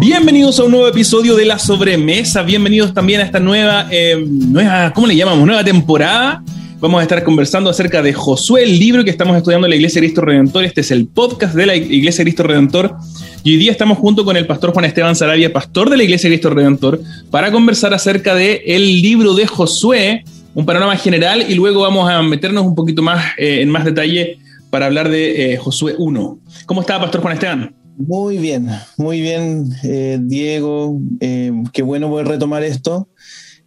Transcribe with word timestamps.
Bienvenidos 0.00 0.58
a 0.58 0.64
un 0.64 0.70
nuevo 0.70 0.88
episodio 0.88 1.36
de 1.36 1.44
La 1.44 1.58
Sobremesa. 1.58 2.42
Bienvenidos 2.42 2.94
también 2.94 3.20
a 3.20 3.24
esta 3.24 3.38
nueva, 3.38 3.86
eh, 3.90 4.16
nueva, 4.26 4.94
¿cómo 4.94 5.06
le 5.06 5.14
llamamos? 5.14 5.46
Nueva 5.46 5.62
temporada. 5.62 6.42
Vamos 6.78 7.00
a 7.00 7.02
estar 7.02 7.22
conversando 7.22 7.68
acerca 7.68 8.00
de 8.00 8.14
Josué, 8.14 8.62
el 8.62 8.78
libro 8.78 9.04
que 9.04 9.10
estamos 9.10 9.36
estudiando 9.36 9.66
en 9.66 9.72
la 9.72 9.76
Iglesia 9.76 10.00
Cristo 10.00 10.22
Redentor. 10.22 10.64
Este 10.64 10.80
es 10.80 10.90
el 10.90 11.06
podcast 11.06 11.54
de 11.54 11.66
la 11.66 11.76
Iglesia 11.76 12.24
Cristo 12.24 12.44
Redentor. 12.44 12.96
Y 13.44 13.50
hoy 13.50 13.56
día 13.58 13.72
estamos 13.72 13.98
junto 13.98 14.24
con 14.24 14.38
el 14.38 14.46
pastor 14.46 14.72
Juan 14.72 14.86
Esteban 14.86 15.14
Sarabia, 15.14 15.52
pastor 15.52 15.90
de 15.90 15.98
la 15.98 16.04
Iglesia 16.04 16.30
Cristo 16.30 16.48
Redentor, 16.48 17.02
para 17.30 17.52
conversar 17.52 17.92
acerca 17.92 18.34
de 18.34 18.62
el 18.68 19.02
libro 19.02 19.34
de 19.34 19.46
Josué, 19.46 20.24
un 20.54 20.64
panorama 20.64 20.96
general, 20.96 21.44
y 21.46 21.54
luego 21.56 21.82
vamos 21.82 22.10
a 22.10 22.22
meternos 22.22 22.64
un 22.64 22.74
poquito 22.74 23.02
más 23.02 23.22
eh, 23.36 23.60
en 23.60 23.68
más 23.68 23.84
detalle 23.84 24.38
para 24.70 24.86
hablar 24.86 25.10
de 25.10 25.52
eh, 25.52 25.56
Josué 25.58 25.94
1. 25.98 26.38
¿Cómo 26.64 26.80
está, 26.80 26.98
pastor 26.98 27.20
Juan 27.20 27.34
Esteban? 27.34 27.79
Muy 28.00 28.38
bien, 28.38 28.70
muy 28.96 29.20
bien, 29.20 29.74
eh, 29.82 30.18
Diego. 30.22 30.98
Eh, 31.20 31.52
qué 31.70 31.82
bueno 31.82 32.08
poder 32.08 32.28
retomar 32.28 32.62
esto. 32.62 33.10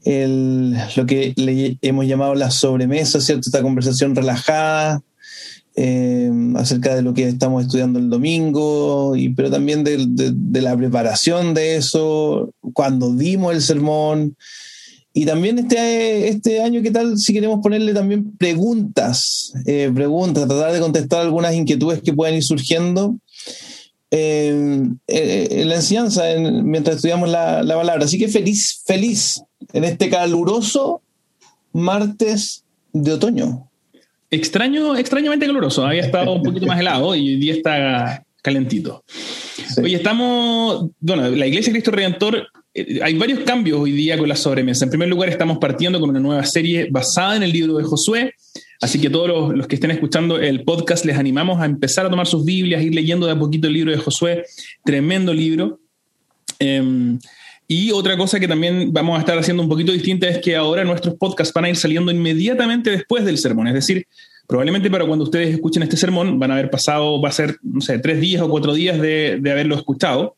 Lo 0.04 1.06
que 1.06 1.34
le 1.36 1.78
hemos 1.84 2.08
llamado 2.08 2.34
la 2.34 2.50
sobremesa, 2.50 3.22
¿cierto? 3.22 3.44
Esta 3.46 3.62
conversación 3.62 4.16
relajada 4.16 5.04
eh, 5.76 6.32
acerca 6.56 6.96
de 6.96 7.04
lo 7.04 7.14
que 7.14 7.28
estamos 7.28 7.64
estudiando 7.64 8.00
el 8.00 8.10
domingo, 8.10 9.16
y, 9.16 9.30
pero 9.30 9.52
también 9.52 9.84
de, 9.84 10.62
la 10.62 10.76
preparación 10.76 11.54
de 11.54 11.76
eso, 11.76 12.50
cuando 12.74 13.14
dimos 13.14 13.54
el 13.54 13.62
sermón. 13.62 14.36
Y 15.14 15.28
también 15.28 15.60
este, 15.60 16.28
este 16.30 16.64
año, 16.64 16.82
¿qué 16.82 16.90
tal 16.90 17.20
si 17.20 17.34
queremos 17.34 17.60
ponerle 17.62 17.94
también 17.94 18.36
preguntas? 18.36 19.54
preguntas, 19.94 20.48
tratar 20.48 20.74
de 20.74 20.80
contestar 20.80 21.22
algunas 21.22 21.54
inquietudes 21.54 22.02
que 22.02 22.14
pueden 22.14 22.38
ir 22.38 22.44
surgiendo 22.44 23.16
en, 24.16 25.00
la 25.08 25.76
enseñanza 25.76 26.32
en, 26.32 26.70
mientras 26.70 26.98
estudiamos 26.98 27.30
la, 27.30 27.64
la, 27.64 27.76
palabra. 27.76 28.06
Así 28.06 28.20
que 28.20 28.28
feliz, 28.28 28.84
feliz 28.86 29.42
en 29.74 29.84
este 29.84 30.08
caluroso 30.08 31.02
martes 31.72 32.64
de 32.92 33.14
otoño. 33.14 33.68
Extraño, 34.30 34.96
extrañamente 34.96 35.48
caluroso. 35.48 35.84
Había 35.84 36.02
estado 36.06 36.34
un 36.34 36.44
poquito 36.44 36.68
más 36.68 36.80
helado 36.80 37.16
y 37.16 37.28
hoy 37.30 37.36
día 37.38 37.54
está 37.56 38.24
calentito. 38.44 39.04
Sí. 39.08 39.82
Hoy 39.82 39.96
estamos, 39.96 40.92
bueno, 41.00 41.28
la 41.30 41.48
Iglesia 41.48 41.74
Cristo 41.74 41.90
Redentor, 41.90 42.48
eh, 42.76 43.00
hay 43.02 43.18
varios 43.18 43.40
cambios 43.40 43.80
hoy 43.80 43.94
día 43.94 44.16
con 44.16 44.30
la 44.30 44.36
sobremesa. 44.36 44.86
En 44.86 44.92
primer 44.92 45.10
lugar, 45.10 45.30
estamos 45.30 45.58
partiendo 45.58 46.00
con 46.00 46.12
una 46.12 46.20
nueva 46.20 46.46
serie 46.46 46.88
basada 46.92 47.36
en 47.36 47.44
el 47.44 47.52
libro 47.52 47.78
de 47.78 47.84
Josué. 47.84 48.34
Así 48.84 49.00
que 49.00 49.10
todos 49.10 49.56
los, 49.56 49.66
que 49.66 49.76
estén 49.76 49.92
escuchando 49.92 50.38
el 50.38 50.66
podcast 50.66 51.06
les 51.06 51.18
animamos 51.18 51.62
a 51.62 51.66
empezar 51.66 52.06
a 52.06 52.10
tomar 52.10 52.28
sus 52.28 52.44
Biblias, 52.44 52.84
ir 52.84 52.94
leyendo 52.94 53.26
de 53.26 53.32
a 53.32 53.40
poquito 53.40 53.68
el 53.68 53.74
libro 53.76 53.92
de 53.92 53.98
Josué, 53.98 54.44
tremendo 54.84 55.34
libro. 55.34 55.80
Eh, 56.60 57.18
y 57.66 57.92
otra 57.92 58.18
cosa 58.18 58.42
que 58.42 58.48
también 58.50 58.92
vamos 58.92 59.16
a 59.16 59.20
estar 59.22 59.38
haciendo 59.38 59.64
un 59.64 59.70
poquito 59.70 59.94
distinta 59.94 60.28
es 60.28 60.40
que 60.40 60.58
ahora 60.58 60.84
nuestros 60.84 61.16
podcasts 61.16 61.54
van 61.54 61.64
a 61.64 61.70
ir 61.70 61.78
saliendo 61.78 62.12
inmediatamente 62.12 62.92
después 62.92 63.24
del 63.24 63.38
sermón, 63.38 63.68
es 63.68 63.74
decir, 63.74 64.06
probablemente 64.50 64.92
para 64.92 65.06
cuando 65.06 65.24
ustedes 65.24 65.54
escuchen 65.54 65.84
este 65.84 65.96
sermón 65.96 66.38
van 66.38 66.52
a 66.52 66.56
haber 66.56 66.70
pasado, 66.70 67.22
va 67.22 67.30
a 67.30 67.32
ser, 67.32 67.56
no 67.64 67.80
sé, 67.80 68.00
tres 68.00 68.20
días 68.20 68.42
o 68.42 68.50
cuatro 68.50 68.74
días 68.74 69.00
de, 69.00 69.38
de 69.40 69.50
haberlo 69.50 69.76
escuchado. 69.76 70.36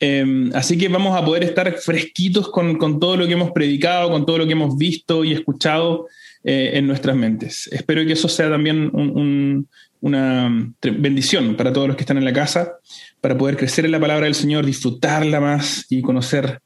Eh, 0.00 0.50
así 0.54 0.78
que 0.78 0.88
vamos 0.88 1.14
a 1.14 1.22
poder 1.22 1.44
estar 1.44 1.70
fresquitos 1.74 2.48
con, 2.50 2.78
con, 2.78 2.98
todo 2.98 3.18
lo 3.18 3.26
que 3.26 3.34
hemos 3.34 3.50
predicado, 3.50 4.10
con 4.10 4.24
todo 4.24 4.38
lo 4.38 4.46
que 4.46 4.52
hemos 4.52 4.78
visto 4.78 5.24
y 5.24 5.34
escuchado 5.34 6.06
eh, 6.48 6.78
en 6.78 6.86
nuestras 6.86 7.16
mentes. 7.16 7.68
Espero 7.72 8.06
que 8.06 8.12
eso 8.12 8.28
sea 8.28 8.48
también 8.48 8.88
un, 8.92 9.10
un, 9.18 9.68
una 10.00 10.72
bendición 10.80 11.56
para 11.56 11.72
todos 11.72 11.88
los 11.88 11.96
que 11.96 12.04
están 12.04 12.18
en 12.18 12.24
la 12.24 12.32
casa, 12.32 12.74
para 13.20 13.36
poder 13.36 13.56
crecer 13.56 13.84
en 13.84 13.90
la 13.90 13.98
palabra 13.98 14.26
del 14.26 14.36
Señor, 14.36 14.64
disfrutarla 14.64 15.40
más 15.40 15.86
y 15.90 16.02
conocer 16.02 16.60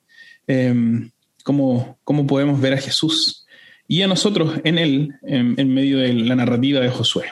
eh, 0.46 0.74
cómo, 1.44 1.98
cómo, 2.04 2.26
podemos 2.26 2.60
ver 2.60 2.74
a 2.74 2.76
Jesús 2.76 3.46
y 3.88 4.02
a 4.02 4.06
nosotros 4.06 4.60
en 4.64 4.76
Él, 4.76 5.14
en, 5.22 5.54
en 5.58 5.72
medio 5.72 5.96
de 5.96 6.12
la 6.12 6.36
narrativa 6.36 6.80
de 6.80 6.90
Josué. 6.90 7.24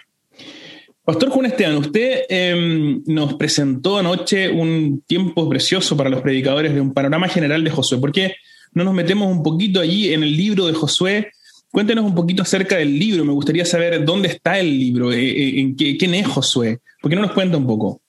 Pastor 1.05 1.29
Juan 1.29 1.45
Esteban, 1.45 1.77
usted 1.77 2.23
eh, 2.31 3.01
nos 3.05 3.35
presentó 3.35 3.99
anoche 3.99 4.49
un 4.49 5.03
tiempo 5.07 5.47
precioso 5.51 5.99
para 5.99 6.09
los 6.09 6.23
predicadores 6.23 6.73
de 6.73 6.81
un 6.81 6.95
panorama 6.95 7.29
general 7.29 7.63
de 7.63 7.71
Josué. 7.71 7.99
¿Por 7.99 8.13
qué 8.13 8.37
no 8.73 8.85
nos 8.85 8.95
metemos 8.95 9.31
un 9.31 9.43
poquito 9.43 9.81
allí 9.81 10.15
en 10.15 10.23
el 10.23 10.35
libro 10.35 10.67
de 10.67 10.73
Josué? 10.73 11.33
Cuéntenos 11.71 12.05
un 12.05 12.15
poquito 12.15 12.43
acerca 12.43 12.77
del 12.77 12.99
libro. 12.99 13.25
Me 13.25 13.33
gustaría 13.33 13.65
saber 13.65 14.05
dónde 14.05 14.29
está 14.29 14.59
el 14.59 14.79
libro, 14.79 15.13
eh, 15.13 15.61
en 15.61 15.77
qué, 15.77 15.97
quién 15.97 16.15
es 16.15 16.27
Josué. 16.27 16.81
¿Por 17.01 17.11
qué 17.11 17.17
no 17.17 17.23
nos 17.23 17.33
cuenta 17.33 17.57
un 17.57 17.67
poco? 17.67 18.01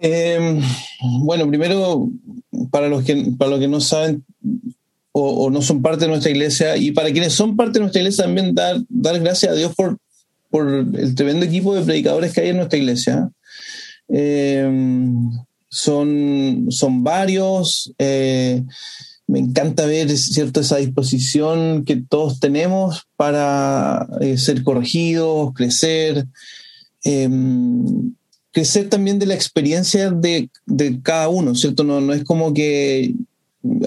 Eh, 0.00 0.60
bueno, 1.22 1.48
primero, 1.48 2.10
para 2.70 2.88
los 2.88 3.04
que, 3.04 3.32
para 3.38 3.52
los 3.52 3.60
que 3.60 3.68
no 3.68 3.80
saben 3.80 4.24
o, 5.12 5.48
no 5.48 5.62
son 5.62 5.80
parte 5.80 6.04
de 6.04 6.10
nuestra 6.10 6.30
iglesia, 6.30 6.76
y 6.76 6.90
para 6.90 7.10
quienes 7.10 7.32
son 7.32 7.56
parte 7.56 7.74
de 7.74 7.80
nuestra 7.80 8.02
iglesia, 8.02 8.24
también 8.24 8.54
dar, 8.54 8.76
dar 8.88 9.18
gracias 9.18 9.50
a 9.50 9.54
Dios 9.54 9.74
por, 9.74 9.96
por 10.50 10.68
el 10.68 11.14
tremendo 11.14 11.46
equipo 11.46 11.74
de 11.74 11.82
predicadores 11.82 12.34
que 12.34 12.42
hay 12.42 12.50
en 12.50 12.58
nuestra 12.58 12.78
iglesia. 12.78 13.30
Eh, 14.08 14.70
son, 15.68 16.66
son 16.68 17.02
varios. 17.02 17.92
Eh, 17.98 18.62
me 19.26 19.40
encanta 19.40 19.86
ver 19.86 20.16
cierto, 20.16 20.60
esa 20.60 20.76
disposición 20.76 21.84
que 21.84 21.96
todos 21.96 22.38
tenemos 22.38 23.06
para 23.16 24.06
eh, 24.20 24.38
ser 24.38 24.62
corregidos, 24.62 25.52
crecer, 25.54 26.26
eh, 27.04 27.28
crecer 28.52 28.88
también 28.88 29.18
de 29.18 29.26
la 29.26 29.34
experiencia 29.34 30.10
de, 30.10 30.48
cada 31.02 31.28
uno, 31.28 31.54
¿cierto? 31.54 31.82
No, 31.82 32.00
no 32.00 32.12
es 32.12 32.24
como 32.24 32.54
que 32.54 33.14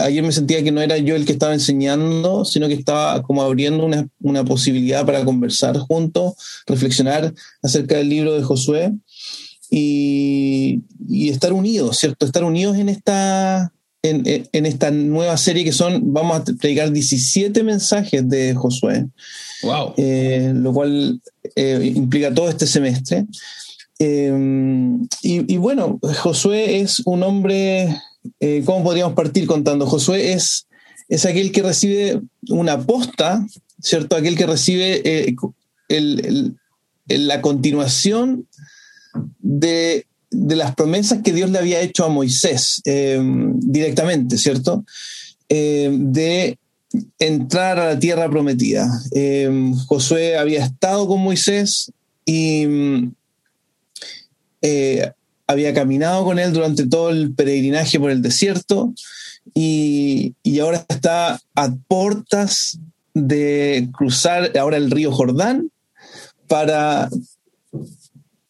ayer 0.02 0.24
me 0.24 0.34
sentía 0.34 0.62
que 0.62 0.72
no 0.72 0.82
era 0.82 0.98
yo 0.98 1.16
el 1.16 1.26
que 1.26 1.32
estaba 1.32 1.54
enseñando, 1.54 2.44
sino 2.44 2.68
que 2.68 2.74
estaba 2.74 3.24
como 3.24 3.42
abriendo 3.42 3.86
una, 3.86 4.08
una 4.20 4.44
posibilidad 4.44 5.06
para 5.06 5.24
conversar 5.24 5.78
juntos, 5.78 6.34
reflexionar 6.68 7.34
acerca 7.64 7.96
del 7.98 8.10
libro 8.10 8.34
de 8.34 8.44
Josué 8.44 8.94
y, 9.72 10.82
y 11.08 11.30
estar 11.30 11.54
unidos, 11.54 11.98
¿cierto? 11.98 12.26
Estar 12.26 12.44
unidos 12.44 12.78
en 12.78 12.90
esta, 12.90 13.72
en, 14.02 14.48
en, 14.52 14.66
esta 14.66 14.92
nueva 14.92 15.36
serie 15.38 15.64
que 15.64 15.72
son, 15.72 16.14
vamos 16.14 16.38
a 16.38 16.44
predicar 16.44 16.92
17 16.92 17.64
mensajes 17.64 18.28
de 18.28 18.56
Josué. 18.56 19.08
Wow. 19.64 19.94
Eh, 19.98 20.54
lo 20.56 20.74
cual 20.74 21.22
eh, 21.56 21.92
implica 21.96 22.34
todo 22.34 22.50
este 22.50 22.66
semestre. 22.66 23.26
Eh, 24.00 24.32
y, 25.22 25.54
y, 25.54 25.58
bueno, 25.58 26.00
Josué 26.02 26.80
es 26.80 27.02
un 27.06 27.24
hombre, 27.24 27.94
¿cómo 28.66 28.84
podríamos 28.84 29.14
partir 29.14 29.46
contando? 29.46 29.86
Josué 29.86 30.32
es, 30.32 30.68
es 31.10 31.26
aquel 31.26 31.52
que 31.52 31.62
recibe 31.62 32.22
una 32.50 32.80
posta, 32.80 33.46
¿cierto? 33.82 34.16
Aquel 34.16 34.38
que 34.38 34.48
recibe 34.48 35.36
el, 35.90 36.56
la 37.08 37.42
continuación 37.42 38.48
de 39.40 40.06
de 40.32 40.56
las 40.56 40.76
promesas 40.76 41.22
que 41.24 41.34
Dios 41.34 41.50
le 41.50 41.58
había 41.58 41.82
hecho 41.82 42.06
a 42.06 42.10
Moisés 42.10 42.82
eh, 42.86 43.20
directamente, 43.22 44.38
¿cierto? 44.38 44.86
Eh, 45.48 45.90
de 45.92 46.58
entrar 47.18 47.80
a 47.80 47.94
la 47.94 48.00
tierra 48.00 48.30
prometida. 48.30 48.88
Eh, 49.12 49.72
Josué 49.88 50.38
había 50.38 50.66
estado 50.66 51.08
con 51.08 51.22
Moisés 51.22 51.92
y 52.26 52.68
había 55.48 55.74
caminado 55.74 56.26
con 56.26 56.38
él 56.38 56.54
durante 56.54 56.86
todo 56.86 57.10
el 57.10 57.34
peregrinaje 57.34 58.00
por 58.00 58.12
el 58.12 58.22
desierto 58.22 58.94
y, 59.56 60.36
y 60.44 60.60
ahora 60.60 60.86
está 60.88 61.40
a 61.56 61.76
puertas 61.88 62.78
de 63.16 63.90
cruzar 63.98 64.56
ahora 64.58 64.78
el 64.78 64.92
río 64.92 65.12
Jordán 65.12 65.72
para, 66.48 67.10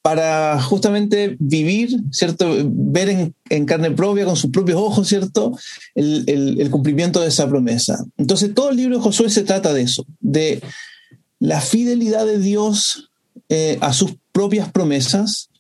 para 0.10 0.60
justamente 0.60 1.38
vivir, 1.38 1.96
¿cierto? 2.10 2.52
Ver 2.66 3.32
en, 3.48 3.66
carne 3.68 3.92
propia, 3.92 4.26
con 4.26 4.36
sus 4.36 4.50
propios 4.50 4.80
ojos, 4.80 5.08
¿cierto? 5.08 5.56
El, 5.94 6.68
cumplimiento 6.72 7.22
de 7.22 7.28
esa 7.28 7.48
promesa. 7.48 8.04
Entonces, 8.18 8.56
todo 8.56 8.72
el 8.72 8.78
libro 8.78 8.98
de 8.98 9.04
Josué 9.04 9.30
se 9.30 9.44
trata 9.44 9.72
de 9.72 9.84
eso, 9.84 10.08
de 10.20 10.64
la 11.38 11.62
fidelidad 11.62 12.26
de 12.26 12.40
Dios 12.40 13.12
eh, 13.50 13.78
a 13.82 13.94
sus 13.94 14.16
propias 14.32 14.72
promesas 14.72 15.52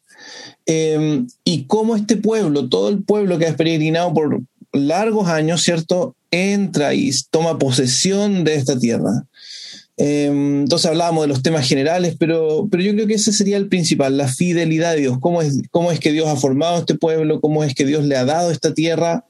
eh, 0.66 1.28
y 1.44 1.66
cómo 1.66 1.96
este 1.96 2.18
pueblo, 2.18 2.70
todo 2.70 2.90
el 2.90 3.04
pueblo 3.04 3.38
que 3.38 3.46
ha 3.46 3.56
peregrinado 3.56 4.12
por 4.16 4.42
largos 4.74 5.28
años, 5.28 5.62
¿cierto? 5.62 6.16
Entra 6.32 6.96
y 6.96 7.12
toma 7.30 7.60
posesión 7.60 8.44
de 8.44 8.56
esta 8.56 8.80
tierra. 8.80 9.28
Entonces 10.02 10.90
hablábamos 10.90 11.24
de 11.24 11.28
los 11.28 11.44
temas 11.44 11.68
generales, 11.68 12.16
pero, 12.18 12.70
pero 12.72 12.82
yo 12.82 12.94
creo 12.94 13.06
que 13.06 13.16
ese 13.16 13.34
sería 13.34 13.58
el 13.58 13.68
principal, 13.68 14.16
la 14.16 14.30
fidelidad 14.30 14.94
de 14.94 15.02
Dios. 15.02 15.18
¿Cómo 15.20 15.42
es, 15.42 15.62
cómo 15.72 15.92
es 15.92 16.00
que 16.00 16.14
Dios 16.14 16.30
ha 16.30 16.38
formado 16.38 16.80
este 16.80 16.96
pueblo? 16.96 17.42
¿Cómo 17.42 17.66
es 17.66 17.76
que 17.76 17.86
Dios 17.86 18.06
le 18.06 18.16
ha 18.16 18.24
dado 18.24 18.50
esta 18.50 18.74
tierra? 18.74 19.26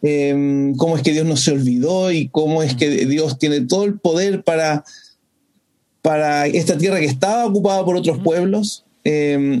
Eh, 0.00 0.72
¿Cómo 0.78 0.96
es 0.96 1.02
que 1.02 1.12
Dios 1.12 1.26
no 1.26 1.36
se 1.36 1.52
olvidó? 1.52 2.10
¿Y 2.10 2.28
cómo 2.28 2.62
es 2.62 2.74
que 2.76 2.88
Dios 3.04 3.38
tiene 3.38 3.60
todo 3.60 3.84
el 3.84 4.00
poder 4.00 4.42
para, 4.42 4.84
para 6.00 6.46
esta 6.46 6.78
tierra 6.78 6.98
que 6.98 7.04
estaba 7.04 7.44
ocupada 7.44 7.84
por 7.84 7.96
otros 7.96 8.20
pueblos? 8.24 8.84
Eh, 9.04 9.60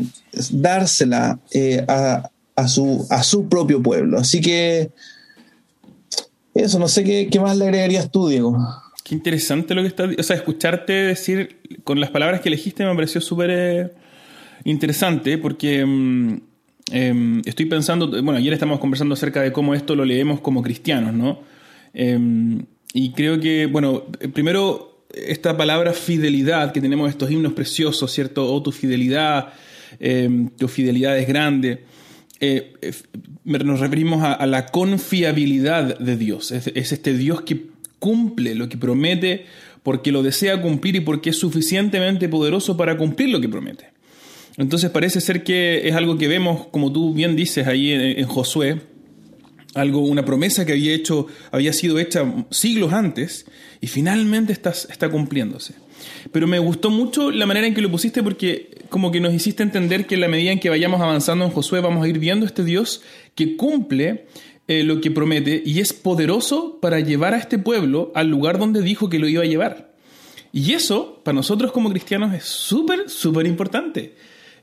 dársela 0.52 1.38
eh, 1.52 1.84
a, 1.86 2.30
a 2.56 2.66
su, 2.66 3.06
a 3.10 3.22
su 3.22 3.46
propio 3.46 3.82
pueblo. 3.82 4.18
Así 4.18 4.40
que 4.40 4.90
eso, 6.54 6.78
no 6.78 6.88
sé 6.88 7.04
qué, 7.04 7.28
qué 7.30 7.40
más 7.40 7.58
le 7.58 7.66
agregarías 7.66 8.10
tú, 8.10 8.28
Diego. 8.28 8.56
Qué 9.10 9.16
interesante 9.16 9.74
lo 9.74 9.82
que 9.82 9.88
estás... 9.88 10.08
O 10.16 10.22
sea, 10.22 10.36
escucharte 10.36 10.92
decir 10.92 11.56
con 11.82 11.98
las 11.98 12.10
palabras 12.10 12.40
que 12.40 12.48
elegiste 12.48 12.84
me 12.84 12.94
pareció 12.94 13.20
súper 13.20 13.50
eh, 13.50 13.90
interesante 14.62 15.36
porque 15.36 15.84
mm, 15.84 16.40
em, 16.92 17.42
estoy 17.44 17.66
pensando... 17.66 18.06
Bueno, 18.06 18.34
ayer 18.34 18.52
estamos 18.52 18.78
conversando 18.78 19.14
acerca 19.14 19.42
de 19.42 19.50
cómo 19.50 19.74
esto 19.74 19.96
lo 19.96 20.04
leemos 20.04 20.40
como 20.40 20.62
cristianos, 20.62 21.12
¿no? 21.12 21.40
Em, 21.92 22.64
y 22.94 23.10
creo 23.10 23.40
que, 23.40 23.66
bueno, 23.66 24.04
primero 24.32 25.06
esta 25.12 25.56
palabra 25.56 25.92
fidelidad, 25.92 26.70
que 26.72 26.80
tenemos 26.80 27.10
estos 27.10 27.32
himnos 27.32 27.54
preciosos, 27.54 28.12
¿cierto? 28.12 28.46
Oh, 28.46 28.62
tu 28.62 28.70
fidelidad, 28.70 29.54
em, 29.98 30.50
tu 30.50 30.68
fidelidad 30.68 31.18
es 31.18 31.26
grande. 31.26 31.82
Eh, 32.38 32.74
nos 33.42 33.80
referimos 33.80 34.22
a, 34.22 34.46
la 34.46 34.66
confiabilidad 34.66 35.98
de 35.98 36.16
Dios. 36.16 36.52
es, 36.52 36.68
este 36.68 37.12
Dios 37.12 37.40
que 37.40 37.70
cumple 38.00 38.56
lo 38.56 38.68
que 38.68 38.76
promete 38.76 39.46
porque 39.84 40.10
lo 40.10 40.24
desea 40.24 40.60
cumplir 40.60 40.96
y 40.96 41.00
porque 41.00 41.30
es 41.30 41.36
suficientemente 41.36 42.28
poderoso 42.28 42.76
para 42.76 42.96
cumplir 42.96 43.30
lo 43.30 43.40
que 43.40 43.48
promete. 43.48 43.86
Entonces 44.56 44.90
parece 44.90 45.20
ser 45.20 45.44
que 45.44 45.88
es 45.88 45.94
algo 45.94 46.18
que 46.18 46.28
vemos, 46.28 46.66
como 46.70 46.92
tú 46.92 47.14
bien 47.14 47.36
dices 47.36 47.66
ahí 47.66 47.92
en, 47.92 48.26
Josué, 48.26 48.80
algo, 49.74 50.00
una 50.00 50.24
promesa 50.24 50.66
que 50.66 50.72
había 50.72 50.92
hecho, 50.92 51.28
había 51.52 51.72
sido 51.72 51.98
hecha 51.98 52.24
siglos 52.50 52.92
antes 52.92 53.46
y 53.80 53.86
finalmente 53.86 54.52
está, 54.52 54.70
está 54.70 55.08
cumpliéndose. 55.08 55.74
Pero 56.32 56.46
me 56.46 56.58
gustó 56.58 56.90
mucho 56.90 57.30
la 57.30 57.46
manera 57.46 57.66
en 57.66 57.74
que 57.74 57.80
lo 57.80 57.90
pusiste 57.90 58.22
porque 58.22 58.70
como 58.88 59.10
que 59.10 59.20
nos 59.20 59.32
hiciste 59.32 59.62
entender 59.62 60.06
que 60.06 60.16
en 60.16 60.22
la 60.22 60.28
medida 60.28 60.50
en 60.50 60.58
que 60.58 60.68
vayamos 60.68 61.00
avanzando 61.00 61.44
en 61.44 61.50
Josué 61.52 61.80
vamos 61.80 62.04
a 62.04 62.08
ir 62.08 62.18
viendo 62.18 62.44
este 62.44 62.64
Dios 62.64 63.02
que 63.34 63.56
cumple 63.56 64.26
eh, 64.70 64.84
lo 64.84 65.00
que 65.00 65.10
promete 65.10 65.60
y 65.66 65.80
es 65.80 65.92
poderoso 65.92 66.78
para 66.80 67.00
llevar 67.00 67.34
a 67.34 67.38
este 67.38 67.58
pueblo 67.58 68.12
al 68.14 68.28
lugar 68.28 68.56
donde 68.56 68.82
dijo 68.82 69.08
que 69.08 69.18
lo 69.18 69.26
iba 69.26 69.42
a 69.42 69.46
llevar. 69.46 69.90
Y 70.52 70.74
eso, 70.74 71.20
para 71.24 71.34
nosotros 71.34 71.72
como 71.72 71.90
cristianos, 71.90 72.32
es 72.34 72.44
súper, 72.44 73.10
súper 73.10 73.46
importante. 73.46 74.14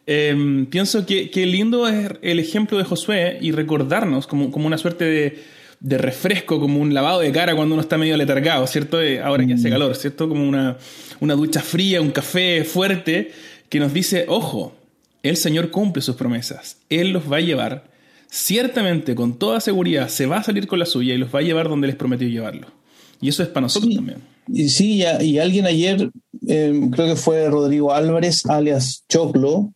Em, 0.05 0.65
pienso 0.67 1.05
que, 1.05 1.29
lindo 1.45 1.89
es 1.89 2.09
el 2.21 2.39
ejemplo 2.39 2.77
de 2.77 2.85
Josué 2.85 3.37
y 3.41 3.51
recordarnos 3.51 4.27
como, 4.27 4.49
como 4.49 4.67
una 4.67 4.77
suerte 4.77 5.03
de, 5.03 5.43
de, 5.81 5.97
refresco, 5.97 6.57
como 6.61 6.79
un 6.79 6.93
lavado 6.93 7.19
de 7.19 7.33
cara 7.33 7.53
cuando 7.53 7.73
uno 7.73 7.81
está 7.81 7.97
medio 7.97 8.15
letargado, 8.15 8.65
¿cierto? 8.65 9.01
Eh, 9.01 9.19
ahora 9.19 9.45
que 9.45 9.55
hace 9.55 9.67
mm. 9.67 9.71
calor, 9.71 9.93
¿cierto? 9.97 10.29
Como 10.29 10.47
una, 10.47 10.77
una 11.19 11.33
ducha 11.33 11.59
fría, 11.59 11.99
un 11.99 12.11
café 12.11 12.63
fuerte 12.63 13.33
que 13.67 13.81
nos 13.81 13.91
dice, 13.91 14.23
ojo, 14.29 14.73
el 15.21 15.35
Señor 15.35 15.69
cumple 15.69 16.01
sus 16.01 16.15
promesas, 16.15 16.77
Él 16.89 17.09
los 17.09 17.29
va 17.29 17.37
a 17.37 17.41
llevar 17.41 17.96
ciertamente, 18.29 19.15
con 19.15 19.37
toda 19.37 19.59
seguridad, 19.59 20.09
se 20.09 20.25
va 20.25 20.37
a 20.37 20.43
salir 20.43 20.67
con 20.67 20.79
la 20.79 20.85
suya 20.85 21.13
y 21.13 21.17
los 21.17 21.33
va 21.33 21.39
a 21.39 21.43
llevar 21.43 21.69
donde 21.69 21.87
les 21.87 21.95
prometió 21.95 22.27
llevarlo. 22.27 22.67
Y 23.21 23.29
eso 23.29 23.43
es 23.43 23.49
para 23.49 23.61
nosotros 23.61 23.93
también. 23.95 24.19
Y 24.47 24.69
sí, 24.69 25.03
y, 25.21 25.39
alguien 25.39 25.65
ayer, 25.65 26.09
em, 26.47 26.89
creo 26.89 27.07
que 27.07 27.15
fue 27.15 27.49
Rodrigo 27.49 27.93
Álvarez, 27.93 28.45
alias 28.45 29.03
Choclo, 29.09 29.73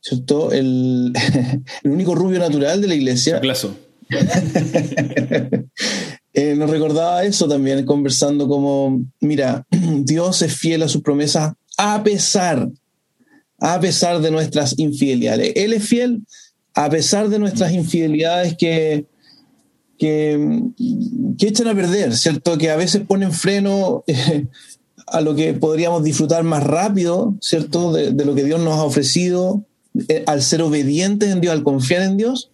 ¿cierto? 0.00 0.50
El, 0.52 1.12
único 1.84 2.14
rubio 2.14 2.38
natural 2.38 2.80
de 2.80 2.88
la 2.88 2.94
iglesia. 2.94 3.40
Claso. 3.40 3.76
eh, 6.32 6.54
nos 6.56 6.70
recordaba 6.70 7.24
eso 7.24 7.46
también, 7.48 7.84
conversando 7.84 8.48
como, 8.48 9.04
mira, 9.20 9.66
Dios 9.70 10.42
es 10.42 10.56
fiel 10.56 10.82
a 10.82 10.88
sus 10.88 11.02
promesas 11.02 11.52
a 11.78 12.02
pesar, 12.02 12.68
a 13.58 13.80
pesar 13.80 14.20
de 14.20 14.30
nuestras 14.30 14.78
infidelidades. 14.78 15.52
Él 15.54 15.72
es 15.72 15.84
fiel 15.84 16.22
a 16.74 16.88
pesar 16.88 17.28
de 17.28 17.38
nuestras 17.38 17.72
infidelidades 17.72 18.56
que, 18.56 19.06
que, 19.98 20.62
echan 21.38 21.68
a 21.68 21.74
perder, 21.74 22.16
¿cierto? 22.16 22.56
Que 22.58 22.70
a 22.70 22.76
veces 22.76 23.02
ponen 23.06 23.32
freno 23.32 24.04
eh, 24.06 24.46
a 25.06 25.20
lo 25.20 25.34
que 25.34 25.52
podríamos 25.54 26.04
disfrutar 26.04 26.44
más 26.44 26.62
rápido, 26.62 27.36
¿cierto? 27.40 27.92
De, 27.92 28.12
lo 28.24 28.34
que 28.34 28.44
Dios 28.44 28.60
nos 28.60 28.78
ha 28.78 28.84
ofrecido, 28.84 29.64
eh, 30.08 30.24
al 30.26 30.42
ser 30.42 30.62
obedientes 30.62 31.30
en 31.30 31.40
Dios, 31.40 31.52
al 31.52 31.64
confiar 31.64 32.02
en 32.02 32.16
Dios, 32.16 32.50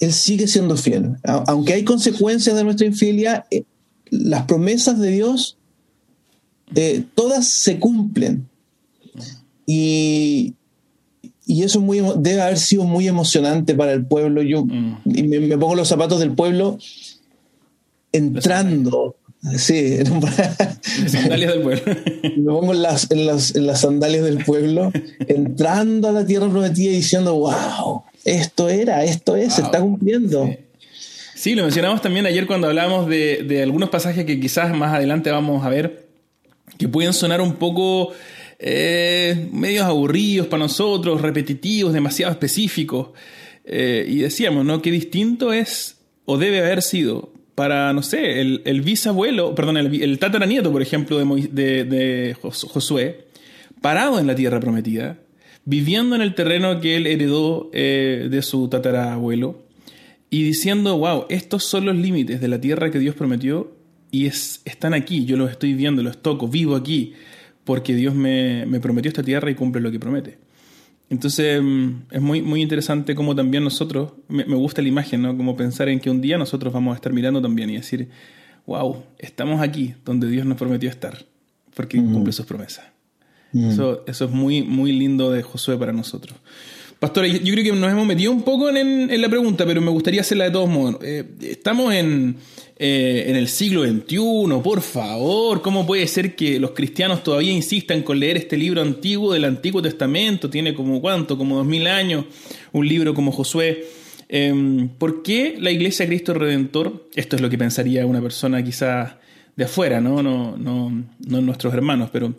Él 0.00 0.12
sigue 0.12 0.46
siendo 0.46 0.76
fiel. 0.76 1.16
Aunque 1.24 1.74
hay 1.74 1.84
consecuencias 1.84 2.56
de 2.56 2.64
nuestra 2.64 2.86
infidelidad, 2.86 3.44
eh, 3.50 3.64
las 4.10 4.44
promesas 4.44 4.98
de 4.98 5.10
Dios, 5.10 5.58
todas 7.14 7.48
se 7.48 7.78
cumplen. 7.78 8.48
Y, 9.66 10.54
y 11.48 11.62
eso 11.62 11.80
muy, 11.80 12.02
debe 12.16 12.42
haber 12.42 12.58
sido 12.58 12.84
muy 12.84 13.08
emocionante 13.08 13.74
para 13.74 13.92
el 13.92 14.04
pueblo. 14.04 14.42
Yo 14.42 14.66
mm. 14.66 15.00
me, 15.06 15.56
pongo 15.56 15.74
los 15.74 15.88
zapatos 15.88 16.20
del 16.20 16.32
pueblo 16.32 16.78
entrando. 18.12 19.16
Sí, 19.56 19.96
en 19.98 20.20
las 20.20 21.12
sandalias 21.12 21.52
del 21.54 21.62
pueblo. 21.62 21.82
Me 22.36 22.44
pongo 22.44 22.74
en 22.74 22.82
las, 22.82 23.10
en, 23.10 23.24
las, 23.24 23.54
en 23.56 23.66
las 23.66 23.80
sandalias 23.80 24.24
del 24.24 24.44
pueblo, 24.44 24.92
entrando 25.20 26.08
a 26.08 26.12
la 26.12 26.26
tierra 26.26 26.50
prometida 26.50 26.90
y 26.90 26.96
diciendo, 26.96 27.34
wow, 27.36 28.02
esto 28.24 28.68
era, 28.68 29.04
esto 29.04 29.34
es, 29.34 29.54
se 29.54 29.62
está 29.62 29.80
cumpliendo. 29.80 30.54
Sí. 31.34 31.54
lo 31.54 31.62
mencionamos 31.62 32.02
también 32.02 32.26
ayer 32.26 32.46
cuando 32.46 32.66
hablábamos 32.66 33.08
de, 33.08 33.44
de 33.48 33.62
algunos 33.62 33.88
pasajes 33.88 34.26
que 34.26 34.38
quizás 34.38 34.76
más 34.76 34.92
adelante 34.92 35.30
vamos 35.30 35.64
a 35.64 35.70
ver, 35.70 36.08
que 36.76 36.88
pueden 36.88 37.14
sonar 37.14 37.40
un 37.40 37.54
poco 37.54 38.12
eh, 38.58 39.48
medios 39.52 39.84
aburridos 39.84 40.48
para 40.48 40.64
nosotros, 40.64 41.20
repetitivos, 41.20 41.92
demasiado 41.92 42.32
específicos. 42.32 43.10
Eh, 43.64 44.06
y 44.08 44.18
decíamos, 44.18 44.64
¿no? 44.64 44.82
Qué 44.82 44.90
distinto 44.90 45.52
es 45.52 46.00
o 46.24 46.38
debe 46.38 46.58
haber 46.60 46.82
sido 46.82 47.32
para, 47.54 47.92
no 47.92 48.02
sé, 48.02 48.40
el, 48.40 48.80
bisabuelo, 48.82 49.54
perdón, 49.54 49.78
el, 49.78 50.18
tataranieto, 50.20 50.70
por 50.70 50.80
ejemplo, 50.80 51.18
de, 51.18 51.84
de, 51.84 52.36
Josué, 52.40 53.26
parado 53.80 54.20
en 54.20 54.28
la 54.28 54.36
tierra 54.36 54.60
prometida, 54.60 55.18
viviendo 55.64 56.14
en 56.14 56.22
el 56.22 56.36
terreno 56.36 56.80
que 56.80 56.96
él 56.96 57.08
heredó 57.08 57.68
eh, 57.72 58.28
de 58.30 58.42
su 58.42 58.68
tatarabuelo, 58.68 59.64
y 60.30 60.44
diciendo, 60.44 60.98
wow, 60.98 61.24
estos 61.30 61.64
son 61.64 61.86
los 61.86 61.96
límites 61.96 62.40
de 62.40 62.48
la 62.48 62.60
tierra 62.60 62.90
que 62.90 63.00
Dios 63.00 63.16
prometió 63.16 63.72
y 64.10 64.26
es, 64.26 64.60
están 64.64 64.94
aquí, 64.94 65.24
yo 65.24 65.36
los 65.36 65.50
estoy 65.50 65.74
viendo, 65.74 66.02
los 66.02 66.22
toco, 66.22 66.46
vivo 66.46 66.76
aquí 66.76 67.14
porque 67.68 67.94
Dios 67.94 68.14
me, 68.14 68.64
prometió 68.80 69.10
esta 69.10 69.22
tierra 69.22 69.50
y 69.50 69.54
cumple 69.54 69.82
lo 69.82 69.90
que 69.90 70.00
promete. 70.00 70.38
Entonces 71.10 71.60
mm, 71.62 71.90
es 72.10 72.22
muy, 72.22 72.40
muy 72.40 72.62
interesante 72.62 73.14
como 73.14 73.34
también 73.34 73.62
nosotros, 73.62 74.12
me, 74.26 74.44
gusta 74.44 74.80
la 74.80 74.88
imagen, 74.88 75.20
¿no? 75.20 75.36
Como 75.36 75.54
pensar 75.54 75.90
en 75.90 76.00
que 76.00 76.08
un 76.08 76.22
día 76.22 76.38
nosotros 76.38 76.72
vamos 76.72 76.92
a 76.92 76.94
estar 76.94 77.12
mirando 77.12 77.42
también 77.42 77.68
y 77.68 77.76
decir, 77.76 78.08
wow, 78.66 79.04
estamos 79.18 79.60
aquí 79.60 79.94
donde 80.02 80.30
Dios 80.30 80.46
nos 80.46 80.56
prometió 80.56 80.88
estar, 80.88 81.26
porque 81.74 81.98
cumple 81.98 82.32
sus 82.32 82.46
promesas. 82.46 82.86
Eso, 83.52 84.02
eso 84.06 84.24
es 84.24 84.30
muy, 84.30 84.62
muy 84.62 84.92
lindo 84.92 85.30
de 85.30 85.42
Josué 85.42 85.76
para 85.76 85.92
nosotros. 85.92 86.38
Pastora, 86.98 87.28
yo 87.28 87.52
creo 87.52 87.64
que 87.64 87.72
nos 87.72 87.92
hemos 87.92 88.06
metido 88.06 88.32
un 88.32 88.42
poco 88.42 88.68
en, 88.70 89.20
la 89.20 89.28
pregunta, 89.28 89.64
pero 89.64 89.80
me 89.80 89.90
gustaría 89.90 90.20
hacerla 90.20 90.44
de 90.44 90.50
todos 90.50 90.68
modos. 90.68 90.96
Eh, 91.02 91.24
estamos 91.42 91.94
en, 91.94 92.36
eh, 92.76 93.26
en, 93.28 93.36
el 93.36 93.46
siglo 93.46 93.84
XXI, 93.84 94.18
por 94.64 94.80
favor. 94.80 95.62
¿Cómo 95.62 95.86
puede 95.86 96.08
ser 96.08 96.34
que 96.34 96.58
los 96.58 96.72
cristianos 96.72 97.22
todavía 97.22 97.52
insistan 97.52 98.02
con 98.02 98.18
leer 98.18 98.38
este 98.38 98.56
libro 98.56 98.82
antiguo 98.82 99.32
del 99.32 99.44
Antiguo 99.44 99.80
Testamento? 99.80 100.50
Tiene 100.50 100.74
como 100.74 101.00
cuánto, 101.00 101.38
como 101.38 101.58
dos 101.58 101.66
mil 101.66 101.86
años, 101.86 102.24
un 102.72 102.88
libro 102.88 103.14
como 103.14 103.30
Josué. 103.30 103.86
Em, 104.28 104.88
¿Por 104.88 105.22
qué 105.22 105.54
la 105.56 105.70
Iglesia 105.70 106.04
Cristo 106.04 106.34
Redentor? 106.34 107.08
Esto 107.14 107.36
es 107.36 107.42
lo 107.42 107.48
que 107.48 107.56
pensaría 107.56 108.04
una 108.06 108.20
persona 108.20 108.60
quizás 108.64 109.12
de 109.54 109.64
afuera, 109.64 110.00
¿no? 110.00 110.20
No, 110.20 110.56
no, 110.56 111.04
no 111.28 111.40
nuestros 111.40 111.72
hermanos, 111.74 112.10
pero 112.12 112.34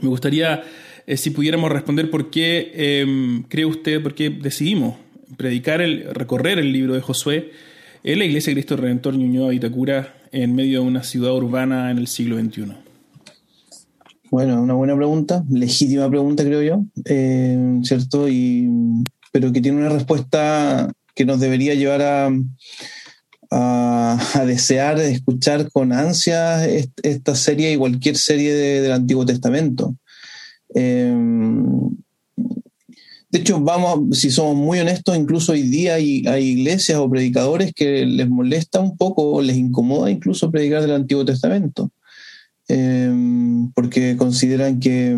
me 0.00 0.08
gustaría 0.08 0.64
eh, 1.06 1.16
si 1.16 1.30
pudiéramos 1.30 1.70
responder 1.70 2.10
por 2.10 2.30
qué 2.30 2.72
em, 2.74 3.42
cree 3.44 3.66
usted, 3.66 4.02
por 4.02 4.14
qué 4.14 4.30
decidimos 4.30 4.96
predicar, 5.36 5.80
el, 5.80 6.04
recorrer 6.14 6.58
el 6.58 6.72
libro 6.72 6.94
de 6.94 7.00
Josué 7.00 7.52
en 8.02 8.18
la 8.18 8.24
Iglesia 8.24 8.50
de 8.50 8.54
Cristo 8.54 8.76
Redentor 8.76 9.16
Ñuñoa 9.16 9.54
Itacura 9.54 10.14
en 10.32 10.54
medio 10.54 10.80
de 10.80 10.86
una 10.86 11.02
ciudad 11.02 11.34
urbana 11.34 11.90
en 11.90 11.98
el 11.98 12.06
siglo 12.06 12.38
XXI. 12.38 12.72
Bueno, 14.30 14.60
una 14.60 14.74
buena 14.74 14.96
pregunta, 14.96 15.44
legítima 15.48 16.08
pregunta 16.10 16.44
creo 16.44 16.62
yo, 16.62 16.84
eh, 17.04 17.80
¿cierto? 17.82 18.28
Y, 18.28 18.68
pero 19.30 19.52
que 19.52 19.60
tiene 19.60 19.78
una 19.78 19.90
respuesta 19.90 20.90
que 21.14 21.24
nos 21.24 21.38
debería 21.38 21.74
llevar 21.74 22.02
a, 22.02 22.30
a, 23.50 24.44
desear 24.44 24.98
escuchar 24.98 25.70
con 25.70 25.92
ansia 25.92 26.66
esta 26.66 27.36
serie 27.36 27.72
y 27.72 27.76
cualquier 27.76 28.16
serie 28.16 28.52
del 28.54 28.92
Antiguo 28.92 29.24
Testamento. 29.24 29.94
Em, 30.74 31.90
de 33.34 33.40
hecho, 33.40 33.60
vamos, 33.60 34.18
si 34.18 34.30
somos 34.30 34.56
muy 34.56 34.78
honestos, 34.78 35.16
incluso 35.16 35.52
hoy 35.52 35.62
día 35.62 35.94
hay, 35.94 36.24
iglesias 36.26 36.98
o 36.98 37.10
predicadores 37.10 37.72
que 37.74 38.06
les 38.06 38.28
molesta 38.28 38.80
un 38.80 38.96
poco 38.96 39.42
les 39.42 39.56
incomoda 39.56 40.10
incluso 40.10 40.50
predicar 40.50 40.82
del 40.82 40.92
Antiguo 40.92 41.24
Testamento, 41.24 41.90
em, 42.68 43.72
porque 43.72 44.16
consideran 44.16 44.78
que, 44.78 45.16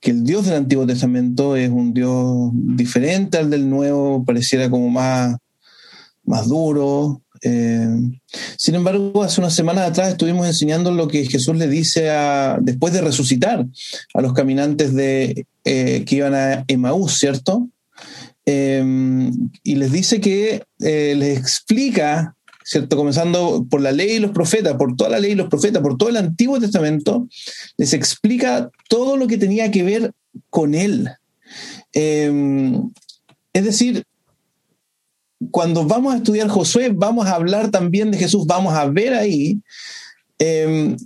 que 0.00 0.10
el 0.10 0.24
Dios 0.24 0.44
del 0.44 0.56
Antiguo 0.56 0.86
Testamento 0.86 1.56
es 1.56 1.70
un 1.70 1.94
Dios 1.94 2.50
diferente 2.52 3.38
al 3.38 3.48
del 3.50 3.70
Nuevo, 3.70 4.24
pareciera 4.24 4.68
como 4.68 4.90
más, 4.90 5.36
más 6.24 6.48
duro. 6.48 7.22
Eh, 7.42 7.88
sin 8.56 8.74
embargo, 8.74 9.22
hace 9.22 9.40
unas 9.40 9.54
semanas 9.54 9.88
atrás 9.88 10.10
estuvimos 10.10 10.46
enseñando 10.46 10.90
lo 10.90 11.08
que 11.08 11.26
Jesús 11.26 11.56
le 11.56 11.68
dice 11.68 12.10
a, 12.10 12.58
después 12.60 12.92
de 12.92 13.00
resucitar 13.00 13.66
a 14.14 14.20
los 14.20 14.32
caminantes 14.32 14.94
de, 14.94 15.46
eh, 15.64 16.04
que 16.06 16.16
iban 16.16 16.34
a 16.34 16.64
Emaús, 16.68 17.18
¿cierto? 17.18 17.68
Eh, 18.44 19.30
y 19.62 19.74
les 19.74 19.92
dice 19.92 20.20
que 20.20 20.62
les 20.78 21.38
explica 21.38 22.36
¿cierto? 22.66 22.96
Comenzando 22.96 23.64
por 23.70 23.80
la 23.80 23.92
ley 23.92 24.16
y 24.16 24.18
los 24.18 24.32
profetas, 24.32 24.74
por 24.74 24.96
toda 24.96 25.10
la 25.10 25.20
ley 25.20 25.32
y 25.32 25.36
los 25.36 25.48
profetas, 25.48 25.80
por 25.82 25.96
todo 25.96 26.08
el 26.08 26.16
Antiguo 26.16 26.58
Testamento, 26.58 27.28
les 27.76 27.92
explica 27.92 28.70
todo 28.88 29.16
lo 29.16 29.28
que 29.28 29.38
tenía 29.38 29.70
que 29.70 29.84
ver 29.84 30.12
con 30.50 30.74
él. 30.74 31.08
Em, 31.92 32.90
es 33.52 33.64
decir, 33.64 34.02
cuando 35.50 35.84
vamos 35.84 36.14
a 36.14 36.18
estudiar 36.18 36.48
Josué, 36.48 36.90
vamos 36.94 37.26
a 37.26 37.34
hablar 37.34 37.70
también 37.70 38.10
de 38.10 38.18
Jesús, 38.18 38.46
vamos 38.46 38.74
a 38.74 38.86
ver 38.86 39.14
ahí 39.14 39.58
em, 40.38 40.96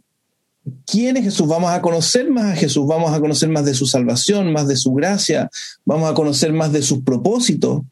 quién 0.87 1.17
es 1.17 1.25
Jesús, 1.25 1.49
vamos 1.49 1.71
a 1.71 1.81
conocer 1.81 2.31
más 2.31 2.53
a 2.53 2.57
Jesús, 2.57 2.87
vamos 2.87 3.13
a 3.13 3.21
conocer 3.21 3.49
más 3.49 3.65
de 3.65 3.75
su 3.75 3.87
salvación, 3.87 4.53
más 4.53 4.69
de 4.69 4.77
su 4.77 4.93
gracia, 4.93 5.51
vamos 5.85 6.11
a 6.11 6.15
conocer 6.15 6.53
más 6.53 6.73
de 6.73 6.83
sus 6.83 7.03
propósitos. 7.03 7.83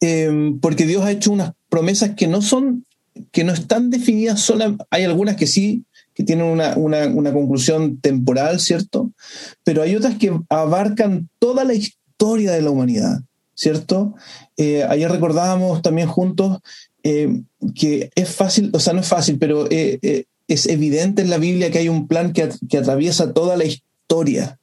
Em, 0.00 0.60
porque 0.60 0.86
Dios 0.86 1.04
ha 1.04 1.10
hecho 1.10 1.32
unas 1.32 1.52
promesas 1.68 2.10
que 2.14 2.26
no 2.26 2.42
son, 2.42 2.84
que 3.32 3.44
no 3.44 3.52
están 3.52 3.90
definidas. 3.90 4.40
Solas, 4.40 4.74
hay 4.90 5.04
algunas 5.04 5.36
que 5.36 5.46
sí, 5.46 5.84
que 6.14 6.24
tienen 6.24 6.46
una, 6.46 7.32
conclusión 7.32 8.00
temporal, 8.00 8.60
¿cierto? 8.60 9.12
Pero 9.64 9.82
hay 9.82 9.94
otras 9.94 10.16
que 10.16 10.36
abarcan 10.48 11.28
toda 11.38 11.64
la 11.64 11.74
historia 11.74 12.52
de 12.52 12.62
la 12.62 12.70
humanidad, 12.70 13.20
¿cierto? 13.58 14.14
Eh, 14.56 14.84
ayer 14.88 15.10
recordábamos 15.10 15.82
también 15.82 16.06
juntos 16.06 16.60
eh, 17.02 17.42
que 17.74 18.10
es 18.14 18.28
fácil, 18.28 18.70
o 18.72 18.78
sea, 18.78 18.92
no 18.92 19.00
es 19.00 19.08
fácil, 19.08 19.36
pero 19.38 19.66
eh, 19.68 20.26
es 20.46 20.66
evidente 20.66 21.22
en 21.22 21.30
la 21.30 21.38
Biblia 21.38 21.70
que 21.72 21.78
hay 21.78 21.88
un 21.88 22.06
plan 22.06 22.32
que, 22.32 22.50
que 22.68 22.78
atraviesa 22.78 23.32
toda 23.32 23.56
la 23.56 23.64
historia, 23.64 24.60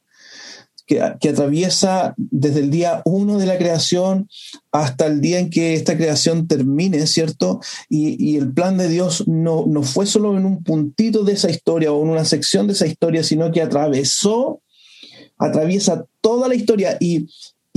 que, 0.86 1.02
atraviesa 1.02 2.14
desde 2.16 2.60
el 2.60 2.70
día 2.70 3.02
uno 3.04 3.38
de 3.38 3.44
la 3.44 3.58
creación 3.58 4.30
hasta 4.72 5.06
el 5.06 5.20
día 5.20 5.40
en 5.40 5.50
que 5.50 5.74
esta 5.74 5.94
creación 5.94 6.48
termine, 6.48 7.06
¿cierto? 7.06 7.60
Y, 7.90 8.38
el 8.38 8.50
plan 8.50 8.78
de 8.78 8.88
Dios 8.88 9.28
no, 9.28 9.66
no 9.66 9.82
fue 9.82 10.06
solo 10.06 10.38
en 10.38 10.46
un 10.46 10.62
puntito 10.64 11.22
de 11.22 11.34
esa 11.34 11.50
historia 11.50 11.92
o 11.92 12.02
en 12.02 12.08
una 12.08 12.24
sección 12.24 12.66
de 12.66 12.72
esa 12.72 12.86
historia, 12.86 13.22
sino 13.22 13.52
que 13.52 13.60
atravesó, 13.60 14.62
atraviesa 15.36 16.06
toda 16.22 16.48
la 16.48 16.54
historia 16.54 16.96
y, 16.98 17.26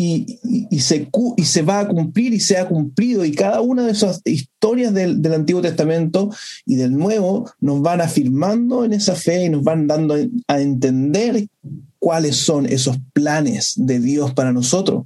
y, 0.01 0.79
se, 0.79 1.09
y 1.35 1.43
se 1.43 1.61
va 1.61 1.81
a 1.81 1.87
cumplir 1.89 2.33
y 2.33 2.39
se 2.39 2.57
ha 2.57 2.69
cumplido. 2.69 3.25
Y 3.25 3.33
cada 3.33 3.59
una 3.59 3.85
de 3.85 3.91
esas 3.91 4.21
historias 4.23 4.93
del, 4.93 5.21
del, 5.21 5.33
Antiguo 5.33 5.61
Testamento 5.61 6.29
y 6.65 6.75
del 6.75 6.93
Nuevo 6.95 7.51
nos 7.59 7.81
van 7.81 7.99
afirmando 7.99 8.85
en 8.85 8.93
esa 8.93 9.15
fe 9.15 9.43
y 9.45 9.49
nos 9.49 9.61
van 9.61 9.87
dando 9.87 10.15
a 10.47 10.61
entender 10.61 11.47
cuáles 11.99 12.37
son 12.37 12.65
esos 12.65 12.95
planes 13.11 13.73
de 13.75 13.99
Dios 13.99 14.33
para 14.33 14.53
nosotros. 14.53 15.03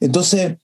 Entonces, 0.00 0.56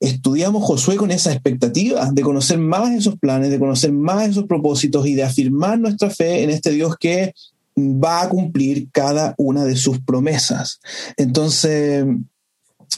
estudiamos 0.00 0.64
Josué 0.64 0.96
con 0.96 1.12
esa 1.12 1.32
expectativa 1.32 2.10
de 2.12 2.22
conocer 2.22 2.58
más 2.58 2.90
esos 2.90 3.16
planes, 3.16 3.50
de 3.50 3.60
conocer 3.60 3.92
más 3.92 4.28
esos 4.28 4.46
propósitos 4.46 5.06
y 5.06 5.14
de 5.14 5.22
afirmar 5.22 5.78
nuestra 5.78 6.10
fe 6.10 6.42
en 6.42 6.50
este 6.50 6.72
Dios 6.72 6.96
que 6.98 7.32
va 7.78 8.22
a 8.22 8.28
cumplir 8.28 8.90
cada 8.90 9.36
una 9.38 9.64
de 9.64 9.76
sus 9.76 10.00
promesas. 10.00 10.80
Entonces, 11.16 12.04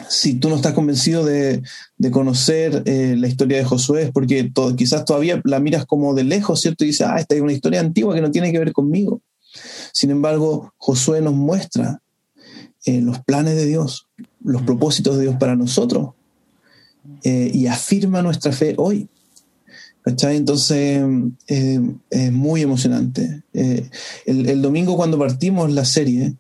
si 0.09 0.35
tú 0.35 0.49
no 0.49 0.57
estás 0.57 0.73
convencido 0.73 1.25
de, 1.25 1.63
conocer 2.11 2.83
eh, 2.87 3.15
la 3.19 3.29
historia 3.29 3.59
de 3.59 3.65
Josué, 3.65 4.03
es 4.05 4.11
porque 4.11 4.51
quizás 4.77 5.05
todavía 5.05 5.41
la 5.45 5.61
miras 5.61 5.87
como 5.87 6.15
de 6.15 6.25
lejos, 6.25 6.61
¿cierto? 6.61 6.85
Y 6.85 6.89
dices, 6.89 7.07
ah, 7.09 7.19
esta 7.19 7.35
es 7.35 7.41
una 7.41 7.53
historia 7.53 7.81
antigua 7.81 8.15
que 8.15 8.21
no 8.21 8.31
tiene 8.31 8.53
que 8.53 8.59
ver 8.59 8.73
conmigo. 8.73 9.21
Sin 9.93 10.11
embargo, 10.11 10.73
Josué 10.77 11.21
nos 11.21 11.35
muestra 11.35 12.01
eh, 12.87 13.01
los 13.01 13.19
planes 13.21 13.57
de 13.57 13.67
Dios, 13.67 14.09
los 14.43 14.63
mm. 14.63 14.67
propósitos 14.67 15.17
de 15.17 15.23
Dios 15.23 15.37
para 15.37 15.57
nosotros 15.57 16.11
eh, 17.23 17.51
y 17.53 17.67
afirma 17.67 18.21
nuestra 18.23 18.53
fe 18.53 18.75
hoy. 18.77 19.09
Entonces 20.07 21.03
eh, 21.47 21.81
es 22.11 22.31
muy 22.33 22.61
emocionante. 22.61 23.43
El, 23.55 24.61
domingo 24.61 24.97
cuando 24.97 25.19
partimos 25.19 25.73
la 25.73 25.87
serie, 25.87 26.35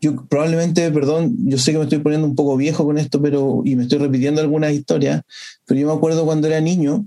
yo 0.00 0.26
probablemente, 0.28 0.90
perdón, 0.90 1.36
yo 1.46 1.58
sé 1.58 1.72
que 1.72 1.78
me 1.78 1.84
estoy 1.84 1.98
poniendo 1.98 2.26
un 2.26 2.34
poco 2.34 2.56
viejo 2.56 2.84
con 2.84 2.98
esto, 2.98 3.20
pero 3.20 3.62
y 3.64 3.76
me 3.76 3.84
estoy 3.84 3.98
repitiendo 3.98 4.40
algunas 4.40 4.72
historias, 4.72 5.22
pero 5.66 5.80
yo 5.80 5.86
me 5.86 5.92
acuerdo 5.92 6.24
cuando 6.24 6.46
era 6.46 6.60
niño, 6.60 7.06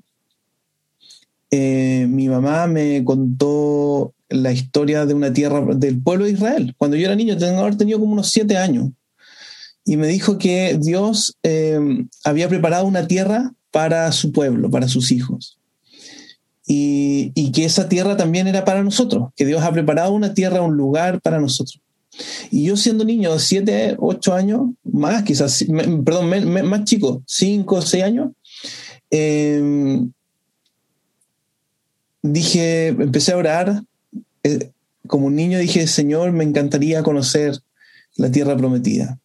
mi 1.52 2.30
mamá 2.30 2.68
me 2.68 3.04
contó 3.04 4.14
la 4.30 4.52
historia 4.52 5.06
de 5.06 5.14
una 5.14 5.34
tierra 5.34 5.62
del 5.76 6.02
pueblo 6.02 6.26
de 6.26 6.32
Israel. 6.32 6.74
Cuando 6.78 6.98
yo 6.98 7.06
era 7.06 7.16
niño, 7.16 7.38
tengo 7.38 7.60
haber 7.60 7.78
tenido 7.78 8.00
como 8.00 8.14
unos 8.14 8.30
siete 8.30 8.58
años. 8.58 8.92
Y 9.86 9.98
me 9.98 10.08
dijo 10.08 10.38
que 10.38 10.78
Dios 10.80 11.38
em, 11.44 12.08
había 12.24 12.48
preparado 12.48 12.86
una 12.86 13.08
tierra 13.08 13.52
para 13.72 14.12
su 14.12 14.32
pueblo, 14.32 14.70
para 14.70 14.88
sus 14.88 15.12
hijos. 15.12 15.58
Y, 16.66 17.52
que 17.52 17.66
esa 17.66 17.90
tierra 17.90 18.16
también 18.16 18.48
era 18.48 18.64
para 18.64 18.82
nosotros, 18.82 19.32
que 19.36 19.46
Dios 19.46 19.62
ha 19.62 19.74
preparado 19.74 20.14
una 20.14 20.34
tierra, 20.34 20.62
un 20.62 20.78
lugar 20.78 21.20
para 21.20 21.38
nosotros. 21.38 21.82
Y 22.50 22.66
yo 22.66 22.76
siendo 22.76 23.06
niño 23.06 23.34
de 23.34 23.40
siete, 23.40 23.96
ocho 23.98 24.34
años, 24.34 24.72
más 24.84 25.24
quizás, 25.24 25.66
perdón, 26.06 26.70
más 26.70 26.84
chico, 26.84 27.24
cinco, 27.26 27.82
seis 27.82 28.04
años, 28.04 28.32
em, 29.10 30.12
dije, 32.22 32.88
empecé 32.88 33.32
a 33.32 33.38
orar 33.38 33.84
eh, 34.44 34.72
como 35.08 35.28
un 35.28 35.36
niño 35.36 35.60
dije, 35.60 35.88
Señor, 35.88 36.32
me 36.32 36.44
encantaría 36.44 37.04
conocer 37.04 37.58
la 38.16 38.32
tierra 38.32 38.56
prometida. 38.56 39.20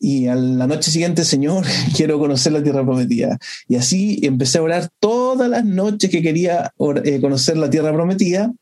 Y 0.00 0.26
a 0.26 0.34
la 0.34 0.66
noche 0.66 0.90
siguiente, 0.90 1.24
Señor, 1.24 1.64
quiero 1.96 2.18
conocer 2.18 2.52
la 2.52 2.62
tierra 2.62 2.84
prometida. 2.84 3.38
Y 3.68 3.76
así 3.76 4.20
empecé 4.22 4.58
a 4.58 4.62
orar 4.62 4.90
todas 5.00 5.48
las 5.48 5.64
noches 5.64 6.10
que 6.10 6.22
quería 6.22 6.74
eh, 7.04 7.20
conocer 7.20 7.56
la 7.56 7.70
tierra 7.70 7.92
prometida, 7.92 8.52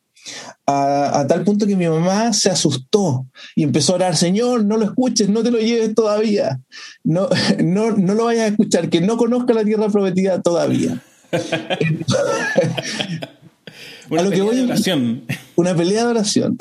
a, 0.66 1.24
tal 1.28 1.44
punto 1.44 1.66
que 1.66 1.76
mi 1.76 1.88
mamá 1.88 2.32
se 2.32 2.50
asustó 2.50 3.26
y 3.54 3.62
empezó 3.62 3.92
a 3.92 3.96
orar, 3.96 4.16
Señor, 4.16 4.64
no 4.64 4.76
lo 4.76 4.84
escuches, 4.84 5.28
no 5.28 5.42
te 5.42 5.50
lo 5.50 5.58
lleves 5.58 5.94
todavía, 5.94 6.60
no, 7.04 7.28
no, 7.62 7.92
no 7.92 8.14
lo 8.14 8.24
vayas 8.26 8.44
a 8.44 8.48
escuchar, 8.48 8.88
que 8.88 9.00
no 9.00 9.16
conozca 9.16 9.54
la 9.54 9.64
tierra 9.64 9.88
prometida 9.88 10.42
todavía. 10.42 11.00
Una 14.10 14.28
pelea 14.28 14.52
de 14.52 14.64
oración. 14.64 15.22
Una 15.56 15.74
pelea 15.74 16.04
de 16.04 16.10
oración. 16.10 16.58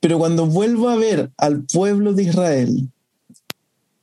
Pero 0.00 0.18
cuando 0.18 0.46
vuelvo 0.46 0.88
a 0.88 0.96
ver 0.96 1.30
al 1.36 1.64
pueblo 1.64 2.14
de 2.14 2.22
Israel, 2.24 2.88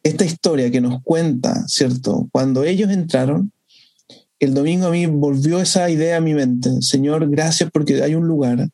esta 0.03 0.25
historia 0.25 0.69
que 0.69 0.81
nos 0.81 1.01
cuenta, 1.01 1.67
¿cierto? 1.67 2.27
Cuando 2.31 2.63
ellos 2.63 2.91
entraron, 2.91 3.52
el 4.43 4.53
domingo 4.53 4.87
a 4.87 4.91
mí 4.91 5.05
volvió 5.05 5.59
esa 5.59 5.89
idea 5.89 6.17
a 6.17 6.21
mi 6.21 6.33
mente. 6.33 6.69
Señor, 6.81 7.29
gracias 7.29 7.69
porque 7.71 8.03
hay 8.03 8.15
un 8.15 8.27
lugar 8.27 8.69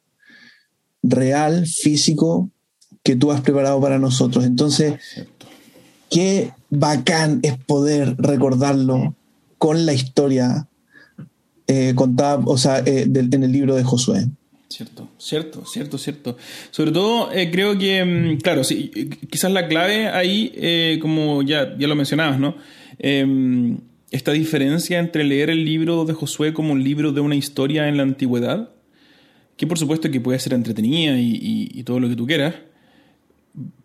real, 1.04 1.66
físico, 1.66 2.50
que 3.04 3.16
tú 3.16 3.32
has 3.32 3.42
preparado 3.42 3.80
para 3.80 4.00
nosotros. 4.00 4.46
Entonces, 4.46 4.96
qué 6.10 6.52
bacán 6.70 7.40
es 7.44 7.58
poder 7.58 8.16
recordarlo 8.18 9.16
con 9.58 9.86
la 9.86 9.94
historia 9.94 10.68
eh, 11.68 11.94
contada, 11.96 12.42
o 12.46 12.58
sea, 12.58 12.80
eh, 12.80 13.08
en 13.14 13.44
el 13.44 13.52
libro 13.52 13.76
de 13.76 13.84
Josué. 13.84 14.26
Cierto, 14.70 15.10
cierto, 15.18 15.66
cierto, 15.66 15.98
cierto. 15.98 16.38
Sobre 16.72 16.92
todo 16.92 17.32
eh, 17.32 17.50
creo 17.52 17.78
que, 17.78 18.04
mm, 18.06 18.38
claro, 18.38 18.64
sí, 18.64 18.92
quizás 19.30 19.52
la 19.52 19.68
clave 19.68 20.08
ahí, 20.08 21.00
como 21.02 21.42
ya, 21.42 21.76
ya 21.78 21.88
lo 21.88 21.96
mencionabas, 21.96 22.40
¿no? 22.40 22.56
Esta 24.12 24.32
diferencia 24.32 25.00
entre 25.00 25.24
leer 25.24 25.50
el 25.50 25.66
libro 25.66 26.06
de 26.06 26.14
Josué 26.14 26.54
como 26.54 26.74
un 26.74 26.84
libro 26.84 27.12
de 27.12 27.22
una 27.22 27.36
historia 27.36 27.88
en 27.88 27.98
la 27.98 28.04
antigüedad, 28.04 28.72
que 29.56 29.68
por 29.68 29.78
supuesto 29.78 30.10
que 30.10 30.22
puede 30.22 30.40
ser 30.40 30.54
entretenida 30.54 31.16
y 31.20 31.84
todo 31.84 32.00
lo 32.00 32.10
que 32.10 32.16
tú 32.16 32.26
quieras, 32.26 32.56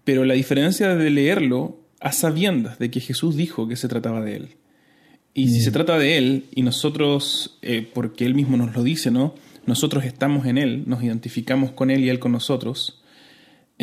pero 0.04 0.24
la 0.24 0.34
diferencia 0.34 0.94
de 0.94 1.10
leerlo 1.10 1.80
a 2.00 2.12
sabiendas 2.12 2.78
de 2.78 2.90
que 2.90 3.00
Jesús 3.00 3.36
dijo 3.36 3.66
que 3.66 3.76
se 3.76 3.88
trataba 3.88 4.20
de 4.20 4.36
él. 4.36 4.48
Y 5.34 5.48
si 5.48 5.60
se 5.60 5.70
mm. 5.70 5.72
trata 5.72 5.98
de 5.98 6.16
Él, 6.16 6.44
y 6.54 6.62
nosotros, 6.62 7.58
eh, 7.60 7.86
porque 7.92 8.24
Él 8.24 8.34
mismo 8.34 8.56
nos 8.56 8.74
lo 8.74 8.84
dice, 8.84 9.10
¿no? 9.10 9.34
Nosotros 9.66 10.04
estamos 10.04 10.46
en 10.46 10.58
Él, 10.58 10.84
nos 10.86 11.02
identificamos 11.02 11.72
con 11.72 11.90
Él 11.90 12.04
y 12.04 12.08
Él 12.08 12.20
con 12.20 12.32
nosotros. 12.32 13.02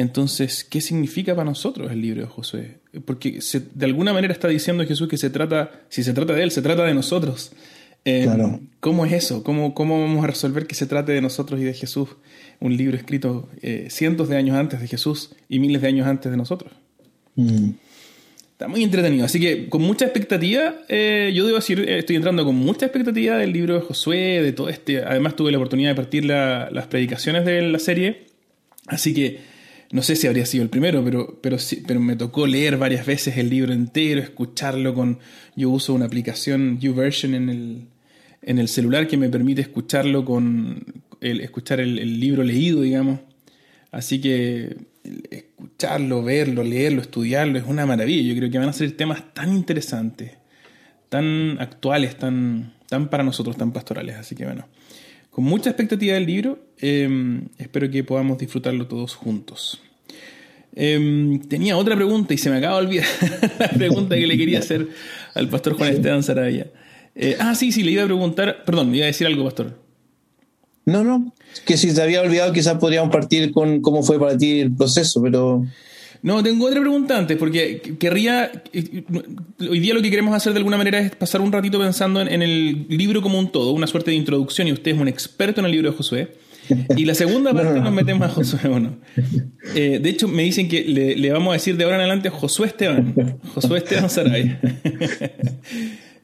Entonces, 0.01 0.63
¿qué 0.63 0.81
significa 0.81 1.36
para 1.36 1.46
nosotros 1.46 1.91
el 1.91 2.01
libro 2.01 2.22
de 2.22 2.27
Josué? 2.27 2.79
Porque 3.05 3.39
de 3.74 3.86
alguna 3.86 4.13
manera 4.13 4.34
está 4.34 4.48
diciendo 4.48 4.86
Jesús 4.86 5.08
que 5.08 5.17
se 5.17 5.29
trata, 5.29 5.72
si 5.89 6.03
se 6.03 6.13
trata 6.13 6.34
de 6.34 6.43
Él, 6.43 6.51
se 6.51 6.62
trata 6.62 6.84
de 6.84 6.93
nosotros. 6.93 7.51
Eh, 8.03 8.27
¿Cómo 8.79 9.05
es 9.05 9.13
eso? 9.13 9.43
¿Cómo, 9.43 9.75
¿Cómo 9.75 10.01
vamos 10.01 10.24
a 10.24 10.27
resolver 10.27 10.65
que 10.65 10.74
se 10.74 10.88
trate 10.88 11.12
de 11.12 11.22
nosotros 11.22 11.60
y 11.60 11.63
de 11.63 11.74
Jesús? 11.74 12.10
Un 12.60 12.75
libro 12.75 12.98
escrito 12.98 13.48
eh, 13.62 13.88
cientos 13.89 14.27
de 14.27 14.38
años 14.38 14.58
antes 14.58 14.81
de 14.81 14.88
Jesús 14.88 15.36
y 15.48 15.60
miles 15.60 15.81
de 15.81 15.88
años 15.88 16.08
antes 16.08 16.31
de 16.31 16.38
nosotros. 16.38 16.74
Mm. 17.36 17.70
Está 18.53 18.67
muy 18.67 18.84
entretenido. 18.84 19.25
Así 19.25 19.39
que 19.39 19.70
con 19.70 19.84
mucha 19.84 20.05
expectativa, 20.05 20.75
eh, 20.89 21.31
yo 21.34 21.46
debo 21.46 21.58
decir, 21.58 21.88
estoy 21.88 22.15
entrando 22.15 22.43
con 22.43 22.55
mucha 22.55 22.88
expectativa 22.88 23.38
del 23.38 23.53
libro 23.53 23.75
de 23.75 23.81
Josué, 23.81 24.41
de 24.41 24.51
todo 24.51 24.70
este. 24.70 25.03
Además, 25.03 25.36
tuve 25.36 25.51
la 25.51 25.58
oportunidad 25.58 25.91
de 25.91 25.96
partir 25.96 26.25
las 26.25 26.88
predicaciones 26.88 27.46
de 27.46 27.62
la 27.62 27.79
serie. 27.79 28.25
Así 28.88 29.13
que 29.13 29.50
no 29.91 30.01
sé 30.01 30.15
si 30.15 30.25
habría 30.27 30.45
sido 30.45 30.63
el 30.63 30.69
primero, 30.69 31.03
pero, 31.03 31.39
pero, 31.41 31.60
sí, 31.60 31.83
pero 31.86 32.00
me 32.00 32.15
tocó 32.15 32.48
leer 32.48 32.77
varias 32.77 33.05
veces 33.05 33.38
el 33.38 33.50
libro 33.50 33.74
entero, 33.74 34.21
escucharlo 34.21 34.93
con... 34.93 35.19
Yo 35.55 35.69
uso 35.69 35.93
una 35.93 36.05
aplicación 36.05 36.79
YouVersion 36.79 37.36
en 37.36 37.50
el, 37.50 37.88
en 38.41 38.57
el 38.57 38.69
celular 38.69 39.07
que 39.07 39.17
me 39.17 39.29
permite 39.29 39.62
escucharlo 39.62 40.24
con... 40.24 40.86
El, 41.19 41.41
escuchar 41.41 41.81
el, 41.81 42.19
libro 42.19 42.43
leído, 42.43 42.81
digamos. 42.81 43.19
Así 43.91 44.21
que 44.21 44.77
escucharlo, 45.29 46.24
verlo, 46.24 46.63
leerlo, 46.63 47.01
estudiarlo 47.01 47.57
es 47.57 47.65
una 47.67 47.86
maravilla. 47.86 48.29
Yo 48.29 48.38
creo 48.38 48.50
que 48.50 48.60
van 48.60 48.69
a 48.69 48.74
ser 48.74 48.93
temas 48.93 49.33
tan 49.33 49.53
interesantes, 49.53 50.31
tan 51.10 51.60
actuales, 51.60 52.17
tan, 52.17 52.74
tan 52.88 53.10
para 53.10 53.24
nosotros, 53.24 53.57
tan 53.57 53.74
pastorales. 53.74 54.15
Así 54.15 54.36
que 54.36 54.45
bueno, 54.45 54.67
con 55.29 55.43
mucha 55.43 55.69
expectativa 55.69 56.13
del 56.13 56.25
libro. 56.25 56.60
Em, 56.82 57.46
espero 57.60 57.90
que 57.92 58.04
podamos 58.04 58.40
disfrutarlo 58.40 58.88
todos 58.88 59.16
juntos. 59.16 59.80
Em, 60.74 61.40
tenía 61.42 61.78
otra 61.78 61.96
pregunta 61.96 62.34
y 62.34 62.38
se 62.38 62.50
me 62.50 62.58
acaba 62.58 62.80
de 62.80 62.86
olvidar 62.88 63.08
la 63.60 63.70
pregunta 63.70 64.16
que 64.16 64.26
le 64.26 64.38
quería 64.38 64.60
hacer 64.60 64.88
al 65.36 65.48
pastor 65.48 65.74
Juan 65.74 65.94
Esteban 65.94 66.24
Sarabia. 66.24 66.72
Eh, 67.14 67.38
ah, 67.40 67.56
sí, 67.56 67.72
sí, 67.72 67.84
le 67.84 67.92
iba 67.92 68.04
a 68.04 68.06
preguntar, 68.06 68.64
perdón, 68.66 68.92
le 68.92 68.98
iba 68.98 69.06
a 69.06 69.08
decir 69.08 69.28
algo, 69.28 69.44
pastor. 69.44 69.78
No, 70.86 71.04
no, 71.04 71.34
que 71.66 71.78
si 71.78 71.92
se 71.92 72.02
había 72.02 72.22
olvidado 72.22 72.52
quizás 72.54 72.78
podríamos 72.80 73.12
partir 73.12 73.52
con 73.52 73.82
cómo 73.82 74.02
fue 74.02 74.20
para 74.20 74.38
ti 74.38 74.62
el 74.62 74.76
proceso, 74.76 75.22
pero... 75.22 75.66
No, 76.24 76.44
tengo 76.44 76.68
otra 76.68 76.80
pregunta 76.80 77.18
antes, 77.18 77.36
porque 77.36 77.96
querría. 78.00 78.52
Hoy 79.60 79.80
día 79.80 79.96
lo 79.96 80.04
que 80.04 80.12
queremos 80.12 80.36
hacer 80.36 80.54
de 80.54 80.60
alguna 80.60 80.78
manera 80.78 81.00
es 81.00 81.16
pasar 81.16 81.42
un 81.42 81.52
ratito 81.52 81.80
pensando 81.80 82.22
en, 82.22 82.44
el 82.44 82.86
libro 82.90 83.24
como 83.24 83.40
un 83.40 83.52
todo, 83.52 83.72
una 83.72 83.88
suerte 83.88 84.12
de 84.12 84.18
introducción, 84.18 84.68
y 84.68 84.72
usted 84.72 84.92
es 84.92 85.00
un 85.00 85.08
experto 85.08 85.62
en 85.62 85.66
el 85.66 85.72
libro 85.72 85.90
de 85.90 85.98
Josué. 85.98 86.32
Y 86.96 87.06
la 87.06 87.16
segunda 87.16 87.54
parte 87.54 87.80
nos 87.80 87.94
metemos 87.94 88.28
a 88.28 88.30
Josué 88.30 88.70
bueno. 88.70 88.98
Eh, 89.75 90.00
de 90.01 90.10
hecho, 90.10 90.28
me 90.28 90.44
dicen 90.44 90.68
que 90.68 90.84
le, 90.84 91.32
vamos 91.32 91.51
a 91.51 91.54
decir 91.54 91.78
de 91.78 91.84
ahora 91.84 91.98
en 91.98 92.01
adelante 92.01 92.30
Josué 92.30 92.68
Esteban. 92.68 93.40
Josué 93.54 93.80
Esteban 93.80 94.10
Saray. 94.10 94.58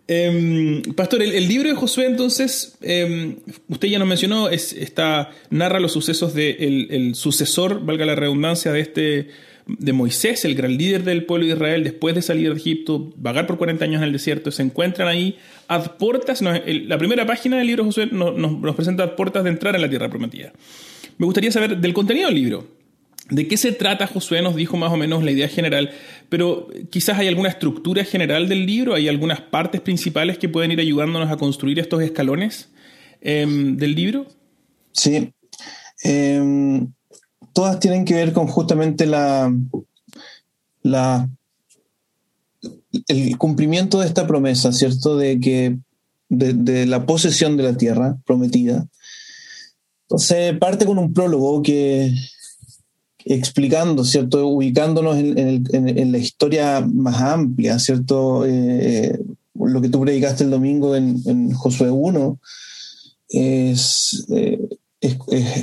Em, 0.10 0.82
pastor, 0.96 1.22
el, 1.22 1.50
libro 1.50 1.68
de 1.68 1.76
Josué, 1.76 2.06
entonces, 2.06 2.78
em, 2.82 3.40
usted 3.68 3.90
ya 3.90 4.00
nos 4.00 4.08
mencionó, 4.08 4.48
es, 4.48 4.72
está, 4.72 5.32
narra 5.50 5.82
los 5.82 5.92
sucesos 5.92 6.34
del 6.34 6.88
de 6.88 6.96
el 6.96 7.16
sucesor, 7.16 7.84
valga 7.86 8.06
la 8.06 8.16
redundancia, 8.16 8.72
de 8.72 8.80
este 8.80 9.28
de 9.68 9.94
Moisés, 9.94 10.46
el 10.46 10.56
gran 10.56 10.78
líder 10.78 11.04
del 11.04 11.26
pueblo 11.26 11.46
de 11.46 11.54
Israel, 11.54 11.84
después 11.84 12.16
de 12.16 12.22
salir 12.22 12.50
de 12.50 12.56
Egipto, 12.56 13.14
vagar 13.18 13.46
por 13.48 13.58
40 13.58 13.84
años 13.84 13.98
en 13.98 14.04
el 14.04 14.14
desierto, 14.14 14.52
se 14.52 14.64
encuentran 14.64 15.08
ahí 15.08 15.38
ad 15.68 15.98
portas, 15.98 16.42
la 16.42 16.98
primera 16.98 17.26
página 17.26 17.58
del 17.58 17.68
libro 17.68 17.84
de 17.84 17.90
Josué 17.90 18.10
nos, 18.12 18.76
presenta 18.76 19.04
ad 19.04 19.44
de 19.44 19.50
entrar 19.50 19.76
en 19.76 19.82
la 19.82 19.90
tierra 19.90 20.10
prometida. 20.10 20.54
Me 21.18 21.26
gustaría 21.26 21.52
saber 21.52 21.78
del 21.78 21.94
contenido 21.94 22.28
del 22.28 22.36
libro. 22.36 22.68
¿De 23.30 23.48
qué 23.48 23.58
se 23.58 23.74
trata 23.74 24.08
Josué? 24.08 24.42
Nos 24.42 24.56
dijo 24.56 24.78
más 24.78 24.92
o 24.92 24.98
menos 24.98 25.22
la 25.22 25.32
idea 25.32 25.50
general, 25.50 25.92
pero 26.30 26.70
quizás 26.90 27.20
hay 27.20 27.28
alguna 27.28 27.50
estructura 27.50 28.06
general 28.06 28.48
del 28.48 28.66
libro, 28.66 28.94
hay 28.94 29.10
algunas 29.10 29.42
partes 29.42 29.82
principales 29.82 30.38
que 30.38 30.48
pueden 30.48 30.72
ir 30.72 30.80
ayudándonos 30.80 31.30
a 31.30 31.36
construir 31.36 31.78
estos 31.80 32.02
escalones 32.02 32.72
em, 33.20 33.76
del 33.76 33.96
libro. 33.96 34.28
Sí. 34.94 35.34
Em, 36.04 36.94
todas 37.58 37.80
tienen 37.80 38.06
que 38.06 38.14
ver 38.14 38.34
con 38.34 38.46
justamente 38.46 39.08
la, 39.08 39.52
el 43.08 43.38
cumplimiento 43.40 44.00
de 44.00 44.06
esta 44.06 44.28
promesa, 44.28 44.72
¿cierto? 44.72 45.18
De 45.18 45.40
que 45.40 45.76
de, 46.30 46.86
la 46.86 47.08
posesión 47.08 47.58
de 47.58 47.64
la 47.64 47.76
tierra 47.76 48.16
prometida. 48.28 48.86
Entonces 50.04 50.56
parte 50.60 50.86
con 50.86 51.00
un 51.00 51.14
prólogo 51.14 51.64
que 51.64 52.14
explicando, 53.26 54.06
¿cierto? 54.06 54.46
Ubicándonos 54.46 55.18
en, 55.18 56.12
la 56.12 56.18
historia 56.20 56.82
más 56.82 57.20
amplia, 57.20 57.80
¿cierto? 57.80 58.46
Eh, 58.46 59.20
lo 59.56 59.82
que 59.82 59.90
tú 59.90 60.00
predicaste 60.02 60.44
el 60.44 60.52
domingo 60.52 60.96
en, 60.96 61.52
Josué 61.54 61.90
1 61.90 62.40
es 63.30 64.28
eh, 64.30 64.60
es, 65.02 65.18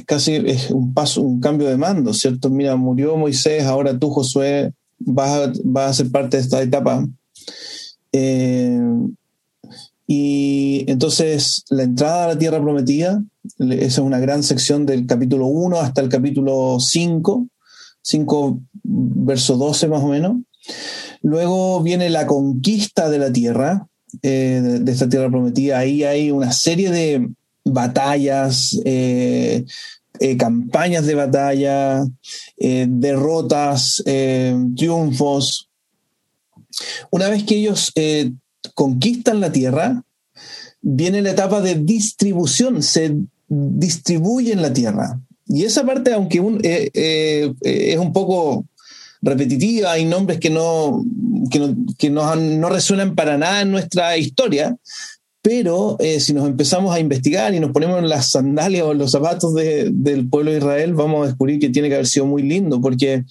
casi 0.06 0.34
es 0.34 0.70
un 0.70 0.94
paso, 0.94 1.22
un 1.22 1.40
cambio 1.40 1.68
de 1.68 1.76
mando, 1.76 2.12
¿cierto? 2.14 2.50
Mira, 2.50 2.76
murió 2.76 3.16
Moisés, 3.16 3.64
ahora 3.64 3.98
tú, 3.98 4.10
Josué, 4.10 4.72
vas 4.98 5.50
a, 5.74 5.86
a 5.86 5.92
ser 5.92 6.10
parte 6.10 6.36
de 6.36 6.42
esta 6.42 6.62
etapa. 6.62 7.06
Eh, 8.12 8.80
y 10.06 10.84
entonces 10.86 11.64
la 11.70 11.82
entrada 11.84 12.24
a 12.24 12.28
la 12.28 12.38
tierra 12.38 12.60
prometida, 12.60 13.22
esa 13.58 13.84
es 13.84 13.98
una 13.98 14.18
gran 14.18 14.42
sección 14.42 14.86
del 14.86 15.06
capítulo 15.06 15.46
1 15.46 15.78
hasta 15.80 16.00
el 16.00 16.08
capítulo 16.08 16.78
5, 16.78 17.46
5 18.02 18.60
verso 18.82 19.56
12 19.56 19.88
más 19.88 20.02
o 20.02 20.08
menos. 20.08 20.36
Luego 21.22 21.82
viene 21.82 22.10
la 22.10 22.26
conquista 22.26 23.08
de 23.08 23.18
la 23.18 23.32
tierra, 23.32 23.86
eh, 24.22 24.60
de, 24.82 24.92
esta 24.92 25.08
tierra 25.08 25.30
prometida. 25.30 25.78
Ahí 25.78 26.04
hay 26.04 26.30
una 26.30 26.52
serie 26.52 26.90
de, 26.90 27.30
batallas, 27.64 28.78
eh, 28.84 29.64
eh, 30.20 30.36
campañas 30.36 31.06
de 31.06 31.14
batalla, 31.14 32.04
eh, 32.58 32.86
derrotas, 32.88 34.02
triunfos. 34.76 35.68
Una 37.10 37.28
vez 37.28 37.44
que 37.44 37.56
ellos 37.56 37.92
conquistan 38.74 39.40
la 39.40 39.50
tierra, 39.50 40.02
viene 40.80 41.22
la 41.22 41.30
etapa 41.30 41.60
de 41.60 41.76
distribución, 41.76 42.82
se 42.82 43.16
distribuyen 43.48 44.62
la 44.62 44.72
tierra. 44.72 45.20
Y 45.46 45.64
esa 45.64 45.84
parte, 45.84 46.12
aunque 46.12 46.38
es 47.62 47.98
un 47.98 48.12
poco 48.12 48.66
repetitiva, 49.22 49.92
hay 49.92 50.04
nombres 50.04 50.38
que 50.38 50.50
no, 50.50 51.04
que 51.98 52.10
no, 52.10 52.36
no 52.36 52.68
resuenan 52.68 53.14
para 53.14 53.38
nada 53.38 53.62
en 53.62 53.70
nuestra 53.70 54.16
historia, 54.16 54.76
pero 55.44 55.98
eh, 56.00 56.20
si 56.20 56.32
nos 56.32 56.46
empezamos 56.46 56.94
a 56.94 56.98
investigar 56.98 57.54
y 57.54 57.60
nos 57.60 57.70
ponemos 57.70 57.98
en 57.98 58.08
las 58.08 58.30
sandalias 58.30 58.84
o 58.84 58.92
en 58.92 58.98
los 58.98 59.10
zapatos 59.10 59.52
del 59.54 60.26
pueblo 60.30 60.50
de 60.50 60.56
Israel, 60.56 60.94
vamos 60.94 61.22
a 61.22 61.26
descubrir 61.26 61.58
que 61.58 61.68
tiene 61.68 61.88
que 61.88 61.96
haber 61.96 62.06
sido 62.06 62.24
muy 62.24 62.42
lindo, 62.42 62.80
porque, 62.80 63.24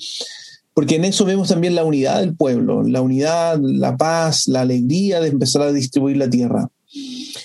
porque 0.76 0.98
en 0.98 1.06
eso 1.06 1.26
vemos 1.26 1.48
también 1.48 1.74
la 1.74 1.84
unidad 1.84 2.20
del 2.20 2.36
pueblo, 2.36 2.84
la 2.84 3.02
unidad, 3.02 3.60
la 3.60 3.98
paz, 3.98 4.48
la 4.48 4.62
alegría 4.62 5.22
de 5.22 5.30
empezar 5.30 5.64
a 5.64 5.74
distribuir 5.74 6.18
la 6.18 6.30
tierra. 6.30 6.70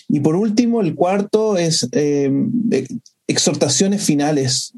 Y 0.06 0.20
por 0.20 0.36
último, 0.36 0.82
el 0.82 0.94
cuarto 0.94 1.56
es 1.56 1.88
eh, 1.92 2.30
exhortaciones 3.26 4.02
finales, 4.02 4.74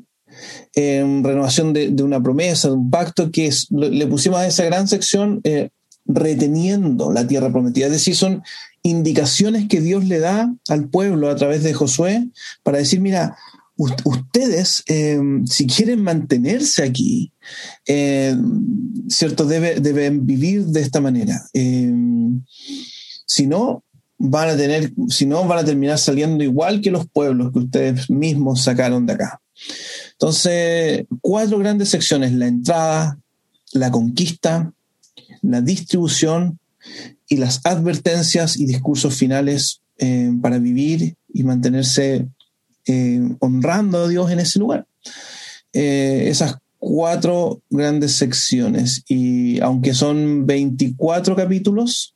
renovación 0.72 1.72
de, 1.72 2.00
una 2.04 2.22
promesa, 2.22 2.68
de 2.68 2.74
un 2.74 2.90
pacto, 2.90 3.32
que 3.32 3.46
es, 3.46 3.66
le 3.72 4.06
pusimos 4.06 4.38
a 4.38 4.46
esa 4.46 4.64
gran 4.64 4.86
sección 4.86 5.40
eh, 5.42 5.70
reteniendo 6.06 7.12
la 7.12 7.26
tierra 7.26 7.50
prometida. 7.50 7.86
Es 7.86 7.92
decir, 7.92 8.14
son 8.14 8.44
indicaciones 8.82 9.68
que 9.68 9.80
Dios 9.80 10.04
le 10.04 10.18
da 10.18 10.54
al 10.68 10.88
pueblo 10.88 11.30
a 11.30 11.36
través 11.36 11.62
de 11.62 11.74
Josué 11.74 12.28
para 12.62 12.78
decir, 12.78 13.00
mira, 13.00 13.36
ustedes, 14.04 14.82
em, 14.86 15.46
si 15.46 15.66
quieren 15.66 16.02
mantenerse 16.02 16.82
aquí, 16.82 17.32
em, 17.86 19.08
¿cierto? 19.08 19.46
deben 19.46 20.26
vivir 20.26 20.66
de 20.66 20.80
esta 20.80 21.00
manera. 21.00 21.40
Em, 21.52 22.42
si 23.26 23.46
no, 23.46 23.84
van 24.18 24.50
a 24.50 24.56
tener, 24.56 24.92
si 25.08 25.24
no, 25.24 25.46
van 25.46 25.58
a 25.58 25.64
terminar 25.64 25.98
saliendo 25.98 26.44
igual 26.44 26.80
que 26.80 26.90
los 26.90 27.06
pueblos 27.08 27.52
que 27.52 27.60
ustedes 27.60 28.10
mismos 28.10 28.62
sacaron 28.62 29.06
de 29.06 29.14
acá. 29.14 29.40
Entonces, 30.12 31.06
cuatro 31.22 31.58
grandes 31.58 31.88
secciones, 31.88 32.32
la 32.32 32.46
entrada, 32.46 33.18
la 33.72 33.90
conquista, 33.90 34.72
la 35.42 35.60
distribución 35.62 36.58
y 37.28 37.36
las 37.36 37.60
advertencias 37.64 38.56
y 38.56 38.66
discursos 38.66 39.14
finales 39.14 39.80
eh, 39.98 40.30
para 40.40 40.58
vivir 40.58 41.14
y 41.32 41.42
mantenerse 41.42 42.26
eh, 42.86 43.20
honrando 43.40 44.04
a 44.04 44.08
Dios 44.08 44.30
en 44.30 44.40
ese 44.40 44.58
lugar. 44.58 44.86
Eh, 45.72 46.24
esas 46.28 46.56
cuatro 46.78 47.62
grandes 47.68 48.12
secciones 48.12 49.04
y 49.06 49.60
aunque 49.60 49.94
son 49.94 50.46
24 50.46 51.36
capítulos, 51.36 52.14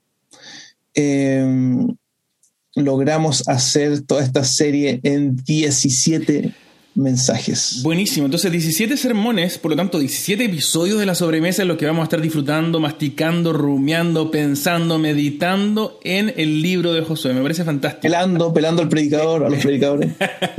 logramos 2.75 3.49
hacer 3.49 4.01
toda 4.03 4.23
esta 4.23 4.45
serie 4.45 5.01
en 5.03 5.37
17 5.37 6.55
mensajes. 6.95 7.81
Buenísimo, 7.83 8.27
entonces 8.27 8.51
17 8.53 8.97
sermones, 8.97 9.59
por 9.59 9.73
lo 9.73 9.77
tanto 9.77 9.99
17 9.99 10.45
episodios 10.45 10.99
de 10.99 11.07
la 11.07 11.15
sobremesa 11.15 11.63
en 11.63 11.69
los 11.69 11.77
que 11.77 11.87
vamos 11.87 12.03
a 12.03 12.05
estar 12.05 12.21
disfrutando, 12.21 12.79
masticando, 12.79 13.53
rumiando, 13.53 14.31
pensando, 14.31 14.99
meditando 14.99 15.99
en 16.05 16.33
el 16.37 16.63
libro 16.63 16.93
de 16.93 17.03
Josué. 17.03 17.35
Me 17.35 17.43
parece 17.43 17.65
fantástico. 17.65 18.03
Pelando, 18.03 18.53
pelando 18.55 18.83
al 18.83 18.89
predicador, 18.89 19.45
a 19.45 19.51
los 19.51 19.61
predicadores. 19.61 20.13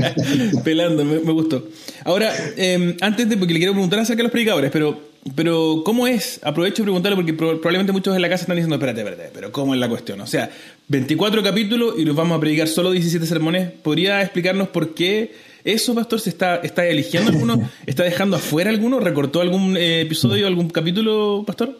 pelando, 0.64 1.06
me, 1.06 1.20
gustó. 1.20 1.68
Ahora, 2.04 2.34
em, 2.58 2.96
antes 3.00 3.30
de, 3.30 3.38
porque 3.38 3.54
le 3.54 3.60
quiero 3.60 3.74
preguntar 3.74 4.00
acerca 4.00 4.18
de 4.18 4.24
los 4.24 4.32
predicadores, 4.32 4.72
pero, 4.72 5.00
pero 5.36 5.84
¿cómo 5.86 6.06
es? 6.06 6.42
Aprovecho 6.44 6.82
de 6.82 6.88
preguntarle 6.88 7.16
porque 7.16 7.34
probablemente 7.34 7.94
muchos 7.94 8.14
en 8.14 8.22
la 8.22 8.30
casa 8.30 8.44
están 8.44 8.58
diciendo, 8.58 8.76
espérate, 8.76 9.00
espérate, 9.00 9.30
pero 9.34 9.54
¿cómo 9.54 9.74
es 9.74 9.80
la 9.80 9.88
cuestión? 9.88 10.20
O 10.20 10.28
sea, 10.28 10.50
24 10.90 11.42
capítulos 11.42 11.96
y 11.98 12.04
los 12.04 12.16
vamos 12.16 12.38
a 12.38 12.42
predicar 12.42 12.68
solo 12.68 12.92
17 12.92 13.26
sermones. 13.26 13.72
¿Podría 13.72 14.22
explicarnos 14.22 14.68
por 14.68 14.94
qué? 14.94 15.55
¿Eso, 15.66 15.96
Pastor, 15.96 16.22
se 16.22 16.30
está, 16.30 16.58
está 16.58 16.86
eligiendo 16.86 17.32
alguno? 17.32 17.70
¿Está 17.88 18.04
dejando 18.04 18.38
afuera 18.38 18.70
alguno? 18.70 19.00
¿Recortó 19.00 19.42
algún 19.42 19.76
eh, 19.76 20.02
episodio, 20.02 20.46
algún 20.46 20.70
capítulo, 20.70 21.44
Pastor? 21.46 21.80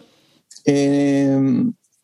Eh, 0.66 1.38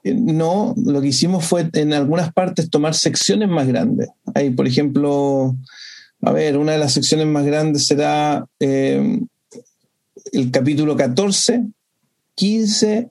no, 0.04 0.76
lo 0.78 1.02
que 1.02 1.08
hicimos 1.08 1.44
fue 1.44 1.67
en 1.74 1.94
algunas 1.94 2.32
partes 2.34 2.70
tomar 2.70 2.94
secciones 2.94 3.50
más 3.50 3.67
grandes. 3.67 4.10
Hay, 4.36 4.52
por 4.52 4.67
ejemplo, 4.67 5.56
a 6.22 6.32
ver, 6.32 6.58
una 6.58 6.74
de 6.74 6.78
las 6.78 6.94
secciones 6.94 7.26
más 7.26 7.46
grandes 7.48 7.88
será 7.88 8.46
eh, 8.60 9.20
el 10.34 10.52
capítulo 10.52 10.96
14, 10.96 11.63
15, 12.36 13.10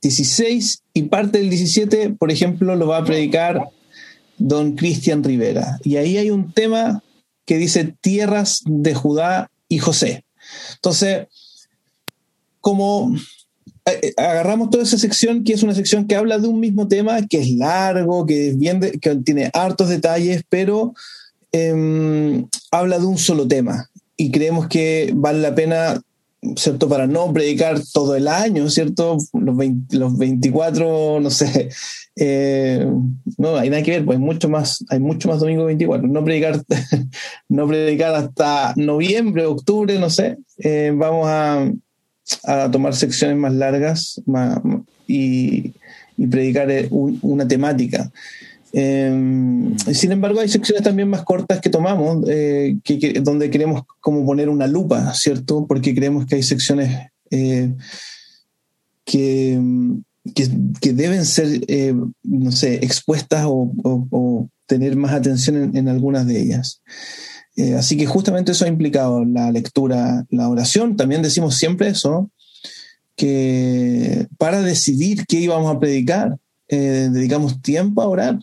16 0.00 0.82
y 0.94 1.02
parte 1.02 1.40
del 1.40 1.50
17, 1.50 2.14
por 2.18 2.32
ejemplo, 2.32 2.74
lo 2.74 2.86
va 2.86 2.96
a 2.96 3.04
predicar 3.04 3.68
don 4.38 4.76
Cristian 4.76 5.22
Rivera. 5.22 5.78
Y 5.84 5.96
ahí 5.96 6.16
hay 6.16 6.30
un 6.30 6.52
tema 6.52 7.02
que 7.48 7.56
dice 7.56 7.94
tierras 8.02 8.60
de 8.66 8.94
Judá 8.94 9.50
y 9.68 9.78
José. 9.78 10.22
Entonces, 10.74 11.26
como 12.60 13.16
eh, 13.86 14.00
eh, 14.02 14.14
agarramos 14.18 14.68
toda 14.68 14.84
esa 14.84 14.98
sección, 14.98 15.44
que 15.44 15.54
es 15.54 15.62
una 15.62 15.74
sección 15.74 16.06
que 16.06 16.14
habla 16.14 16.38
de 16.38 16.46
un 16.46 16.60
mismo 16.60 16.88
tema, 16.88 17.26
que 17.26 17.40
es 17.40 17.50
largo, 17.52 18.26
que, 18.26 18.50
es 18.50 18.58
bien 18.58 18.80
que 18.80 19.16
tiene 19.16 19.50
hartos 19.54 19.88
detalles, 19.88 20.42
pero 20.50 20.92
em, 21.50 22.46
habla 22.70 22.98
de 22.98 23.06
un 23.06 23.16
solo 23.16 23.48
tema. 23.48 23.88
Y 24.18 24.30
creemos 24.30 24.68
que 24.68 25.12
vale 25.14 25.40
la 25.40 25.54
pena 25.54 26.02
¿cierto? 26.56 26.88
Para 26.88 27.06
no 27.06 27.32
predicar 27.32 27.80
todo 27.92 28.14
el 28.16 28.28
año, 28.28 28.68
¿cierto? 28.70 29.18
Los, 29.32 29.56
los 29.90 30.18
24, 30.18 31.20
no 31.20 31.30
sé, 31.30 31.70
eh, 32.16 32.86
no 33.36 33.56
hay 33.56 33.70
nada 33.70 33.82
que 33.82 33.92
ver, 33.92 34.04
pues 34.04 34.18
mucho 34.18 34.48
más, 34.48 34.84
hay 34.88 34.98
mucho 34.98 35.28
más 35.28 35.40
domingo 35.40 35.64
24. 35.64 36.08
No 36.08 36.24
predicar, 36.24 36.62
no 37.48 37.66
predicar 37.68 38.14
hasta 38.14 38.74
noviembre, 38.76 39.46
octubre, 39.46 39.98
no 39.98 40.10
sé. 40.10 40.38
Eh, 40.58 40.92
vamos 40.94 41.28
a, 41.28 41.70
tomar 42.70 42.94
secciones 42.94 43.38
más 43.38 43.54
largas 43.54 44.20
y, 45.06 45.72
y, 46.16 46.26
predicar 46.26 46.70
eh, 46.70 46.88
una 46.90 47.48
temática. 47.48 48.10
Em, 48.72 49.76
sin 49.78 50.12
embargo, 50.12 50.40
hay 50.40 50.48
secciones 50.48 50.84
también 50.84 51.08
más 51.08 51.22
cortas 51.22 51.60
que 51.60 51.70
tomamos, 51.70 52.24
eh, 52.28 52.78
que, 52.84 53.20
donde 53.22 53.50
queremos 53.50 53.82
como 54.00 54.24
poner 54.26 54.48
una 54.48 54.66
lupa, 54.66 55.12
¿cierto? 55.14 55.66
Porque 55.66 55.94
creemos 55.94 56.26
que 56.26 56.36
hay 56.36 56.42
secciones 56.42 57.08
eh, 57.30 57.74
que, 59.04 59.60
que, 60.34 60.92
deben 60.92 61.24
ser, 61.24 61.62
eh, 61.68 61.94
no 62.22 62.52
sé, 62.52 62.84
expuestas 62.84 63.46
o, 63.46 64.48
tener 64.66 64.96
más 64.96 65.12
atención 65.12 65.74
en, 65.74 65.88
algunas 65.88 66.26
de 66.26 66.42
ellas. 66.42 66.82
así 67.78 67.96
que 67.96 68.04
justamente 68.04 68.52
eso 68.52 68.66
ha 68.66 68.68
implicado 68.68 69.24
la 69.24 69.50
lectura, 69.50 70.26
la 70.28 70.46
oración. 70.50 70.94
También 70.94 71.22
decimos 71.22 71.56
siempre 71.56 71.88
eso, 71.88 72.30
que 73.16 74.26
para 74.36 74.60
decidir 74.60 75.24
qué 75.26 75.40
íbamos 75.40 75.74
a 75.74 75.80
predicar, 75.80 76.36
dedicamos 76.68 77.62
tiempo 77.62 78.02
a 78.02 78.08
orar 78.08 78.38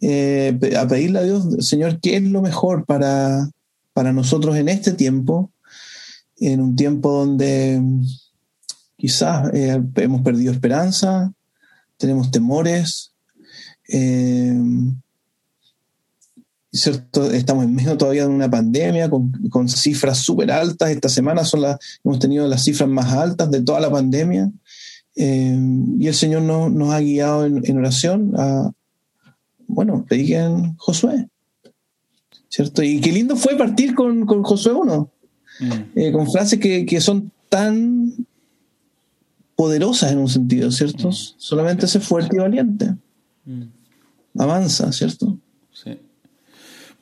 eh, 0.00 0.56
a 0.78 0.86
pedirle 0.86 1.18
a 1.18 1.22
Dios, 1.22 1.66
Señor, 1.66 2.00
¿qué 2.00 2.16
es 2.16 2.22
lo 2.22 2.40
mejor 2.40 2.84
para, 2.86 3.50
para 3.92 4.12
nosotros 4.12 4.56
en 4.56 4.68
este 4.68 4.92
tiempo? 4.92 5.50
En 6.38 6.60
un 6.60 6.76
tiempo 6.76 7.10
donde 7.10 7.82
quizás 8.96 9.52
eh, 9.54 9.80
hemos 9.96 10.22
perdido 10.22 10.52
esperanza, 10.52 11.32
tenemos 11.96 12.30
temores, 12.30 13.12
eh, 13.88 14.56
¿cierto? 16.72 17.32
estamos 17.32 17.64
en 17.64 17.74
medio 17.74 17.96
todavía 17.96 18.22
de 18.22 18.32
una 18.32 18.48
pandemia 18.48 19.10
con, 19.10 19.32
con 19.50 19.68
cifras 19.68 20.18
súper 20.18 20.52
altas. 20.52 20.90
Esta 20.90 21.08
semana 21.08 21.44
son 21.44 21.62
las, 21.62 21.76
hemos 22.04 22.20
tenido 22.20 22.46
las 22.46 22.62
cifras 22.62 22.88
más 22.88 23.12
altas 23.12 23.50
de 23.50 23.62
toda 23.62 23.80
la 23.80 23.90
pandemia. 23.90 24.48
y 25.16 26.06
el 26.06 26.14
Señor 26.14 26.42
nos 26.42 26.94
ha 26.94 27.00
guiado 27.00 27.46
en, 27.46 27.62
en 27.64 27.78
oración 27.78 28.32
a, 28.36 28.70
bueno, 29.68 30.04
prediquen 30.08 30.74
Josué. 30.76 31.28
¿Cierto? 32.48 32.82
Y 32.82 33.00
qué 33.00 33.12
lindo 33.12 33.36
fue 33.36 33.56
partir 33.56 33.94
con, 33.94 34.26
Josué 34.26 34.72
1, 34.72 35.10
mm. 35.60 35.72
eh, 35.94 36.12
con 36.12 36.30
frases 36.30 36.58
que, 36.58 37.00
son 37.00 37.30
tan 37.48 38.12
poderosas 39.54 40.12
en 40.12 40.18
un 40.18 40.28
sentido, 40.28 40.70
¿cierto? 40.72 41.10
Mm. 41.10 41.14
Solamente 41.36 41.86
sé 41.86 42.00
fuerte 42.00 42.36
y 42.36 42.38
valiente. 42.40 42.94
Mm. 43.44 43.62
Avanza, 44.38 44.90
¿cierto? 44.92 45.38
Sí. 45.72 45.98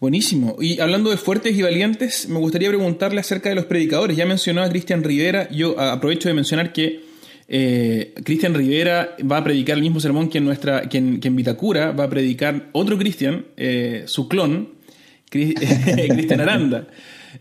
Buenísimo. 0.00 0.56
Y 0.60 0.80
hablando 0.80 1.10
de 1.10 1.16
fuertes 1.16 1.56
y 1.56 1.62
valientes, 1.62 2.28
me 2.28 2.38
gustaría 2.38 2.68
preguntarle 2.68 3.20
acerca 3.20 3.48
de 3.48 3.54
los 3.54 3.66
predicadores. 3.66 4.16
Ya 4.16 4.26
mencionó 4.26 4.62
a 4.62 4.68
Cristian 4.68 5.04
Rivera. 5.04 5.48
Yo 5.50 5.78
aprovecho 5.80 6.28
de 6.28 6.34
mencionar 6.34 6.72
que 6.72 7.05
eh, 7.48 8.14
Cristian 8.24 8.54
Rivera 8.54 9.16
va 9.30 9.38
a 9.38 9.44
predicar 9.44 9.76
el 9.76 9.82
mismo 9.82 10.00
sermón 10.00 10.28
que 10.28 10.38
en, 10.38 10.44
nuestra, 10.44 10.88
que 10.88 10.98
en, 10.98 11.36
Vitacura, 11.36 11.92
va 11.92 12.04
a 12.04 12.10
predicar 12.10 12.68
otro 12.72 12.98
Cristian, 12.98 13.46
eh, 13.56 14.04
su 14.06 14.28
clon, 14.28 14.70
Cristian 15.30 16.40
Aranda. 16.40 16.88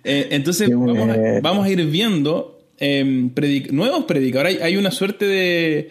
Eh, 0.04 0.28
entonces 0.32 0.70
vamos 1.42 1.66
a, 1.66 1.70
ir 1.70 1.86
viendo 1.88 2.55
em, 2.80 3.32
nuevos 3.72 4.06
predicadores. 4.06 4.62
Hay, 4.62 4.78
una 4.78 4.92
suerte 4.92 5.26
de... 5.26 5.90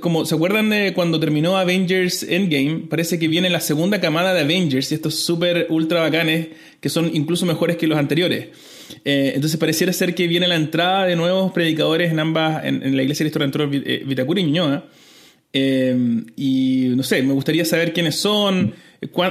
como 0.00 0.24
¿Se 0.24 0.34
acuerdan 0.34 0.70
de 0.70 0.92
cuando 0.94 1.18
terminó 1.20 1.56
Avengers 1.56 2.22
Endgame? 2.22 2.86
Parece 2.88 3.18
que 3.18 3.28
viene 3.28 3.50
la 3.50 3.60
segunda 3.60 4.00
camada 4.00 4.34
de 4.34 4.40
Avengers 4.40 4.90
y 4.92 4.94
estos 4.94 5.16
súper 5.16 5.66
ultra 5.70 6.00
bacanes 6.00 6.48
que 6.80 6.88
son 6.88 7.10
incluso 7.14 7.46
mejores 7.46 7.76
que 7.76 7.86
los 7.86 7.98
anteriores. 7.98 8.48
Eh, 9.04 9.32
entonces 9.34 9.58
pareciera 9.58 9.92
ser 9.92 10.14
que 10.14 10.26
viene 10.26 10.48
la 10.48 10.56
entrada 10.56 11.06
de 11.06 11.16
nuevos 11.16 11.52
predicadores 11.52 12.10
en 12.10 12.18
ambas, 12.18 12.64
en, 12.64 12.96
la 12.96 13.02
iglesia 13.02 13.24
de 13.24 13.30
Cristo 13.30 13.68
eh, 13.72 14.02
Vitacura 14.06 14.40
y 14.40 14.44
Ñuñoa. 14.44 14.84
Eh, 15.52 16.22
y 16.36 16.92
no 16.94 17.02
sé, 17.02 17.22
me 17.22 17.32
gustaría 17.32 17.64
saber 17.64 17.92
quiénes 17.92 18.16
son, 18.16 18.74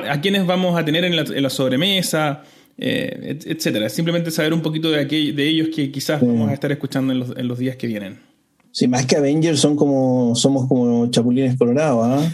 a 0.10 0.22
quiénes 0.22 0.46
vamos 0.46 0.78
a 0.78 0.84
tener 0.84 1.06
en 1.06 1.44
la, 1.44 1.50
sobremesa, 1.50 2.44
etcétera. 2.80 3.89
Simplemente 3.89 4.32
saber 4.32 4.54
un 4.54 4.62
poquito 4.62 4.89
de, 4.89 5.06
de 5.06 5.48
ellos 5.48 5.70
que 5.76 5.92
quizás 5.92 6.22
vamos 6.22 6.50
a 6.50 6.54
estar 6.54 6.72
escuchando 6.72 7.13
en 7.13 7.20
los, 7.20 7.38
en 7.38 7.48
los 7.48 7.60
días 7.60 7.76
que 7.76 7.88
vienen. 7.88 8.30
Sí, 8.72 8.88
más 8.88 9.06
que 9.06 9.15
Avengers 9.15 9.60
son 9.60 9.76
como, 9.76 10.36
somos 10.36 10.68
como 10.68 11.10
chapulines 11.10 11.58
colorados. 11.58 12.06
¿ah? 12.06 12.32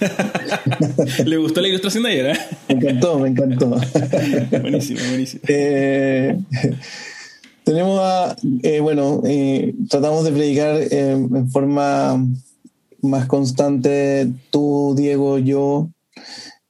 ¿Le 1.26 1.38
gustó 1.38 1.62
la 1.62 1.70
ilustración 1.70 2.04
de 2.04 2.10
ayer? 2.12 2.38
Me 2.68 2.76
encantó, 2.76 3.20
me 3.20 3.30
encantó. 3.30 3.70
buenísimo, 4.62 5.00
buenísimo. 5.10 5.42
Tenemos 7.64 8.00
a, 8.00 8.36
eh, 8.62 8.80
bueno, 8.80 9.22
eh, 9.26 9.74
tratamos 9.90 10.24
de 10.24 10.32
predicar 10.32 10.76
eh, 10.76 11.12
en 11.14 11.50
forma 11.50 12.24
más 13.02 13.26
constante 13.28 14.28
tú, 14.52 14.94
Diego, 14.96 15.40
yo, 15.40 15.90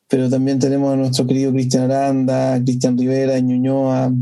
pero 0.07 0.29
también 0.29 0.59
tenemos 0.59 0.93
a 0.93 0.97
nuestro 0.97 1.25
querido 1.25 1.51
Cristian 1.51 1.91
Aranda, 1.91 2.59
Cristian 2.63 2.97
Rivera, 2.97 3.39
Ñuñoa, 3.39 4.13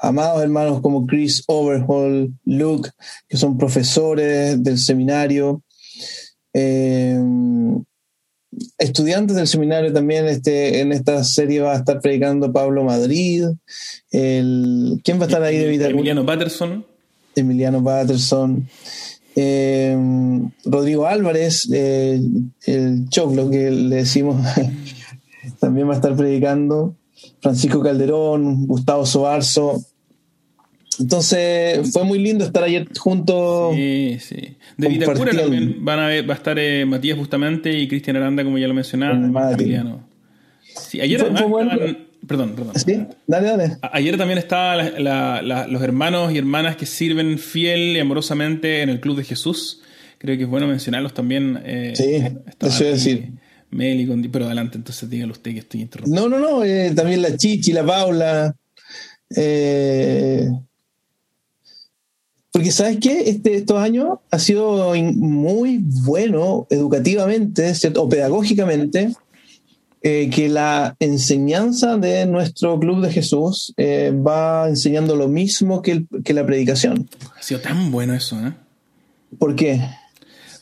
amados 0.00 0.42
hermanos 0.42 0.80
como 0.80 1.06
Chris 1.06 1.42
Overhaul, 1.46 2.34
Luke, 2.44 2.90
que 3.28 3.36
son 3.36 3.56
profesores 3.56 4.62
del 4.62 4.78
seminario 4.78 5.62
estudiantes 8.78 9.36
del 9.36 9.46
seminario 9.46 9.92
también 9.92 10.26
este, 10.26 10.80
en 10.80 10.92
esta 10.92 11.22
serie 11.24 11.60
va 11.60 11.74
a 11.74 11.78
estar 11.78 12.00
predicando 12.00 12.52
Pablo 12.52 12.84
Madrid. 12.84 13.44
El, 14.10 15.00
¿Quién 15.04 15.18
va 15.18 15.24
a 15.24 15.26
estar 15.26 15.42
ahí 15.42 15.58
de 15.58 15.68
vida? 15.68 15.88
Emiliano 15.88 16.24
Patterson. 16.24 16.84
Emiliano 17.34 17.82
Patterson. 17.82 18.68
Eh, 19.36 19.96
Rodrigo 20.64 21.06
Álvarez, 21.06 21.68
eh, 21.72 22.20
el 22.66 23.08
Choclo 23.08 23.50
que 23.50 23.70
le 23.70 23.96
decimos, 23.96 24.44
también 25.60 25.88
va 25.88 25.92
a 25.92 25.96
estar 25.96 26.14
predicando. 26.14 26.96
Francisco 27.40 27.80
Calderón, 27.82 28.66
Gustavo 28.66 29.04
Soarzo, 29.06 29.82
entonces 31.00 31.92
fue 31.92 32.04
muy 32.04 32.18
lindo 32.18 32.44
estar 32.44 32.62
ayer 32.62 32.86
juntos. 32.98 33.74
Sí, 33.74 34.18
sí. 34.20 34.56
De 34.76 34.88
Vitacura 34.88 35.32
también 35.32 35.84
van 35.84 35.98
a 35.98 36.06
ver, 36.08 36.28
va 36.28 36.34
a 36.34 36.36
estar 36.36 36.58
eh, 36.58 36.84
Matías 36.86 37.18
justamente 37.18 37.76
y 37.76 37.88
Cristian 37.88 38.16
Aranda, 38.16 38.44
como 38.44 38.58
ya 38.58 38.68
lo 38.68 38.74
mencionaba. 38.74 39.16
Sí, 40.64 41.00
ayer 41.00 41.24
Perdón, 42.26 42.54
perdón. 42.54 42.74
Sí, 42.76 43.06
dale, 43.26 43.48
dale. 43.48 43.76
Ayer 43.92 44.16
también 44.16 44.38
estaban 44.38 44.92
los 45.68 45.82
hermanos 45.82 46.32
y 46.32 46.38
hermanas 46.38 46.76
que 46.76 46.86
sirven 46.86 47.38
fiel 47.38 47.96
y 47.96 48.00
amorosamente 48.00 48.82
en 48.82 48.88
el 48.88 49.00
Club 49.00 49.16
de 49.18 49.24
Jesús. 49.24 49.82
Creo 50.18 50.36
que 50.36 50.44
es 50.44 50.48
bueno 50.48 50.66
mencionarlos 50.66 51.12
también. 51.12 51.60
Eh, 51.64 51.92
sí, 51.94 52.14
eso 52.60 52.84
es 52.84 53.04
decir. 53.04 53.32
Meli, 53.70 54.06
pero 54.28 54.46
adelante, 54.46 54.78
entonces 54.78 55.10
dígalo 55.10 55.32
usted 55.32 55.52
que 55.52 55.58
estoy 55.58 55.80
interrumpiendo. 55.80 56.28
No, 56.28 56.38
no, 56.38 56.50
no, 56.58 56.64
eh, 56.64 56.92
también 56.94 57.20
la 57.20 57.36
Chichi, 57.36 57.72
la 57.72 57.84
Paula. 57.84 58.54
Eh, 59.36 60.48
porque 62.52 62.70
sabes 62.70 62.98
qué, 63.00 63.28
este, 63.28 63.56
estos 63.56 63.78
años 63.78 64.20
ha 64.30 64.38
sido 64.38 64.94
muy 64.94 65.80
bueno 65.82 66.68
educativamente, 66.70 67.74
¿cierto? 67.74 68.04
o 68.04 68.08
pedagógicamente, 68.08 69.12
eh, 70.04 70.30
que 70.30 70.48
la 70.48 70.94
enseñanza 71.00 71.96
de 71.96 72.26
nuestro 72.26 72.78
Club 72.78 73.00
de 73.00 73.10
Jesús 73.10 73.74
va 73.76 74.68
enseñando 74.68 75.16
lo 75.16 75.26
mismo 75.26 75.82
que, 75.82 76.04
que, 76.22 76.32
la 76.32 76.46
predicación. 76.46 77.08
Ha 77.36 77.42
sido 77.42 77.60
tan 77.60 77.90
bueno 77.90 78.14
eso, 78.14 78.38
¿eh? 78.46 78.52
¿Por 79.38 79.56
qué? 79.56 79.80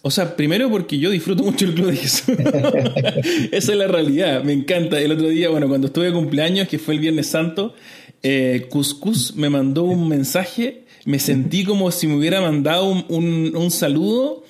O 0.04 0.10
sea, 0.10 0.34
primero 0.34 0.68
porque 0.68 0.98
yo 0.98 1.10
disfruto 1.10 1.44
mucho 1.44 1.64
el 1.64 1.74
Club 1.74 1.90
de 1.92 1.96
Jesús. 1.96 2.34
Esa 3.52 3.72
es 3.72 3.78
la 3.78 3.86
realidad, 3.86 4.42
me 4.42 4.52
encanta. 4.52 5.00
El 5.00 5.12
otro 5.12 5.28
día, 5.28 5.48
bueno, 5.48 5.68
cuando 5.68 5.86
estuve 5.86 6.06
de 6.06 6.12
cumpleaños, 6.12 6.66
que 6.66 6.80
fue 6.80 6.94
el 6.94 7.00
Viernes 7.00 7.28
Santo, 7.28 7.74
eh, 8.24 8.66
Cuscus 8.68 9.36
me 9.36 9.48
mandó 9.48 9.84
un 9.84 10.08
mensaje, 10.08 10.84
me 11.04 11.20
sentí 11.20 11.64
como 11.64 11.90
si 11.92 12.08
me 12.08 12.16
hubiera 12.16 12.40
mandado 12.40 12.86
un, 12.86 13.70
saludo. 13.70 14.42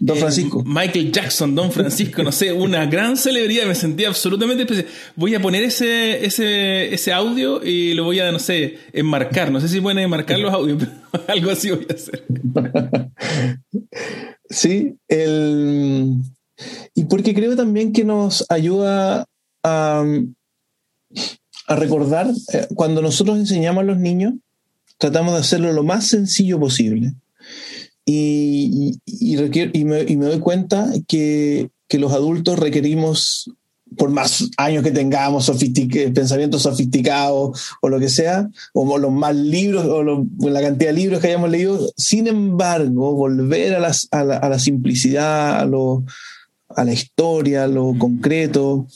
Don 0.00 0.16
eh, 0.16 0.20
Francisco. 0.20 0.62
Michael 0.64 1.12
Jackson, 1.12 1.54
Don 1.54 1.70
Francisco, 1.70 2.22
no 2.22 2.32
sé, 2.32 2.52
una 2.52 2.86
gran 2.86 3.16
celebridad, 3.16 3.66
me 3.66 3.74
sentí 3.74 4.04
absolutamente 4.06 4.62
especial. 4.62 4.86
Voy 5.14 5.34
a 5.34 5.40
poner 5.40 5.62
ese, 5.62 6.24
ese, 6.24 6.92
ese 6.92 7.12
audio 7.12 7.62
y 7.62 7.92
lo 7.92 8.04
voy 8.04 8.18
a, 8.18 8.32
no 8.32 8.38
sé, 8.38 8.78
enmarcar. 8.94 9.52
No 9.52 9.60
sé 9.60 9.68
si 9.68 9.80
pueden 9.80 9.98
enmarcar 9.98 10.38
los 10.38 10.52
audios, 10.52 10.78
pero 10.78 11.24
algo 11.28 11.50
así 11.50 11.70
voy 11.70 11.86
a 11.88 11.94
hacer. 11.94 12.24
Sí, 14.52 14.96
el, 15.06 16.16
y 16.92 17.04
porque 17.04 17.34
creo 17.34 17.54
también 17.54 17.92
que 17.92 18.04
nos 18.04 18.44
ayuda 18.50 19.24
a, 19.62 20.04
a 21.68 21.76
recordar, 21.76 22.26
eh, 22.52 22.66
cuando 22.74 23.00
nosotros 23.00 23.38
enseñamos 23.38 23.82
a 23.82 23.86
los 23.86 23.98
niños, 23.98 24.34
tratamos 24.98 25.34
de 25.34 25.40
hacerlo 25.40 25.72
lo 25.72 25.84
más 25.84 26.08
sencillo 26.08 26.58
posible. 26.58 27.14
Y, 28.12 28.98
y, 29.06 29.36
y, 29.36 29.84
me, 29.84 30.02
y 30.02 30.16
me, 30.16 30.26
doy 30.26 30.40
cuenta 30.40 30.90
que, 31.06 31.70
que, 31.86 31.98
los 32.00 32.12
adultos 32.12 32.58
requerimos 32.58 33.48
por 33.96 34.10
más 34.10 34.50
años 34.56 34.82
que 34.82 34.90
tengamos, 34.90 35.48
pensamientos 36.12 36.62
sofisticados 36.62 37.70
o 37.80 37.88
lo 37.88 38.00
que 38.00 38.08
sea, 38.08 38.50
o 38.74 38.98
los 38.98 39.12
más 39.12 39.36
libros 39.36 39.86
o 39.86 40.02
la 40.50 40.60
cantidad 40.60 40.90
de 40.90 40.96
libros 40.96 41.20
que 41.20 41.28
hayamos 41.28 41.50
leído, 41.50 41.88
sin 41.96 42.26
embargo, 42.26 43.14
volver 43.14 43.76
a, 43.76 43.78
las, 43.78 44.08
a, 44.10 44.24
la, 44.24 44.58
simplicidad, 44.58 45.60
a, 45.60 45.64
lo, 45.64 46.02
a 46.68 46.82
la 46.82 46.92
historia, 46.92 47.62
a 47.62 47.68
lo 47.68 47.94
concreto, 47.96 48.88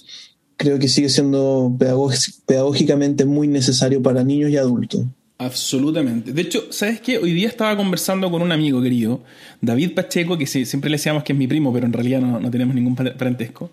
creo 0.57 0.81
que 0.81 0.89
sigue 0.89 1.09
siendo 1.09 1.77
pedagógicamente 1.79 3.27
muy 3.27 3.47
necesario 3.47 4.03
para 4.03 4.25
niños 4.25 4.51
y 4.51 4.57
adultos. 4.57 5.05
Absolutamente. 5.39 6.33
De 6.33 6.43
hecho, 6.43 6.67
¿sabes 6.71 7.01
qué? 7.01 7.19
Hoy 7.19 7.33
día 7.33 7.49
estaba 7.49 7.77
conversando 7.77 8.31
con 8.31 8.41
un 8.41 8.53
amigo 8.53 8.81
querido, 8.81 9.23
David 9.61 9.93
Pacheco, 9.95 10.39
que 10.39 10.47
siempre 10.47 10.89
le 10.91 10.97
decíamos 10.97 11.25
que 11.25 11.33
es 11.33 11.39
mi 11.39 11.47
primo, 11.47 11.73
pero 11.73 11.87
en 11.87 11.93
realidad 11.93 12.21
no, 12.21 12.39
no 12.39 12.51
tenemos 12.51 12.75
ningún 12.75 12.95
parentesco. 12.95 13.71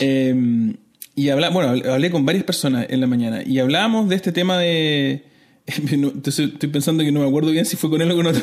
Em, 0.00 0.74
y 1.14 1.28
habla, 1.30 1.50
bueno, 1.50 1.70
hablé 1.90 2.10
con 2.10 2.24
varias 2.24 2.44
personas 2.44 2.86
en 2.88 3.00
la 3.00 3.06
mañana 3.06 3.42
y 3.44 3.58
hablábamos 3.58 4.08
de 4.08 4.16
este 4.16 4.32
tema 4.32 4.58
de... 4.58 5.24
estoy 5.66 6.68
pensando 6.70 7.04
que 7.04 7.12
no 7.12 7.20
me 7.20 7.26
acuerdo 7.26 7.50
bien 7.50 7.66
si 7.66 7.76
fue 7.76 7.90
con 7.90 8.00
él 8.00 8.10
o 8.10 8.16
con 8.16 8.28
otro. 8.28 8.42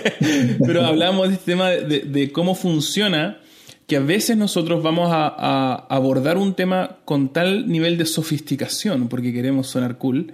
Pero 0.64 0.84
hablábamos 0.84 1.28
de 1.28 1.34
este 1.34 1.52
tema 1.52 1.70
de, 1.70 2.30
cómo 2.32 2.54
funciona 2.54 3.40
que 3.86 3.96
a 3.96 4.00
veces 4.00 4.36
nosotros 4.36 4.82
vamos 4.82 5.08
a, 5.10 5.74
abordar 5.88 6.36
un 6.36 6.54
tema 6.54 6.98
con 7.04 7.32
tal 7.32 7.68
nivel 7.68 7.98
de 7.98 8.06
sofisticación, 8.06 9.08
porque 9.08 9.32
queremos 9.32 9.66
sonar 9.66 9.98
cool, 9.98 10.32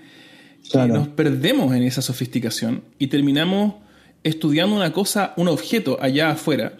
que 0.71 0.87
nos 0.89 1.09
perdemos 1.09 1.75
en 1.75 1.83
esa 1.83 2.03
sofisticación 2.03 2.83
y 2.99 3.09
terminamos 3.09 3.75
estudiando 4.23 4.77
una 4.77 4.93
cosa, 4.93 5.35
un 5.37 5.49
objeto 5.49 5.99
allá 6.01 6.31
afuera, 6.31 6.79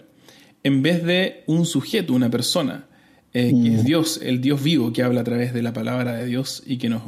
en 0.63 0.81
vez 0.81 1.03
de 1.03 1.43
un 1.47 1.65
sujeto, 1.65 2.13
una 2.13 2.29
persona. 2.29 2.85
Eh, 3.33 3.51
que 3.51 3.75
es 3.75 3.83
mm. 3.83 3.85
Dios, 3.85 4.19
el 4.23 4.41
Dios 4.41 4.63
vivo 4.63 4.91
que 4.91 5.03
habla 5.03 5.21
a 5.21 5.23
través 5.23 5.53
de 5.53 5.61
la 5.61 5.71
palabra 5.71 6.13
de 6.13 6.25
Dios 6.25 6.63
y 6.65 6.77
que 6.77 6.89
nos, 6.89 7.03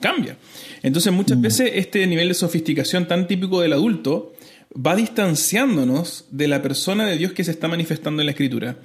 cambia. 0.00 0.36
Entonces 0.82 1.12
muchas 1.12 1.38
mm. 1.38 1.40
veces 1.40 1.70
este 1.76 2.06
nivel 2.06 2.28
de 2.28 2.34
sofisticación 2.34 3.06
tan 3.06 3.26
típico 3.26 3.60
del 3.60 3.72
adulto 3.72 4.34
va 4.74 4.96
distanciándonos 4.96 6.26
de 6.30 6.48
la 6.48 6.60
persona 6.60 7.06
de 7.06 7.16
Dios 7.16 7.32
que 7.32 7.44
se 7.44 7.52
está 7.52 7.68
manifestando 7.68 8.20
en 8.20 8.26
la 8.26 8.32
escritura. 8.32 8.76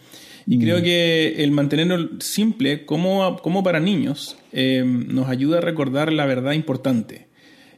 Y 0.45 0.57
mm. 0.57 0.61
creo 0.61 0.81
que 0.81 1.43
el 1.43 1.51
mantenerlo 1.51 2.09
simple, 2.19 2.85
como, 2.85 3.37
como 3.41 3.63
para 3.63 3.79
niños, 3.79 4.37
eh, 4.53 4.83
nos 4.85 5.27
ayuda 5.27 5.57
a 5.57 5.61
recordar 5.61 6.13
la 6.13 6.25
verdad 6.25 6.53
importante. 6.53 7.26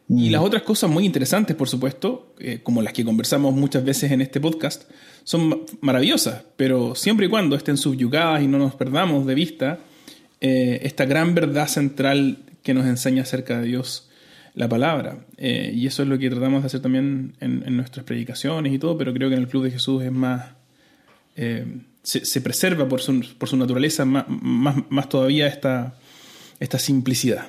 Y 0.09 0.31
las 0.31 0.41
otras 0.41 0.63
cosas 0.63 0.89
muy 0.89 1.05
interesantes, 1.05 1.55
por 1.55 1.69
supuesto, 1.69 2.33
eh, 2.39 2.61
como 2.63 2.81
las 2.81 2.93
que 2.93 3.05
conversamos 3.05 3.53
muchas 3.53 3.85
veces 3.85 4.11
en 4.11 4.21
este 4.21 4.41
podcast, 4.41 4.89
son 5.23 5.65
maravillosas, 5.81 6.43
pero 6.57 6.95
siempre 6.95 7.27
y 7.27 7.29
cuando 7.29 7.55
estén 7.55 7.77
subyugadas 7.77 8.41
y 8.41 8.47
no 8.47 8.57
nos 8.57 8.73
perdamos 8.73 9.27
de 9.27 9.35
vista 9.35 9.77
eh, 10.41 10.79
esta 10.81 11.05
gran 11.05 11.35
verdad 11.35 11.67
central 11.67 12.39
que 12.63 12.73
nos 12.73 12.87
enseña 12.87 13.21
acerca 13.21 13.59
de 13.59 13.67
Dios 13.67 14.09
la 14.55 14.67
palabra. 14.67 15.25
Eh, 15.37 15.73
y 15.75 15.85
eso 15.85 16.01
es 16.01 16.09
lo 16.09 16.17
que 16.17 16.31
tratamos 16.31 16.63
de 16.63 16.67
hacer 16.67 16.81
también 16.81 17.35
en, 17.39 17.77
nuestras 17.77 18.03
predicaciones 18.03 18.73
y 18.73 18.79
todo, 18.79 18.97
pero 18.97 19.13
creo 19.13 19.29
que 19.29 19.35
en 19.35 19.41
el 19.41 19.47
Club 19.47 19.65
de 19.65 19.71
Jesús 19.71 20.03
es 20.03 20.11
más... 20.11 20.53
Se, 22.01 22.41
preserva 22.41 22.89
por 22.89 22.99
su, 22.99 23.23
por 23.37 23.47
su 23.47 23.55
naturaleza 23.55 24.03
más, 24.03 24.25
más, 24.27 25.07
todavía 25.07 25.47
esta, 25.47 25.95
esta 26.59 26.79
simplicidad. 26.79 27.47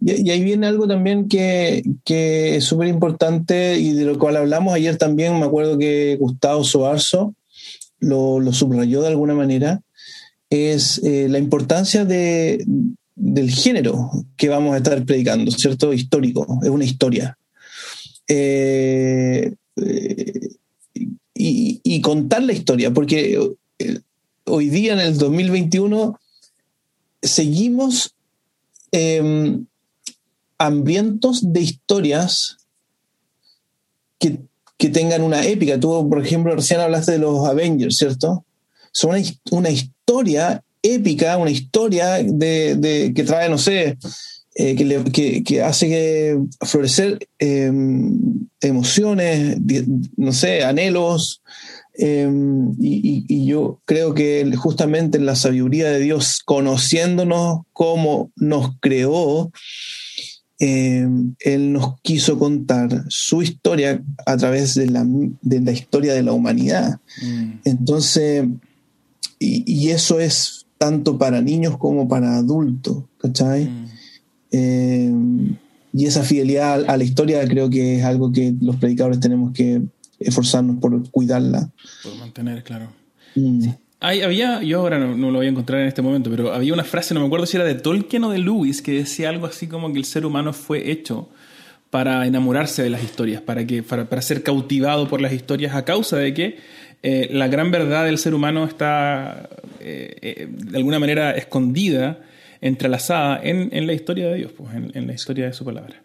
Y, 0.00 0.30
ahí 0.30 0.42
viene 0.42 0.66
algo 0.66 0.86
también 0.88 1.28
que, 1.28 1.82
es 2.06 2.64
súper 2.64 2.88
importante 2.88 3.78
y 3.78 3.92
de 3.92 4.04
lo 4.04 4.18
cual 4.18 4.36
hablamos 4.36 4.74
ayer 4.74 4.96
también, 4.96 5.38
me 5.38 5.46
acuerdo 5.46 5.78
que 5.78 6.16
Gustavo 6.18 6.64
Soarzo 6.64 7.34
lo, 8.00 8.52
subrayó 8.52 9.02
de 9.02 9.08
alguna 9.08 9.34
manera, 9.34 9.82
es 10.48 10.98
eh, 11.04 11.28
la 11.28 11.38
importancia 11.38 12.04
de, 12.04 12.64
del 13.14 13.50
género 13.50 14.10
que 14.36 14.48
vamos 14.48 14.74
a 14.74 14.78
estar 14.78 15.04
predicando, 15.04 15.50
¿cierto? 15.52 15.92
Histórico, 15.92 16.58
es 16.62 16.68
una 16.70 16.84
historia. 16.84 17.36
Eh, 18.26 19.52
eh, 19.76 20.48
y, 21.34 22.00
contar 22.00 22.42
la 22.42 22.52
historia, 22.52 22.92
porque 22.92 23.38
hoy 24.44 24.68
día 24.70 24.94
en 24.94 25.00
el 25.00 25.18
2021 25.18 26.18
seguimos 27.22 28.14
Em, 28.92 29.66
hambrientos 30.58 31.52
de 31.52 31.60
historias 31.62 32.58
que, 34.18 34.38
tengan 34.92 35.22
una 35.22 35.44
épica. 35.44 35.78
Tú, 35.78 36.08
por 36.08 36.24
ejemplo, 36.24 36.54
recién 36.54 36.80
hablaste 36.80 37.12
de 37.12 37.18
los 37.18 37.46
Avengers, 37.46 37.96
¿cierto? 37.96 38.44
Son 38.92 39.10
una, 39.50 39.70
historia 39.70 40.64
épica, 40.82 41.36
una 41.36 41.50
historia 41.50 42.22
de, 42.22 43.12
que 43.14 43.24
trae, 43.24 43.48
no 43.48 43.58
sé, 43.58 43.98
eh, 44.54 45.42
que, 45.44 45.62
hace 45.62 45.88
que 45.88 46.38
florecer 46.62 47.18
em, 47.38 48.18
emociones, 48.60 49.58
no 50.16 50.32
sé, 50.32 50.64
anhelos, 50.64 51.42
Em, 51.94 52.74
y, 52.78 53.46
yo 53.46 53.80
creo 53.84 54.14
que 54.14 54.50
justamente 54.56 55.18
en 55.18 55.26
la 55.26 55.34
sabiduría 55.34 55.90
de 55.90 56.00
Dios, 56.00 56.40
conociéndonos 56.44 57.60
cómo 57.72 58.30
nos 58.36 58.76
creó, 58.80 59.50
em, 60.58 61.34
Él 61.40 61.72
nos 61.72 62.00
quiso 62.02 62.38
contar 62.38 63.04
su 63.08 63.42
historia 63.42 64.02
a 64.24 64.36
través 64.36 64.74
de 64.74 64.86
la, 64.86 65.04
de 65.42 65.60
la 65.60 65.72
historia 65.72 66.14
de 66.14 66.22
la 66.22 66.32
humanidad. 66.32 67.00
Mm. 67.22 67.52
Entonces, 67.64 68.46
y, 69.38 69.88
eso 69.88 70.20
es 70.20 70.66
tanto 70.78 71.18
para 71.18 71.40
niños 71.40 71.76
como 71.76 72.08
para 72.08 72.36
adultos, 72.36 73.04
¿cachai? 73.18 73.64
Mm. 73.64 73.86
Em, 74.52 75.56
y 75.92 76.06
esa 76.06 76.22
fidelidad 76.22 76.84
a 76.88 76.96
la 76.96 77.04
historia 77.04 77.46
creo 77.48 77.68
que 77.68 77.96
es 77.96 78.04
algo 78.04 78.30
que 78.32 78.54
los 78.60 78.76
predicadores 78.76 79.18
tenemos 79.18 79.52
que 79.52 79.82
esforzarnos 80.20 80.76
por 80.76 81.10
cuidarla. 81.10 81.70
Por 82.02 82.14
mantener, 82.16 82.62
claro. 82.62 82.92
Mm. 83.34 83.68
había, 84.00 84.62
yo 84.62 84.80
ahora 84.80 84.98
no, 84.98 85.30
lo 85.30 85.38
voy 85.38 85.46
a 85.46 85.50
encontrar 85.50 85.80
en 85.80 85.88
este 85.88 86.02
momento, 86.02 86.30
pero 86.30 86.52
había 86.52 86.74
una 86.74 86.84
frase, 86.84 87.14
no 87.14 87.20
me 87.20 87.26
acuerdo 87.26 87.46
si 87.46 87.56
era 87.56 87.64
de 87.64 87.74
Tolkien 87.74 88.24
o 88.24 88.30
de 88.30 88.38
Lewis, 88.38 88.82
que 88.82 88.92
decía 88.92 89.30
algo 89.30 89.46
así 89.46 89.66
como 89.66 89.92
que 89.92 89.98
el 89.98 90.04
ser 90.04 90.26
humano 90.26 90.52
fue 90.52 90.90
hecho 90.90 91.30
para 91.88 92.24
enamorarse 92.26 92.82
de 92.82 92.90
las 92.90 93.02
historias, 93.02 93.42
para, 93.42 93.66
que, 93.66 93.82
para, 93.82 94.22
ser 94.22 94.42
cautivado 94.42 95.08
por 95.08 95.20
las 95.20 95.32
historias 95.32 95.74
a 95.74 95.84
causa 95.84 96.18
de 96.18 96.34
que 96.34 96.58
eh, 97.02 97.28
la 97.32 97.48
gran 97.48 97.70
verdad 97.70 98.04
del 98.04 98.18
ser 98.18 98.34
humano 98.34 98.64
está 98.64 99.48
eh, 99.80 100.16
eh, 100.20 100.48
de 100.50 100.76
alguna 100.76 100.98
manera 100.98 101.32
escondida 101.32 102.20
entrelazada 102.60 103.40
en, 103.42 103.70
en 103.72 103.86
la 103.86 103.94
historia 103.94 104.28
de 104.28 104.34
Dios, 104.36 104.52
pues, 104.56 104.72
en, 104.74 104.92
en 104.94 105.06
la 105.06 105.14
historia 105.14 105.46
de 105.46 105.52
su 105.52 105.64
palabra. 105.64 105.96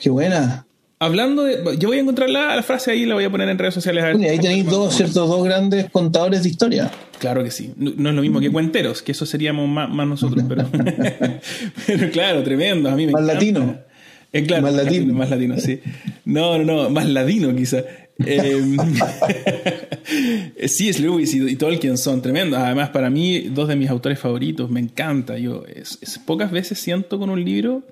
Qué 0.00 0.08
buena. 0.08 0.64
Hablando 1.02 1.44
de. 1.44 1.78
Yo 1.78 1.88
voy 1.88 1.96
a 1.96 2.00
encontrar 2.02 2.28
la, 2.28 2.54
la 2.54 2.62
frase 2.62 2.90
ahí, 2.90 3.06
la 3.06 3.14
voy 3.14 3.24
a 3.24 3.30
poner 3.30 3.48
en 3.48 3.56
redes 3.58 3.72
sociales. 3.72 4.04
A 4.04 4.08
ver. 4.08 4.16
Ahí 4.30 4.38
tenéis 4.38 4.66
dos, 4.66 4.94
¿cierto? 4.94 5.26
Dos 5.26 5.42
grandes 5.44 5.88
contadores 5.90 6.42
de 6.42 6.50
historia. 6.50 6.90
Claro 7.18 7.42
que 7.42 7.50
sí. 7.50 7.72
No, 7.76 7.92
no 7.96 8.10
es 8.10 8.14
lo 8.16 8.20
mismo 8.22 8.38
que 8.38 8.50
cuenteros, 8.50 9.00
que 9.00 9.12
eso 9.12 9.24
seríamos 9.24 9.66
más, 9.66 9.88
más 9.88 10.06
nosotros, 10.06 10.44
pero. 10.46 10.68
pero 11.86 12.10
claro, 12.10 12.42
tremendo. 12.42 12.90
A 12.90 12.96
mí 12.96 13.06
me 13.06 13.12
Más 13.12 13.22
encanta. 13.22 13.34
latino. 13.34 13.76
Eh, 14.32 14.44
claro, 14.44 14.62
Más 14.64 14.74
latino. 14.74 15.14
Más 15.14 15.30
latino, 15.30 15.58
sí. 15.58 15.80
No, 16.26 16.58
no, 16.58 16.64
no, 16.64 16.90
más 16.90 17.08
latino 17.08 17.54
quizá. 17.56 17.78
Eh, 18.24 18.62
sí, 20.68 20.88
es 20.90 21.00
Lewis 21.00 21.32
y, 21.34 21.48
y 21.50 21.56
Tolkien 21.56 21.96
son 21.98 22.20
tremendos. 22.22 22.58
Además, 22.60 22.90
para 22.90 23.08
mí, 23.10 23.40
dos 23.50 23.68
de 23.68 23.76
mis 23.76 23.88
autores 23.88 24.18
favoritos, 24.18 24.70
me 24.70 24.80
encanta. 24.80 25.38
Yo 25.38 25.64
es, 25.66 25.98
es- 26.02 26.18
pocas 26.18 26.50
veces 26.50 26.78
siento 26.78 27.18
con 27.18 27.30
un 27.30 27.42
libro. 27.44 27.82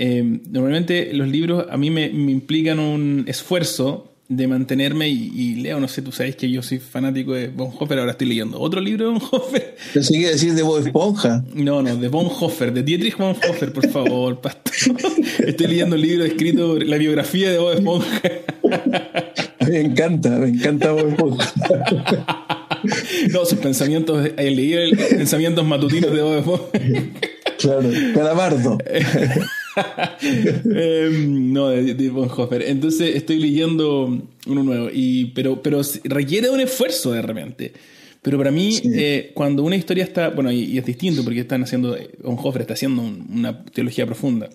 Eh, 0.00 0.22
normalmente 0.48 1.12
los 1.12 1.26
libros 1.26 1.66
a 1.68 1.76
mí 1.76 1.90
me, 1.90 2.08
me 2.10 2.30
implican 2.30 2.78
un 2.78 3.24
esfuerzo 3.26 4.12
de 4.28 4.46
mantenerme 4.46 5.08
y, 5.08 5.32
y 5.34 5.54
leo, 5.56 5.80
no 5.80 5.88
sé, 5.88 6.02
tú 6.02 6.12
sabes 6.12 6.36
que 6.36 6.48
yo 6.48 6.62
soy 6.62 6.78
fanático 6.78 7.32
de 7.32 7.48
Bonhoeffer, 7.48 7.98
ahora 7.98 8.12
estoy 8.12 8.28
leyendo 8.28 8.60
otro 8.60 8.80
libro 8.80 9.06
de 9.06 9.18
Bonhoeffer. 9.18 9.76
Pensé 9.94 10.20
que 10.20 10.28
decir 10.28 10.54
de 10.54 10.62
Bob 10.62 10.86
Esponja. 10.86 11.44
No, 11.52 11.82
no, 11.82 11.96
de 11.96 12.06
Bonhoeffer, 12.06 12.72
de 12.72 12.84
Dietrich 12.84 13.16
Bonhoeffer, 13.16 13.72
por 13.72 13.88
favor, 13.88 14.40
pastor. 14.42 14.72
Estoy 15.44 15.66
leyendo 15.66 15.96
un 15.96 16.02
libro 16.02 16.24
escrito, 16.24 16.78
la 16.78 16.96
biografía 16.96 17.50
de 17.50 17.58
Bob 17.58 17.72
Esponja. 17.72 18.22
Me 19.68 19.80
encanta, 19.80 20.30
me 20.30 20.48
encanta 20.48 20.92
Bob 20.92 21.08
Esponja. 21.08 21.52
No, 23.32 23.44
sus 23.44 23.58
pensamientos, 23.58 24.30
eh, 24.36 24.50
leí 24.50 24.72
el 24.72 24.96
pensamientos 24.96 25.66
matutinos 25.66 26.12
de 26.12 26.22
Bob 26.22 26.38
Esponja. 26.38 26.68
Claro, 27.58 27.90
Calamardo. 28.14 28.78
Eh, 30.22 31.10
no, 31.28 31.68
de, 31.68 31.94
de 31.94 32.10
Bonhoeffer. 32.10 32.62
Entonces 32.62 33.14
estoy 33.16 33.38
leyendo 33.38 34.22
uno 34.46 34.62
nuevo, 34.62 34.88
y, 34.92 35.26
pero, 35.26 35.62
pero 35.62 35.80
requiere 36.04 36.50
un 36.50 36.60
esfuerzo 36.60 37.12
de 37.12 37.22
repente. 37.22 37.72
Pero 38.22 38.36
para 38.38 38.50
mí, 38.50 38.72
Sí. 38.72 38.90
eh, 38.94 39.30
cuando 39.34 39.62
una 39.62 39.76
historia 39.76 40.04
está, 40.04 40.30
bueno, 40.30 40.50
y, 40.50 40.64
y 40.64 40.78
es 40.78 40.84
distinto 40.84 41.22
porque 41.24 41.40
están 41.40 41.62
haciendo, 41.62 41.96
Bonhoeffer 42.22 42.62
está 42.62 42.74
haciendo 42.74 43.02
un- 43.02 43.26
una 43.32 43.64
teología 43.64 44.06
profunda. 44.06 44.48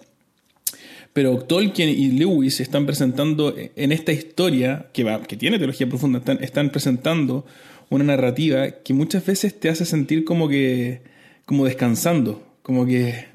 Pero 1.13 1.37
Tolkien 1.39 1.89
y 1.89 2.07
Lewis 2.11 2.59
están 2.59 2.85
presentando 2.85 3.55
en 3.57 3.91
esta 3.91 4.11
historia, 4.11 4.87
que, 4.93 5.03
va, 5.03 5.21
que 5.23 5.37
tiene 5.37 5.59
teología 5.59 5.87
profunda, 5.87 6.19
están, 6.19 6.43
están 6.43 6.71
presentando 6.71 7.45
una 7.89 8.03
narrativa 8.03 8.71
que 8.83 8.93
muchas 8.93 9.23
veces 9.25 9.59
te 9.59 9.69
hace 9.69 9.85
sentir 9.85 10.23
como 10.25 10.49
que 10.49 11.01
como 11.45 11.65
descansando, 11.65 12.41
como 12.63 12.85
que, 12.85 13.25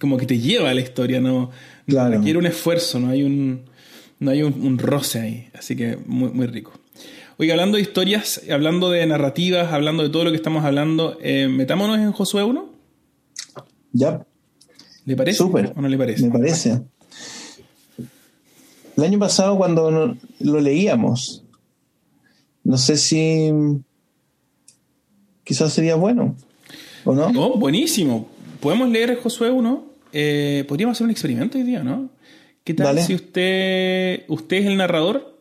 como 0.00 0.16
que 0.16 0.26
te 0.26 0.38
lleva 0.38 0.70
a 0.70 0.74
la 0.74 0.80
historia, 0.80 1.20
no, 1.20 1.32
no 1.40 1.50
Claro. 1.86 2.16
requiere 2.18 2.38
un 2.38 2.46
esfuerzo, 2.46 2.98
no 3.00 3.08
hay 3.10 3.22
un, 3.22 3.62
no 4.20 4.30
hay 4.30 4.42
un, 4.42 4.54
un 4.64 4.78
roce 4.78 5.20
ahí, 5.20 5.48
así 5.54 5.76
que 5.76 5.98
muy, 6.06 6.30
muy 6.30 6.46
rico. 6.46 6.72
Oiga, 7.38 7.54
hablando 7.54 7.76
de 7.76 7.82
historias, 7.82 8.42
hablando 8.50 8.90
de 8.90 9.04
narrativas, 9.06 9.72
hablando 9.72 10.02
de 10.02 10.10
todo 10.10 10.24
lo 10.24 10.30
que 10.30 10.36
estamos 10.36 10.64
hablando, 10.64 11.18
eh, 11.22 11.48
metámonos 11.48 11.98
en 11.98 12.12
Josué 12.12 12.44
1, 12.44 12.70
Ya, 13.92 14.24
¿le 15.06 15.16
parece? 15.16 15.38
súper. 15.38 15.72
¿O 15.76 15.80
no 15.80 15.88
le 15.88 15.98
parece? 15.98 16.24
Me 16.24 16.30
parece. 16.30 16.80
El 18.96 19.04
año 19.04 19.18
pasado 19.18 19.56
cuando 19.56 19.90
no- 19.90 20.16
lo 20.40 20.60
leíamos, 20.60 21.42
no 22.64 22.76
sé 22.78 22.96
si 22.96 23.50
quizás 25.44 25.72
sería 25.72 25.94
bueno, 25.96 26.36
¿o 27.04 27.14
no? 27.14 27.26
Oh, 27.36 27.58
buenísimo. 27.58 28.28
Podemos 28.62 28.88
leer 28.88 29.16
Josué 29.16 29.50
1. 29.50 29.92
Eh, 30.12 30.64
podríamos 30.68 30.96
hacer 30.96 31.04
un 31.06 31.10
experimento 31.10 31.58
hoy 31.58 31.64
día, 31.64 31.82
¿no? 31.82 32.10
¿Qué 32.64 32.74
tal 32.74 32.98
si 33.00 33.14
usted, 33.14 34.22
usted 34.28 34.56
es 34.58 34.66
el 34.66 34.76
narrador 34.76 35.36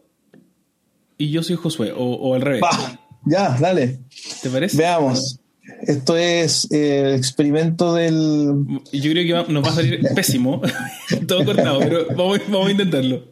y 1.17 1.29
yo 1.29 1.43
soy 1.43 1.55
Josué? 1.55 1.91
O, 1.91 2.03
o 2.03 2.33
al 2.33 2.41
revés. 2.41 2.61
Va, 2.63 2.99
ya, 3.25 3.55
dale. 3.59 3.99
¿Te 4.41 4.49
parece? 4.49 4.75
Veamos. 4.77 5.37
Esto 5.83 6.17
es 6.17 6.67
eh, 6.71 7.03
el 7.05 7.15
experimento 7.15 7.93
del... 7.93 8.65
Yo 8.91 9.11
creo 9.11 9.23
que 9.25 9.33
va- 9.33 9.45
nos 9.47 9.63
va 9.63 9.69
a 9.69 9.75
salir 9.75 10.01
pésimo, 10.15 10.61
todo 11.27 11.45
cortado, 11.45 11.79
pero 11.79 12.07
vamos, 12.15 12.39
vamos 12.47 12.67
a 12.67 12.71
intentarlo. 12.71 13.23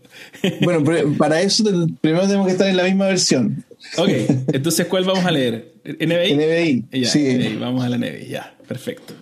Bueno, 0.61 0.83
pero 0.83 1.11
para 1.17 1.41
eso 1.41 1.63
primero 2.01 2.23
tenemos 2.27 2.45
que 2.45 2.51
estar 2.53 2.67
en 2.67 2.77
la 2.77 2.83
misma 2.83 3.07
versión. 3.07 3.65
Ok, 3.97 4.09
entonces 4.53 4.85
¿cuál 4.87 5.03
vamos 5.05 5.25
a 5.25 5.31
leer? 5.31 5.73
¿NBI? 5.83 6.35
NBI, 6.35 7.01
Ya, 7.01 7.09
sí. 7.09 7.33
NBI, 7.33 7.55
vamos 7.57 7.83
a 7.83 7.89
la 7.89 7.97
NBI, 7.97 8.27
ya, 8.29 8.55
perfecto. 8.67 9.13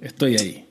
Estoy 0.00 0.36
ahí. 0.36 0.66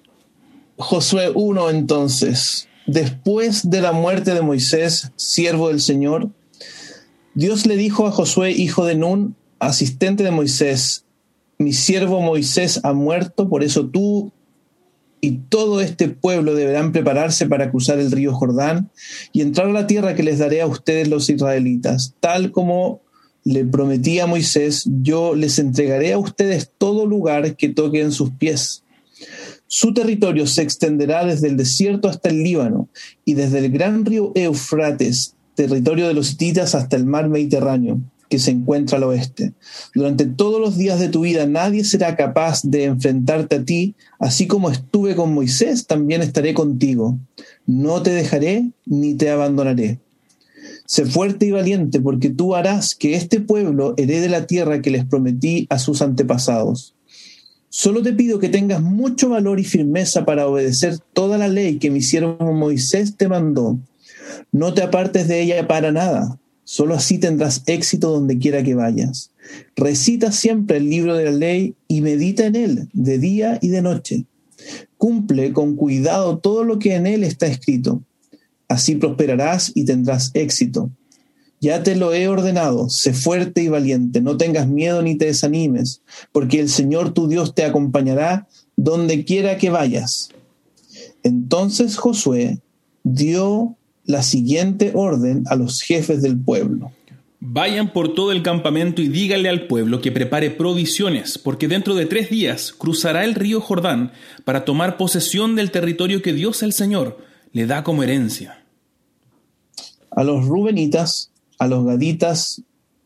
Josué 0.78 1.32
1 1.34 1.70
entonces. 1.70 2.68
Después 2.86 3.70
de 3.70 3.82
la 3.82 3.92
muerte 3.92 4.34
de 4.34 4.42
Moisés, 4.42 5.12
siervo 5.16 5.68
del 5.70 5.82
Señor, 5.82 6.30
Dios 7.34 7.66
le 7.66 7.76
dijo 7.76 8.08
a 8.08 8.12
Josué, 8.12 8.52
hijo 8.52 8.86
de 8.86 8.96
Nun, 8.96 9.36
asistente 9.60 10.24
de 10.24 10.32
Moisés, 10.32 11.04
mi 11.58 11.74
siervo 11.74 12.22
Moisés 12.22 12.80
ha 12.84 12.94
muerto, 12.94 13.50
por 13.50 13.64
eso 13.64 13.88
tú 13.88 14.32
y 15.20 15.32
todo 15.50 15.82
este 15.82 16.08
pueblo 16.08 16.54
deberán 16.54 16.92
prepararse 16.92 17.48
para 17.48 17.72
cruzar 17.72 18.00
el 18.00 18.12
río 18.12 18.34
Jordán 18.34 18.92
y 19.34 19.42
entrar 19.42 19.68
a 19.68 19.74
la 19.74 19.88
tierra 19.88 20.16
que 20.16 20.24
les 20.24 20.40
daré 20.40 20.62
a 20.62 20.68
ustedes 20.68 21.08
los 21.08 21.30
israelitas, 21.30 22.14
tal 22.20 22.52
como 22.52 23.02
le 23.44 23.66
prometí 23.66 24.20
a 24.20 24.28
Moisés, 24.28 24.88
yo 25.02 25.34
les 25.34 25.58
entregaré 25.58 26.14
a 26.14 26.20
ustedes 26.20 26.72
todo 26.78 27.06
lugar 27.06 27.56
que 27.56 27.70
toquen 27.70 28.12
sus 28.12 28.32
pies. 28.32 28.84
Su 29.68 29.94
territorio 29.94 30.48
se 30.48 30.62
extenderá 30.62 31.26
desde 31.26 31.50
el 31.50 31.58
desierto 31.58 32.08
hasta 32.08 32.30
el 32.30 32.42
Líbano 32.42 32.88
y 33.26 33.34
desde 33.34 33.60
el 33.60 33.70
gran 33.70 34.06
río 34.06 34.32
Eufrates, 34.34 35.36
territorio 35.56 36.08
de 36.08 36.14
los 36.14 36.32
hititas, 36.32 36.74
hasta 36.74 36.96
el 36.96 37.06
mar 37.06 37.28
Mediterráneo, 37.28 38.00
que 38.30 38.40
se 38.40 38.52
encuentra 38.52 38.98
al 38.98 39.04
oeste. 39.04 39.54
Durante 39.94 40.26
todos 40.26 40.62
los 40.62 40.78
días 40.78 41.00
de 41.02 41.10
tu 41.10 41.22
vida 41.22 41.46
nadie 41.48 41.84
será 41.84 42.16
capaz 42.16 42.62
de 42.64 42.86
enfrentarte 42.86 43.58
a 43.58 43.66
ti, 43.66 43.96
así 44.20 44.48
como 44.48 44.70
estuve 44.70 45.16
con 45.16 45.34
Moisés, 45.34 45.86
también 45.86 46.22
estaré 46.22 46.54
contigo. 46.54 47.18
No 47.66 48.02
te 48.02 48.12
dejaré 48.12 48.72
ni 48.86 49.16
te 49.16 49.30
abandonaré. 49.30 50.00
Sé 50.86 51.06
fuerte 51.06 51.46
y 51.46 51.52
valiente, 51.52 52.00
porque 52.00 52.30
tú 52.30 52.56
harás 52.56 52.96
que 52.96 53.16
este 53.16 53.42
pueblo 53.42 53.94
herede 53.98 54.30
la 54.30 54.48
tierra 54.48 54.82
que 54.82 54.92
les 54.92 55.04
prometí 55.04 55.68
a 55.70 55.80
sus 55.80 56.02
antepasados. 56.02 56.94
Solo 57.70 58.02
te 58.02 58.14
pido 58.14 58.40
que 58.40 58.50
tengas 58.50 58.82
mucho 58.82 59.30
valor 59.30 59.60
y 59.60 59.64
firmeza 59.64 60.26
para 60.26 60.48
obedecer 60.48 61.00
toda 61.14 61.38
la 61.38 61.48
ley 61.48 61.78
que 61.78 61.92
mi 61.92 62.02
siervo 62.02 62.54
Moisés 62.54 63.18
te 63.18 63.28
mandó. 63.28 63.78
No 64.52 64.74
te 64.74 64.82
apartes 64.82 65.28
de 65.28 65.42
ella 65.42 65.68
para 65.68 65.92
nada. 65.92 66.40
Solo 66.64 66.96
así 66.96 67.18
tendrás 67.18 67.64
éxito 67.66 68.12
donde 68.12 68.38
quiera 68.38 68.64
que 68.64 68.76
vayas. 68.76 69.32
Recita 69.76 70.32
siempre 70.32 70.78
el 70.78 70.90
libro 70.90 71.16
de 71.16 71.26
la 71.26 71.32
ley 71.32 71.76
y 71.88 72.02
medita 72.02 72.46
en 72.46 72.56
él 72.56 72.90
de 72.94 73.20
día 73.20 73.58
y 73.62 73.70
de 73.70 73.82
noche. 73.82 74.26
Cumple 74.98 75.54
con 75.54 75.76
cuidado 75.76 76.40
todo 76.40 76.64
lo 76.64 76.80
que 76.80 76.96
en 76.96 77.08
él 77.08 77.24
está 77.24 77.48
escrito. 77.48 78.02
Así 78.68 78.96
prosperarás 78.96 79.72
y 79.76 79.86
tendrás 79.86 80.32
éxito. 80.34 80.92
Ya 81.60 81.82
te 81.82 81.96
lo 81.96 82.14
he 82.14 82.28
ordenado, 82.28 82.90
sé 82.90 83.14
fuerte 83.14 83.64
y 83.64 83.68
valiente, 83.68 84.22
no 84.22 84.38
tengas 84.38 84.68
miedo 84.68 85.02
ni 85.02 85.16
te 85.16 85.26
desanimes, 85.26 86.02
porque 86.32 86.60
el 86.60 86.70
Señor 86.70 87.14
tu 87.14 87.28
Dios 87.28 87.56
te 87.56 87.66
acompañará 87.66 88.48
donde 88.76 89.26
quiera 89.26 89.58
que 89.58 89.72
vayas. 89.72 90.30
Entonces 91.24 91.98
Josué 91.98 92.60
dio 93.04 93.76
la 94.06 94.24
siguiente 94.24 94.92
orden 94.94 95.44
a 95.48 95.56
los 95.56 95.82
jefes 95.82 96.22
del 96.22 96.40
pueblo. 96.40 96.92
Vayan 97.40 97.94
por 97.94 98.16
todo 98.16 98.32
el 98.32 98.42
campamento 98.42 99.02
y 99.02 99.10
díganle 99.10 99.50
al 99.50 99.68
pueblo 99.68 100.02
que 100.02 100.12
prepare 100.12 100.50
provisiones, 100.50 101.38
porque 101.38 101.68
dentro 101.68 101.94
de 101.94 102.06
tres 102.06 102.30
días 102.30 102.74
cruzará 102.76 103.26
el 103.26 103.36
río 103.36 103.62
Jordán 103.62 104.12
para 104.44 104.66
tomar 104.66 104.98
posesión 104.98 105.56
del 105.56 105.70
territorio 105.70 106.22
que 106.22 106.34
Dios 106.34 106.64
el 106.64 106.74
Señor 106.74 107.18
le 107.52 107.68
da 107.68 107.84
como 107.84 108.04
herencia. 108.04 108.64
A 110.10 110.24
los 110.24 110.46
rubenitas, 110.46 111.32
a 111.58 111.68
los 111.68 111.86
gaditas 111.86 112.64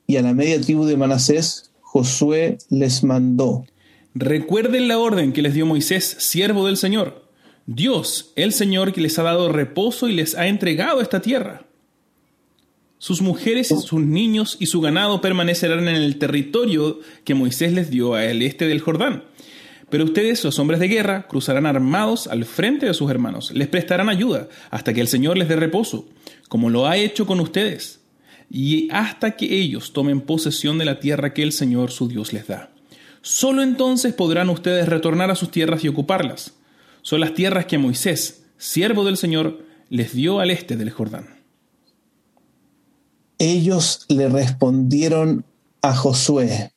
y 0.07 0.17
a 0.17 0.21
la 0.21 0.33
media 0.33 0.59
tribu 0.59 0.85
de 0.85 0.97
Manasés, 0.97 1.71
Josué 1.81 2.57
les 2.69 3.03
mandó. 3.03 3.65
Recuerden 4.13 4.87
la 4.87 4.97
orden 4.97 5.33
que 5.33 5.41
les 5.41 5.53
dio 5.53 5.65
Moisés, 5.65 6.17
siervo 6.19 6.65
del 6.65 6.77
Señor. 6.77 7.29
Dios, 7.65 8.33
el 8.35 8.51
Señor 8.53 8.91
que 8.91 9.01
les 9.01 9.17
ha 9.19 9.23
dado 9.23 9.51
reposo 9.51 10.09
y 10.09 10.13
les 10.13 10.35
ha 10.35 10.47
entregado 10.47 11.01
esta 11.01 11.21
tierra. 11.21 11.65
Sus 12.97 13.21
mujeres, 13.21 13.69
sus 13.69 14.01
niños 14.01 14.57
y 14.59 14.67
su 14.67 14.79
ganado 14.81 15.21
permanecerán 15.21 15.87
en 15.87 15.95
el 15.95 16.17
territorio 16.19 16.99
que 17.23 17.33
Moisés 17.33 17.73
les 17.73 17.89
dio 17.89 18.13
al 18.13 18.41
este 18.41 18.67
del 18.67 18.81
Jordán. 18.81 19.23
Pero 19.89 20.03
ustedes, 20.05 20.43
los 20.43 20.59
hombres 20.59 20.79
de 20.79 20.87
guerra, 20.87 21.27
cruzarán 21.27 21.65
armados 21.65 22.27
al 22.27 22.45
frente 22.45 22.85
de 22.85 22.93
sus 22.93 23.09
hermanos, 23.09 23.51
les 23.53 23.67
prestarán 23.67 24.09
ayuda 24.09 24.47
hasta 24.69 24.93
que 24.93 25.01
el 25.01 25.07
Señor 25.07 25.37
les 25.37 25.49
dé 25.49 25.55
reposo, 25.55 26.07
como 26.47 26.69
lo 26.69 26.87
ha 26.87 26.97
hecho 26.97 27.25
con 27.25 27.39
ustedes, 27.39 28.00
y 28.51 28.89
hasta 28.91 29.37
que 29.37 29.59
ellos 29.59 29.93
tomen 29.93 30.21
posesión 30.21 30.77
de 30.77 30.85
la 30.85 30.99
tierra 30.99 31.33
que 31.33 31.41
el 31.41 31.53
Señor 31.53 31.91
su 31.91 32.07
Dios 32.07 32.33
les 32.33 32.47
da. 32.47 32.69
Solo 33.21 33.63
entonces 33.63 34.13
podrán 34.13 34.49
ustedes 34.49 34.89
retornar 34.89 35.31
a 35.31 35.35
sus 35.35 35.51
tierras 35.51 35.83
y 35.83 35.87
ocuparlas. 35.87 36.53
Son 37.01 37.19
las 37.21 37.33
tierras 37.33 37.65
que 37.65 37.77
Moisés, 37.77 38.43
siervo 38.57 39.05
del 39.05 39.17
Señor, 39.17 39.65
les 39.89 40.13
dio 40.13 40.39
al 40.39 40.51
este 40.51 40.75
del 40.75 40.91
Jordán. 40.91 41.41
Ellos 43.37 44.05
le 44.09 44.27
respondieron 44.27 45.45
a 45.81 45.95
Josué, 45.95 46.71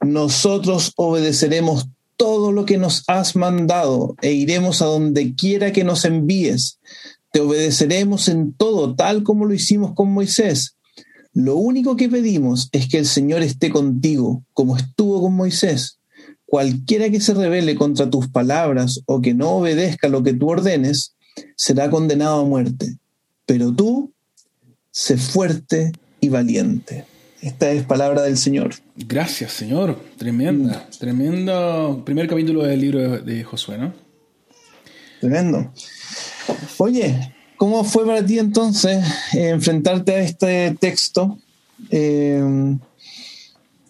nosotros 0.00 0.92
obedeceremos 0.96 1.88
todo 2.16 2.52
lo 2.52 2.64
que 2.64 2.78
nos 2.78 3.04
has 3.08 3.36
mandado 3.36 4.16
e 4.22 4.32
iremos 4.32 4.82
a 4.82 4.86
donde 4.86 5.34
quiera 5.34 5.72
que 5.72 5.84
nos 5.84 6.04
envíes. 6.04 6.78
Te 7.32 7.40
obedeceremos 7.40 8.28
en 8.28 8.52
todo, 8.52 8.94
tal 8.94 9.22
como 9.22 9.44
lo 9.44 9.54
hicimos 9.54 9.94
con 9.94 10.12
Moisés. 10.12 10.76
Lo 11.34 11.56
único 11.56 11.96
que 11.96 12.08
pedimos 12.08 12.68
es 12.72 12.88
que 12.88 12.98
el 12.98 13.06
Señor 13.06 13.42
esté 13.42 13.70
contigo, 13.70 14.42
como 14.54 14.76
estuvo 14.76 15.20
con 15.20 15.34
Moisés. 15.34 15.98
Cualquiera 16.46 17.10
que 17.10 17.20
se 17.20 17.34
rebele 17.34 17.74
contra 17.74 18.08
tus 18.08 18.28
palabras 18.28 19.02
o 19.06 19.20
que 19.20 19.34
no 19.34 19.50
obedezca 19.50 20.08
lo 20.08 20.22
que 20.22 20.32
tú 20.32 20.48
ordenes, 20.48 21.14
será 21.56 21.90
condenado 21.90 22.40
a 22.40 22.44
muerte. 22.44 22.96
Pero 23.46 23.72
tú, 23.72 24.12
sé 24.90 25.16
fuerte 25.16 25.92
y 26.20 26.28
valiente. 26.28 27.04
Esta 27.40 27.70
es 27.70 27.84
palabra 27.84 28.22
del 28.22 28.36
Señor. 28.36 28.74
Gracias, 28.96 29.52
Señor. 29.52 29.96
Tremenda, 30.16 30.88
tremendo 30.98 32.02
primer 32.04 32.26
capítulo 32.26 32.64
del 32.64 32.80
libro 32.80 33.18
de 33.18 33.44
Josué, 33.44 33.78
¿no? 33.78 33.92
Tremendo. 35.20 35.72
Oye, 36.78 37.32
¿cómo 37.56 37.84
fue 37.84 38.06
para 38.06 38.24
ti 38.24 38.38
entonces 38.38 39.04
eh, 39.34 39.48
enfrentarte 39.48 40.14
a 40.14 40.20
este 40.20 40.76
texto? 40.78 41.38
Eh, 41.90 42.76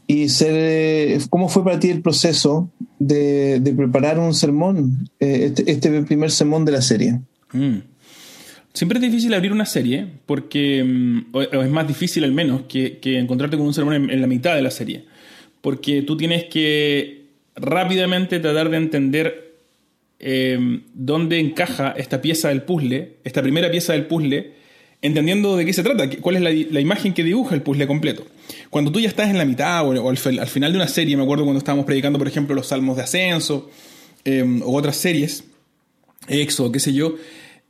y 0.07 0.29
ser, 0.31 0.55
eh, 0.55 1.19
¿cómo 1.29 1.49
fue 1.49 1.63
para 1.65 1.79
ti 1.79 1.91
el 1.91 2.01
proceso 2.01 2.71
de, 2.99 3.63
preparar 3.77 4.19
un 4.19 4.33
sermón, 4.35 5.11
este, 5.19 5.71
este, 5.71 6.03
primer 6.03 6.31
sermón 6.31 6.65
de 6.65 6.73
la 6.73 6.83
serie? 6.83 7.21
Mm. 7.53 7.79
Siempre 8.73 8.99
es 8.99 9.03
difícil 9.03 9.35
abrir 9.35 9.53
una 9.53 9.67
serie, 9.67 10.07
porque, 10.25 10.85
mm, 10.85 11.27
o 11.33 11.43
es 11.43 11.71
más 11.71 11.89
difícil 11.89 12.23
al 12.25 12.33
menos, 12.33 12.63
que, 12.69 13.01
encontrarte 13.03 13.57
con 13.57 13.67
un 13.67 13.75
sermón 13.75 14.11
en, 14.11 14.21
la 14.21 14.27
mitad 14.27 14.55
de 14.55 14.63
la 14.63 14.71
serie. 14.71 15.05
Porque 15.61 16.03
tú 16.03 16.17
tienes 16.17 16.45
que 16.45 17.27
rápidamente 17.57 18.39
tratar 18.39 18.71
de 18.71 18.77
entender 18.77 19.48
em, 20.19 20.83
dónde 20.95 21.39
encaja 21.39 21.95
esta 21.97 22.21
pieza 22.21 22.49
del 22.49 22.63
puzzle, 22.63 23.17
esta 23.25 23.43
primera 23.43 23.71
pieza 23.71 23.93
del 23.93 24.07
puzzle, 24.07 24.53
entendiendo 25.01 25.57
de 25.57 25.65
qué 25.65 25.73
se 25.73 25.83
trata, 25.83 26.09
cuál 26.21 26.37
es 26.37 26.71
la, 26.71 26.81
imagen 26.81 27.15
que 27.15 27.23
dibuja 27.23 27.55
el 27.55 27.63
puzzle 27.63 27.87
completo. 27.87 28.27
Cuando 28.71 28.91
tú 28.91 29.01
ya 29.01 29.09
estás 29.09 29.31
en 29.31 29.39
la 29.39 29.45
mitad 29.45 29.87
o, 29.87 30.09
al, 30.09 30.17
final 30.17 30.73
de 30.73 30.79
una 30.79 30.89
serie, 30.89 31.17
me 31.17 31.23
acuerdo 31.23 31.45
cuando 31.45 31.59
estábamos 31.59 31.87
predicando, 31.87 32.19
por 32.19 32.29
ejemplo, 32.29 32.55
los 32.55 32.67
Salmos 32.67 32.97
de 32.97 33.03
Ascenso 33.03 33.71
em, 34.25 34.63
o 34.63 34.77
otras 34.77 34.97
series, 34.97 35.45
Éxodo, 36.27 36.73
qué 36.73 36.81
sé 36.81 36.93
yo, 36.93 37.15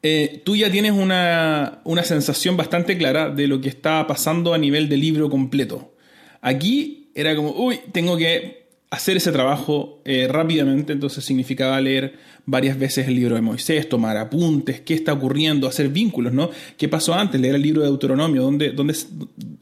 eh, 0.03 0.43
tú 0.45 0.55
ya 0.55 0.71
tienes 0.71 0.93
una, 0.93 1.81
sensación 2.05 2.57
bastante 2.57 2.97
clara 2.97 3.31
de 3.31 3.49
lo 3.49 3.61
que 3.61 3.69
está 3.69 4.07
pasando 4.07 4.55
a 4.55 4.59
nivel 4.59 4.89
de 4.89 4.97
libro 4.97 5.29
completo. 5.29 5.95
Aquí 6.41 7.11
era 7.15 7.35
como, 7.35 7.51
uy, 7.51 7.81
tengo 7.93 8.17
que 8.17 8.58
hacer 8.91 9.19
ese 9.19 9.33
trabajo 9.33 10.01
eh, 10.05 10.29
rápidamente, 10.29 10.93
entonces 10.93 11.25
significaba 11.25 11.81
leer 11.81 12.15
varias 12.47 12.79
veces 12.79 13.07
el 13.09 13.17
libro 13.17 13.35
de 13.35 13.43
Moisés, 13.43 13.89
tomar 13.89 14.17
apuntes, 14.17 14.81
qué 14.81 14.95
está 14.95 15.13
ocurriendo, 15.13 15.69
hacer 15.69 15.91
vínculos, 15.91 16.33
¿no? 16.33 16.51
¿Qué 16.77 16.89
pasó 16.89 17.15
antes? 17.15 17.41
Leer 17.41 17.57
el 17.57 17.63
libro 17.63 17.83
de 17.83 17.89
Deuteronomio, 17.89 18.43
¿dónde, 18.43 18.71
dónde, 18.71 18.95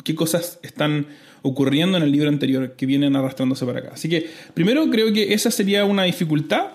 qué 0.04 0.14
cosas 0.14 0.60
están 0.62 1.06
ocurriendo 1.46 1.96
en 1.96 2.02
el 2.02 2.12
libro 2.12 2.28
anterior 2.28 2.74
que 2.76 2.86
vienen 2.86 3.16
arrastrándose 3.16 3.64
para 3.64 3.80
acá. 3.80 3.90
Así 3.94 4.08
que 4.08 4.26
primero 4.54 4.88
creo 4.90 5.12
que 5.12 5.32
esa 5.32 5.50
sería 5.50 5.84
una 5.84 6.04
dificultad, 6.04 6.72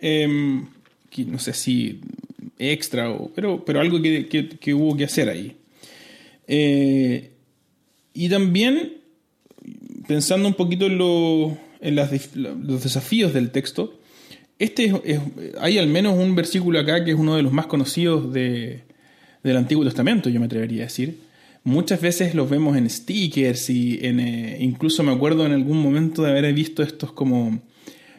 em, 0.00 0.66
no 1.26 1.38
sé 1.38 1.52
si 1.52 2.00
extra, 2.58 3.16
pero, 3.34 3.64
pero 3.64 3.80
algo 3.80 4.00
que, 4.00 4.74
hubo 4.74 4.96
que 4.96 5.04
hacer 5.04 5.28
ahí. 5.28 5.56
Eh, 6.46 7.30
y 8.14 8.28
también, 8.28 8.94
pensando 10.06 10.48
un 10.48 10.54
poquito 10.54 10.86
en, 10.86 11.58
en 11.80 11.96
los 11.96 12.82
desafíos 12.82 13.32
del 13.32 13.50
texto, 13.50 13.98
este 14.58 14.92
hay 15.60 15.78
al 15.78 15.86
menos 15.86 16.18
un 16.18 16.34
versículo 16.34 16.80
acá 16.80 17.04
que 17.04 17.12
es 17.12 17.16
uno 17.16 17.36
de 17.36 17.42
los 17.42 17.52
más 17.52 17.66
conocidos 17.66 18.32
de, 18.32 18.82
del 19.42 19.56
Antiguo 19.56 19.84
Testamento, 19.84 20.28
yo 20.28 20.40
me 20.40 20.46
atrevería 20.46 20.82
a 20.82 20.86
decir. 20.86 21.20
Muchas 21.64 22.00
veces 22.00 22.34
los 22.34 22.48
vemos 22.48 22.76
en 22.76 22.88
stickers 22.88 23.68
y 23.68 23.98
en, 24.02 24.20
eh, 24.20 24.56
incluso 24.60 25.02
me 25.02 25.12
acuerdo 25.12 25.44
en 25.44 25.52
algún 25.52 25.82
momento 25.82 26.22
de 26.22 26.30
haber 26.30 26.52
visto 26.54 26.82
estos 26.82 27.12
como 27.12 27.60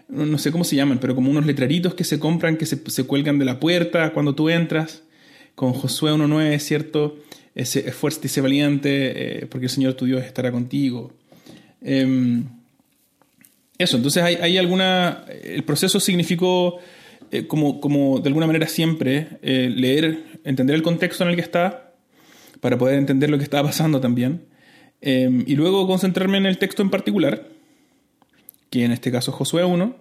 no 0.09 0.37
sé 0.39 0.51
cómo 0.51 0.63
se 0.63 0.75
llaman, 0.75 0.99
pero 0.99 1.13
como 1.13 1.29
unos 1.29 1.45
letreritos 1.45 1.93
que 1.93 2.03
se 2.03 2.19
compran, 2.19 2.57
que 2.57 2.65
se, 2.65 2.81
se 2.89 3.03
cuelgan 3.03 3.37
de 3.37 3.45
la 3.45 3.59
puerta 3.59 4.11
cuando 4.11 4.33
tú 4.33 4.49
entras, 4.49 5.03
con 5.53 5.73
Josué 5.73 6.11
1.9, 6.11 6.57
¿cierto? 6.59 7.17
Ese, 7.53 7.91
fuerte 7.91 8.27
y 8.27 8.29
sé 8.29 8.41
valiente, 8.41 9.41
eh, 9.43 9.45
porque 9.45 9.65
el 9.67 9.69
Señor 9.69 9.93
tu 9.93 10.05
Dios 10.05 10.23
estará 10.23 10.51
contigo. 10.51 11.13
Em, 11.81 12.45
eso, 13.79 13.95
entonces 13.95 14.21
hay, 14.21 14.57
alguna... 14.57 15.23
El 15.41 15.63
proceso 15.63 16.01
significó, 16.01 16.79
eh, 17.31 17.47
como, 17.47 17.79
como 17.79 18.19
de 18.19 18.27
alguna 18.27 18.45
manera 18.45 18.67
siempre, 18.67 19.39
eh, 19.41 19.71
leer, 19.73 20.25
entender 20.43 20.75
el 20.75 20.81
contexto 20.81 21.23
en 21.23 21.29
el 21.29 21.35
que 21.37 21.41
está, 21.41 21.93
para 22.59 22.77
poder 22.77 22.99
entender 22.99 23.29
lo 23.29 23.37
que 23.37 23.45
estaba 23.45 23.69
pasando 23.69 24.01
también, 24.01 24.41
em, 24.99 25.45
y 25.47 25.55
luego 25.55 25.87
concentrarme 25.87 26.37
en 26.37 26.45
el 26.45 26.57
texto 26.57 26.81
en 26.81 26.89
particular, 26.89 27.47
que 28.69 28.83
en 28.83 28.91
este 28.91 29.13
caso 29.13 29.31
es 29.31 29.37
Josué 29.37 29.63
1. 29.63 29.95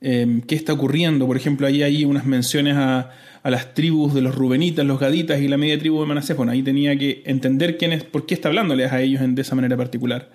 Em, 0.00 0.40
¿Qué 0.40 0.54
está 0.54 0.72
ocurriendo? 0.72 1.26
Por 1.26 1.36
ejemplo, 1.36 1.66
ahí 1.66 1.82
hay 1.82 2.04
unas 2.04 2.24
menciones 2.24 2.76
a, 2.76 3.10
las 3.42 3.74
tribus 3.74 4.14
de 4.14 4.20
los 4.20 4.36
Rubenitas, 4.36 4.86
los 4.86 5.00
Gaditas 5.00 5.40
y 5.40 5.48
la 5.48 5.56
media 5.56 5.76
tribu 5.76 6.00
de 6.00 6.06
Manasés. 6.06 6.36
Bueno, 6.36 6.52
ahí 6.52 6.62
tenía 6.62 6.96
que 6.96 7.24
entender 7.26 7.76
quién 7.78 7.92
es, 7.92 8.04
por 8.04 8.26
qué 8.26 8.34
está 8.34 8.48
hablándoles 8.48 8.92
a 8.92 9.02
ellos 9.02 9.20
de 9.26 9.42
esa 9.42 9.56
manera 9.56 9.76
particular. 9.76 10.30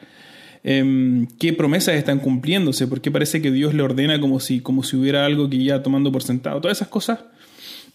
Em, 0.64 1.28
qué 1.40 1.54
promesas 1.54 1.96
están 1.96 2.20
cumpliéndose, 2.20 2.88
por 2.88 3.02
qué 3.02 3.12
parece 3.12 3.42
que 3.42 3.52
Dios 3.52 3.74
le 3.74 3.84
ordena 3.84 4.20
como 4.20 4.40
si, 4.40 4.60
como 4.60 4.84
si 4.84 4.96
hubiera 4.96 5.26
algo 5.26 5.50
que 5.50 5.64
ya 5.64 5.84
tomando 5.84 6.12
por 6.12 6.24
sentado. 6.24 6.60
Todas 6.62 6.78
esas 6.78 6.88
cosas, 6.88 7.20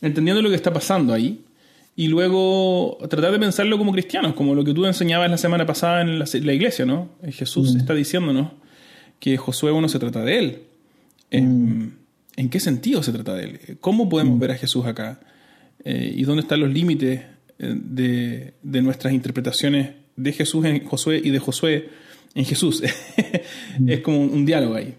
entendiendo 0.01 0.43
lo 0.43 0.49
que 0.49 0.57
está 0.57 0.73
pasando 0.73 1.13
ahí. 1.13 1.45
Y 1.95 2.09
luego 2.09 2.97
tratar 3.11 3.33
de 3.33 3.39
pensarlo 3.39 3.77
como 3.77 3.93
cristianos, 3.93 4.33
como 4.35 4.55
lo 4.55 4.65
que 4.65 4.73
tú 4.73 4.87
enseñabas 4.87 5.31
la 5.31 5.37
semana 5.37 5.67
pasada 5.67 6.01
en 6.01 6.19
la, 6.19 6.53
iglesia, 6.55 6.87
¿no? 6.87 7.11
Jesús 7.29 7.75
mm. 7.75 7.79
está 7.79 7.93
diciéndonos 7.93 8.53
que 9.21 9.37
Josué 9.37 9.73
1 9.73 9.89
se 9.89 9.99
trata 9.99 10.25
de 10.25 10.39
él. 10.39 10.59
Mm. 11.31 11.89
¿En, 12.37 12.49
qué 12.49 12.61
sentido 12.61 13.03
se 13.03 13.13
trata 13.13 13.35
de 13.35 13.45
él? 13.45 13.61
¿Cómo 13.81 14.09
podemos 14.09 14.37
mm. 14.37 14.41
ver 14.41 14.51
a 14.53 14.57
Jesús 14.57 14.87
acá? 14.87 15.21
Eh, 15.85 16.15
¿Y 16.17 16.23
dónde 16.25 16.43
están 16.43 16.61
los 16.61 16.73
límites 16.73 17.21
eh, 17.59 17.75
de, 18.63 18.83
nuestras 18.83 19.13
interpretaciones 19.13 19.91
de 20.17 20.33
Jesús 20.33 20.65
en 20.65 20.85
Josué 20.85 21.21
y 21.23 21.31
de 21.31 21.39
Josué 21.39 21.91
en 22.35 22.45
Jesús? 22.45 22.83
Mm. 23.78 23.89
es 23.89 24.01
como 24.01 24.20
un 24.20 24.45
diálogo 24.45 24.74
ahí. 24.74 24.95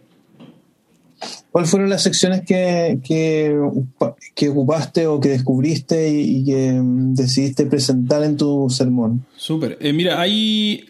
¿Cuáles 1.51 1.69
fueron 1.69 1.89
las 1.89 2.01
secciones 2.01 2.41
que, 2.41 2.99
que, 3.03 4.49
ocupaste 4.49 5.05
o 5.05 5.19
que 5.19 5.29
descubriste 5.29 6.09
y, 6.09 6.43
que 6.43 6.79
decidiste 6.81 7.67
presentar 7.67 8.23
en 8.23 8.37
tu 8.37 8.69
sermón? 8.69 9.23
Súper. 9.35 9.77
Eh, 9.79 9.93
mira, 9.93 10.19
hay 10.19 10.85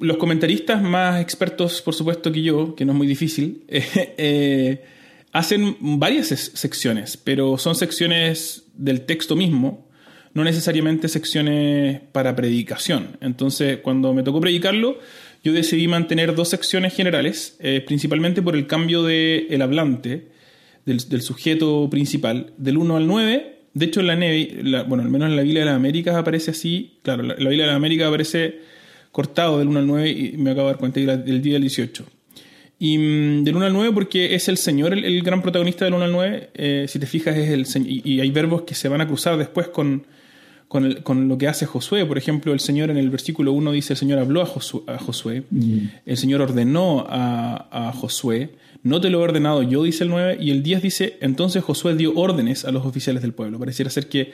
los 0.00 0.16
comentaristas 0.16 0.82
más 0.82 1.20
expertos, 1.20 1.82
por 1.82 1.94
supuesto, 1.94 2.32
que 2.32 2.42
yo, 2.42 2.74
que 2.74 2.86
no 2.86 2.92
es 2.92 2.98
muy 2.98 3.06
difícil, 3.06 3.64
eh, 3.68 4.82
hacen 5.32 5.76
varias 5.80 6.28
secciones, 6.28 7.18
pero 7.18 7.58
son 7.58 7.74
secciones 7.74 8.64
del 8.74 9.02
texto 9.02 9.36
mismo, 9.36 9.86
no 10.32 10.44
necesariamente 10.44 11.08
secciones 11.08 12.00
para 12.12 12.34
predicación. 12.34 13.18
Entonces, 13.20 13.80
cuando 13.82 14.14
me 14.14 14.22
tocó 14.22 14.40
predicarlo, 14.40 14.98
yo 15.42 15.52
decidí 15.52 15.88
mantener 15.88 16.34
dos 16.34 16.48
secciones 16.48 16.94
generales, 16.94 17.56
eh, 17.60 17.82
principalmente 17.86 18.42
por 18.42 18.56
el 18.56 18.66
cambio 18.66 19.02
del 19.02 19.46
el 19.50 19.62
hablante, 19.62 20.28
del, 20.84 21.22
sujeto 21.22 21.88
principal, 21.90 22.52
del 22.58 22.76
1 22.76 22.96
al 22.96 23.06
9. 23.06 23.56
De 23.72 23.86
hecho, 23.86 24.00
en 24.00 24.72
la, 24.72 24.82
bueno, 24.82 25.04
al 25.04 25.10
menos 25.10 25.30
en 25.30 25.36
la 25.36 25.42
Biblia 25.42 25.60
de 25.60 25.66
las 25.66 25.76
Américas 25.76 26.16
aparece 26.16 26.50
así. 26.50 26.98
Claro, 27.02 27.22
la, 27.22 27.34
Biblia 27.34 27.64
de 27.64 27.66
las 27.68 27.76
Américas 27.76 28.08
aparece 28.08 28.58
cortado 29.12 29.58
del 29.58 29.68
1 29.68 29.78
al 29.78 29.86
9 29.86 30.10
y 30.10 30.36
me 30.36 30.50
acabo 30.50 30.66
de 30.66 30.72
dar 30.72 30.80
cuenta 30.80 31.00
del 31.00 31.42
día 31.42 31.54
del 31.54 31.62
18. 31.62 32.04
Y 32.78 32.98
mm, 32.98 33.44
del 33.44 33.56
1 33.56 33.66
al 33.66 33.72
9 33.72 33.92
porque 33.94 34.34
es 34.34 34.48
el 34.48 34.56
Señor 34.56 34.92
el, 34.92 35.22
gran 35.22 35.42
protagonista 35.42 35.84
del 35.84 35.94
1 35.94 36.04
al 36.04 36.12
9. 36.12 36.50
Eh, 36.54 36.86
si 36.88 36.98
te 36.98 37.06
fijas, 37.06 37.36
es 37.36 37.50
el 37.50 37.86
y, 37.86 38.02
y 38.04 38.20
hay 38.20 38.30
verbos 38.30 38.62
que 38.62 38.74
se 38.74 38.88
van 38.88 39.00
a 39.00 39.06
cruzar 39.06 39.38
después 39.38 39.68
con, 39.68 40.04
con, 40.70 41.28
lo 41.28 41.36
que 41.36 41.48
hace 41.48 41.66
Josué. 41.66 42.06
Por 42.06 42.16
ejemplo, 42.16 42.52
el 42.52 42.60
Señor 42.60 42.90
en 42.90 42.96
el 42.96 43.10
versículo 43.10 43.52
1 43.52 43.72
dice, 43.72 43.94
el 43.94 43.96
Señor 43.96 44.20
habló 44.20 44.40
a 44.40 44.46
Josué, 44.46 45.42
mm. 45.50 45.78
el 46.06 46.16
Señor 46.16 46.42
ordenó 46.42 47.04
a, 47.08 47.92
Josué, 47.92 48.50
no 48.84 49.00
te 49.00 49.10
lo 49.10 49.18
he 49.18 49.22
ordenado 49.24 49.64
yo, 49.64 49.82
dice 49.82 50.04
el 50.04 50.10
9, 50.10 50.38
y 50.40 50.52
el 50.52 50.62
10 50.62 50.82
dice, 50.82 51.18
entonces 51.22 51.64
Josué 51.64 51.96
dio 51.96 52.14
órdenes 52.14 52.64
a 52.64 52.70
los 52.70 52.86
oficiales 52.86 53.20
del 53.20 53.32
pueblo. 53.32 53.58
Pareciera 53.58 53.90
ser 53.90 54.08
que 54.08 54.30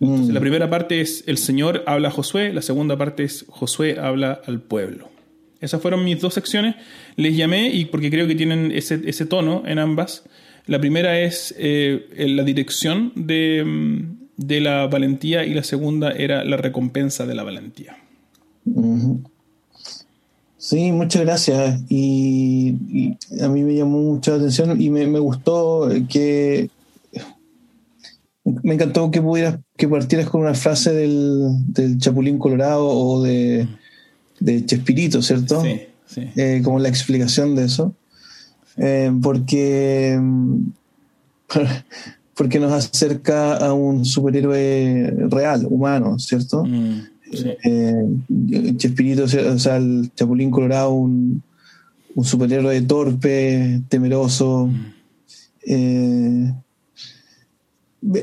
mm. 0.00 0.30
la 0.30 0.40
primera 0.40 0.68
parte 0.68 1.00
es 1.00 1.22
el 1.28 1.38
Señor 1.38 1.84
habla 1.86 2.08
a 2.08 2.10
Josué, 2.10 2.52
la 2.52 2.62
segunda 2.62 2.98
parte 2.98 3.22
es 3.22 3.44
Josué 3.48 3.96
habla 4.00 4.40
al 4.44 4.60
pueblo. 4.60 5.08
Esas 5.60 5.80
fueron 5.80 6.04
mis 6.04 6.20
dos 6.20 6.34
secciones. 6.34 6.74
Les 7.14 7.36
llamé 7.36 7.68
y 7.68 7.84
porque 7.84 8.10
creo 8.10 8.26
que 8.26 8.34
tienen 8.34 8.72
ese, 8.72 9.00
ese 9.06 9.24
tono 9.24 9.62
en 9.64 9.78
ambas. 9.78 10.24
La 10.66 10.80
primera 10.80 11.20
es 11.20 11.54
eh, 11.58 12.08
la 12.28 12.42
dirección 12.42 13.12
de, 13.14 13.62
mm, 13.64 14.25
de, 14.36 14.60
la 14.60 14.86
valentía 14.86 15.44
y 15.44 15.54
la 15.54 15.62
segunda 15.62 16.10
era 16.10 16.44
la 16.44 16.56
recompensa 16.56 17.26
de 17.26 17.34
la 17.34 17.42
valentía. 17.42 17.96
Sí, 20.58 20.92
muchas 20.92 21.22
gracias. 21.22 21.80
Y, 21.88 23.16
a 23.40 23.48
mí 23.48 23.62
me 23.62 23.74
llamó 23.74 24.00
mucha 24.00 24.34
atención 24.34 24.80
y 24.80 24.90
me, 24.90 25.06
gustó 25.18 25.88
que 26.08 26.70
me 28.44 28.74
encantó 28.74 29.10
que 29.10 29.20
pudieras 29.20 29.58
que 29.76 29.88
partieras 29.88 30.28
con 30.30 30.42
una 30.42 30.54
frase 30.54 30.92
del, 30.92 31.72
del 31.72 31.98
Chapulín 31.98 32.38
Colorado 32.38 32.86
o 32.86 33.22
de, 33.22 33.68
de 34.40 34.64
Chespirito, 34.64 35.22
¿cierto? 35.22 35.62
Sí, 35.62 35.80
sí. 36.06 36.30
Eh, 36.36 36.60
como 36.64 36.78
la 36.78 36.88
explicación 36.88 37.54
de 37.54 37.64
eso. 37.64 37.94
Eh, 38.76 39.12
porque, 39.22 40.20
porque 42.36 42.60
nos 42.60 42.72
acerca 42.72 43.56
a 43.56 43.72
un 43.72 44.04
superhéroe 44.04 45.28
real, 45.30 45.66
humano, 45.68 46.18
¿cierto? 46.18 46.64
Mm, 46.64 47.00
eh, 47.64 48.74
Chespirito, 48.76 49.24
o 49.24 49.58
sea, 49.58 49.76
el 49.76 50.10
Chapulín 50.14 50.50
Colorado, 50.50 50.90
un, 50.90 51.42
un 52.14 52.24
superhéroe 52.24 52.80
torpe, 52.82 53.80
temeroso. 53.88 54.70
Mm. 55.66 56.50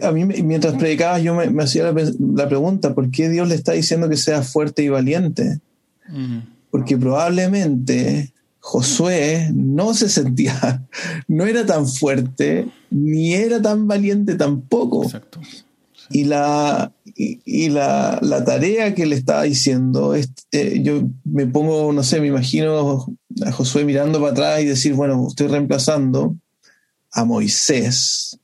a 0.01 0.11
mí, 0.11 0.25
mientras 0.25 0.75
predicaba, 0.75 1.19
yo 1.19 1.33
me, 1.35 1.63
hacía 1.63 1.91
la, 1.91 2.47
pregunta: 2.47 2.93
¿por 2.93 3.09
qué 3.09 3.29
Dios 3.29 3.47
le 3.47 3.55
está 3.55 3.73
diciendo 3.73 4.09
que 4.09 4.17
sea 4.17 4.43
fuerte 4.43 4.83
y 4.83 4.89
valiente? 4.89 5.59
Mm. 6.07 6.39
Porque 6.69 6.97
probablemente 6.97 8.32
Josué 8.65 9.51
no 9.53 9.93
se 9.93 10.07
sentía, 10.07 10.87
no 11.27 11.45
era 11.45 11.65
tan 11.65 11.85
fuerte, 11.85 12.69
ni 12.89 13.33
era 13.33 13.61
tan 13.61 13.89
valiente 13.89 14.35
tampoco. 14.35 15.03
Exacto. 15.03 15.41
Y, 16.09 16.23
la, 16.23 16.93
y, 17.13 17.67
la, 17.69 18.21
tarea 18.45 18.95
que 18.95 19.05
le 19.05 19.15
estaba 19.15 19.43
diciendo, 19.43 20.15
eh, 20.15 20.81
yo 20.81 21.01
me 21.25 21.45
pongo, 21.45 21.91
no 21.91 22.03
sé, 22.03 22.21
me 22.21 22.27
imagino 22.27 23.05
a 23.45 23.51
Josué 23.51 23.83
mirando 23.83 24.21
para 24.21 24.31
atrás 24.31 24.61
y 24.61 24.65
decir, 24.65 24.93
bueno, 24.93 25.25
estoy 25.27 25.47
reemplazando 25.47 26.37
a 27.11 27.25
Moisés. 27.25 28.39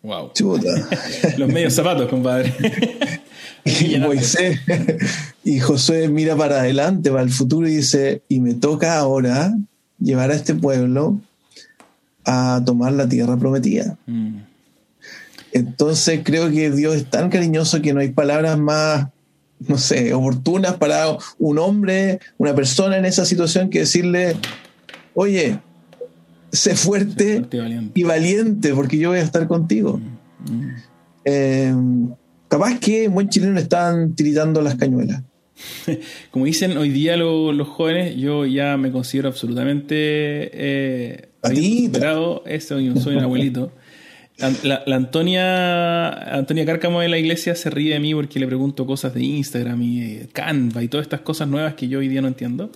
Wow. 0.00 0.30
Chuta. 0.32 0.88
Los 1.38 1.48
medios 1.48 1.74
zapatos, 1.74 2.08
compadre. 2.08 2.54
Y 3.80 3.98
Moisés 3.98 4.60
y 5.44 5.58
Josué 5.58 6.08
mira 6.08 6.36
para 6.36 6.60
adelante, 6.60 7.10
para 7.10 7.22
el 7.22 7.30
futuro 7.30 7.68
y 7.68 7.76
dice, 7.76 8.22
y 8.28 8.40
me 8.40 8.54
toca 8.54 8.96
ahora 8.98 9.54
llevar 9.98 10.30
a 10.30 10.34
este 10.34 10.54
pueblo 10.54 11.20
a 12.24 12.62
tomar 12.64 12.92
la 12.92 13.08
tierra 13.08 13.36
prometida. 13.36 13.98
Mm. 14.06 14.38
Entonces 15.52 16.20
creo 16.22 16.50
que 16.50 16.70
Dios 16.70 16.96
es 16.96 17.10
tan 17.10 17.28
cariñoso 17.28 17.82
que 17.82 17.92
no 17.92 18.00
hay 18.00 18.10
palabras 18.10 18.58
más, 18.58 19.08
no 19.60 19.78
sé, 19.78 20.12
oportunas 20.14 20.74
para 20.74 21.16
un 21.38 21.58
hombre, 21.58 22.20
una 22.38 22.54
persona 22.54 22.98
en 22.98 23.04
esa 23.04 23.24
situación 23.24 23.70
que 23.70 23.80
decirle, 23.80 24.36
oye, 25.14 25.58
sé 26.52 26.76
fuerte, 26.76 27.44
y, 27.94 28.02
valiente. 28.04 28.74
porque 28.74 28.98
yo 28.98 29.10
voy 29.10 29.18
a 29.18 29.22
estar 29.22 29.46
contigo. 29.48 29.98
Mm. 29.98 30.52
Mm. 30.52 30.74
Eh, 31.24 31.74
capaz 32.48 32.78
que 32.78 33.04
en 33.04 33.14
buen 33.14 33.28
chileno 33.28 33.58
están 33.58 34.14
tiritando 34.14 34.60
las 34.62 34.76
cañuelas. 34.76 35.22
Como 36.30 36.44
dicen 36.44 36.76
hoy 36.76 36.90
día 36.90 37.16
los 37.16 37.68
jóvenes, 37.68 38.16
yo 38.16 38.44
ya 38.46 38.76
me 38.76 38.92
considero 38.92 39.28
absolutamente 39.28 39.94
eh, 39.96 41.28
superado 41.42 42.42
eso, 42.46 42.78
soy 43.00 43.16
un 43.16 43.22
abuelito. 43.22 43.72
La, 44.64 44.82
Antonia 44.86 46.10
Antonia 46.10 46.66
Cárcamo 46.66 47.00
de 47.00 47.08
la 47.08 47.16
iglesia 47.16 47.54
se 47.54 47.70
ríe 47.70 47.94
de 47.94 48.00
mí 48.00 48.14
porque 48.14 48.38
le 48.38 48.46
pregunto 48.46 48.84
cosas 48.86 49.14
de 49.14 49.22
Instagram 49.22 49.80
y 49.80 50.02
eh, 50.02 50.28
Canva 50.30 50.82
y 50.82 50.88
todas 50.88 51.06
estas 51.06 51.22
cosas 51.22 51.48
nuevas 51.48 51.74
que 51.74 51.88
yo 51.88 52.00
hoy 52.00 52.08
día 52.08 52.20
no 52.20 52.28
entiendo. 52.28 52.70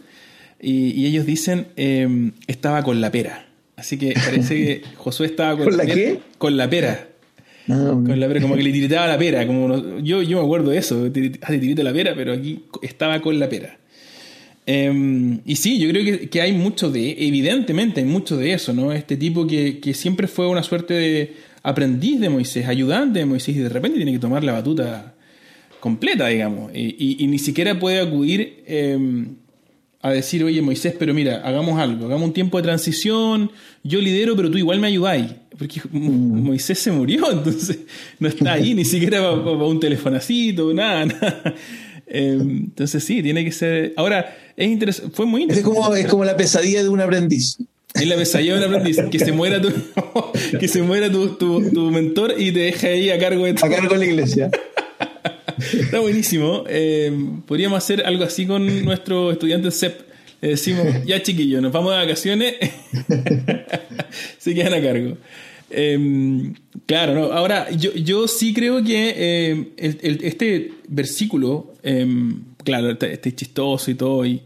Y, 0.62 1.06
ellos 1.06 1.24
dicen, 1.24 1.68
em, 1.76 2.32
estaba 2.46 2.82
con 2.82 3.00
la 3.00 3.10
pera. 3.10 3.46
Así 3.76 3.98
que 3.98 4.12
parece 4.12 4.56
que 4.56 4.82
Josué 4.96 5.26
estaba 5.26 5.56
con, 5.56 5.68
¿Con 5.68 5.76
la, 5.76 5.86
qué? 5.86 6.20
Con 6.38 6.56
la 6.56 6.68
pera. 6.68 7.09
Ah, 7.68 7.92
con 7.92 8.18
la 8.18 8.26
pera, 8.26 8.40
como 8.40 8.56
que 8.56 8.62
le 8.62 8.72
tiritaba 8.72 9.06
la 9.06 9.18
pera. 9.18 9.46
Como 9.46 9.98
yo, 9.98 10.22
yo 10.22 10.38
me 10.38 10.44
acuerdo 10.44 10.70
de 10.70 10.78
eso, 10.78 11.10
hace 11.42 11.58
tirito 11.58 11.82
la 11.82 11.92
pera, 11.92 12.14
pero 12.14 12.32
aquí 12.32 12.64
estaba 12.82 13.20
con 13.20 13.38
la 13.38 13.48
pera. 13.48 13.78
Em, 14.66 15.40
y 15.44 15.56
sí, 15.56 15.78
yo 15.78 15.88
creo 15.88 16.30
que, 16.30 16.40
hay 16.40 16.52
mucho 16.52 16.90
de, 16.90 17.16
evidentemente 17.18 18.00
hay 18.00 18.06
mucho 18.06 18.36
de 18.36 18.52
eso, 18.52 18.72
¿no? 18.72 18.92
Este 18.92 19.16
tipo 19.16 19.46
que, 19.46 19.80
siempre 19.94 20.28
fue 20.28 20.46
una 20.46 20.62
suerte 20.62 20.94
de 20.94 21.32
aprendiz 21.62 22.20
de 22.20 22.28
Moisés, 22.28 22.68
ayudante 22.68 23.18
de 23.18 23.24
Moisés, 23.24 23.56
y 23.56 23.58
de 23.58 23.68
repente 23.68 23.96
tiene 23.96 24.12
que 24.12 24.18
tomar 24.18 24.44
la 24.44 24.52
batuta 24.52 25.14
completa, 25.80 26.28
digamos, 26.28 26.70
y, 26.74 27.26
ni 27.26 27.38
siquiera 27.38 27.78
puede 27.78 28.00
acudir 28.00 28.62
em, 28.66 29.36
a 30.02 30.10
decir, 30.10 30.42
oye 30.44 30.62
Moisés, 30.62 30.94
pero 30.98 31.12
mira, 31.12 31.42
hagamos 31.44 31.78
algo, 31.78 32.06
hagamos 32.06 32.28
un 32.28 32.32
tiempo 32.32 32.56
de 32.56 32.62
transición, 32.62 33.50
yo 33.84 34.00
lidero, 34.00 34.34
pero 34.34 34.50
tú 34.50 34.58
igual 34.58 34.80
me 34.80 34.88
ayudáis. 34.88 35.26
Porque 35.58 35.80
mm. 35.90 36.42
Moisés 36.42 36.78
se 36.78 36.90
murió, 36.90 37.30
entonces 37.32 37.80
no 38.18 38.28
está 38.28 38.54
ahí 38.54 38.74
ni 38.74 38.84
siquiera 38.84 39.20
para, 39.20 39.52
un 39.52 39.78
telefonacito, 39.78 40.72
nada, 40.72 41.04
nada. 41.06 41.54
Em, 42.06 42.64
entonces 42.64 43.04
sí, 43.04 43.22
tiene 43.22 43.44
que 43.44 43.52
ser... 43.52 43.92
Ahora, 43.96 44.36
es 44.56 44.68
interesante, 44.68 45.14
fue 45.14 45.26
muy 45.26 45.42
interesante. 45.42 45.70
Es 45.70 45.76
como, 45.76 45.94
es 45.94 46.06
como 46.06 46.24
la 46.24 46.36
pesadilla 46.36 46.82
de 46.82 46.88
un 46.88 47.00
aprendiz. 47.00 47.58
Es 47.94 48.06
la 48.06 48.16
pesadilla 48.16 48.54
de 48.54 48.58
un 48.58 48.64
aprendiz, 48.64 48.98
que 49.10 49.18
se 49.18 49.32
muera 49.32 49.60
tu, 49.60 49.70
que 50.58 50.68
se 50.68 50.80
muera 50.82 51.10
tu, 51.10 51.36
tu, 51.36 51.90
mentor 51.90 52.34
y 52.38 52.52
te 52.52 52.60
deja 52.60 52.86
ahí 52.88 53.10
a 53.10 53.18
cargo 53.18 53.44
de... 53.44 53.50
A 53.50 53.54
cargo 53.54 53.94
de 53.94 53.98
la 53.98 54.04
iglesia. 54.06 54.50
Está 55.60 56.00
buenísimo. 56.00 56.64
Eh, 56.68 57.12
podríamos 57.46 57.78
hacer 57.78 58.04
algo 58.04 58.24
así 58.24 58.46
con 58.46 58.84
nuestros 58.84 59.32
estudiantes 59.32 59.78
CEP. 59.78 60.00
Le 60.40 60.48
decimos, 60.50 60.86
ya 61.04 61.22
chiquillos, 61.22 61.60
nos 61.60 61.72
vamos 61.72 61.92
de 61.92 61.98
vacaciones. 61.98 62.54
Se 64.38 64.54
quedan 64.54 64.74
a 64.74 64.82
cargo. 64.82 65.16
Em, 65.68 66.54
claro, 66.86 67.14
no. 67.14 67.32
Ahora, 67.32 67.70
yo, 67.70 67.92
yo 67.94 68.26
sí 68.26 68.54
creo 68.54 68.82
que 68.82 69.50
em, 69.50 69.68
este 69.76 70.72
versículo, 70.88 71.74
em, 71.82 72.42
claro, 72.64 72.90
este, 72.90 73.12
este 73.12 73.34
chistoso 73.34 73.90
y 73.90 73.94
todo, 73.94 74.24
y, 74.24 74.42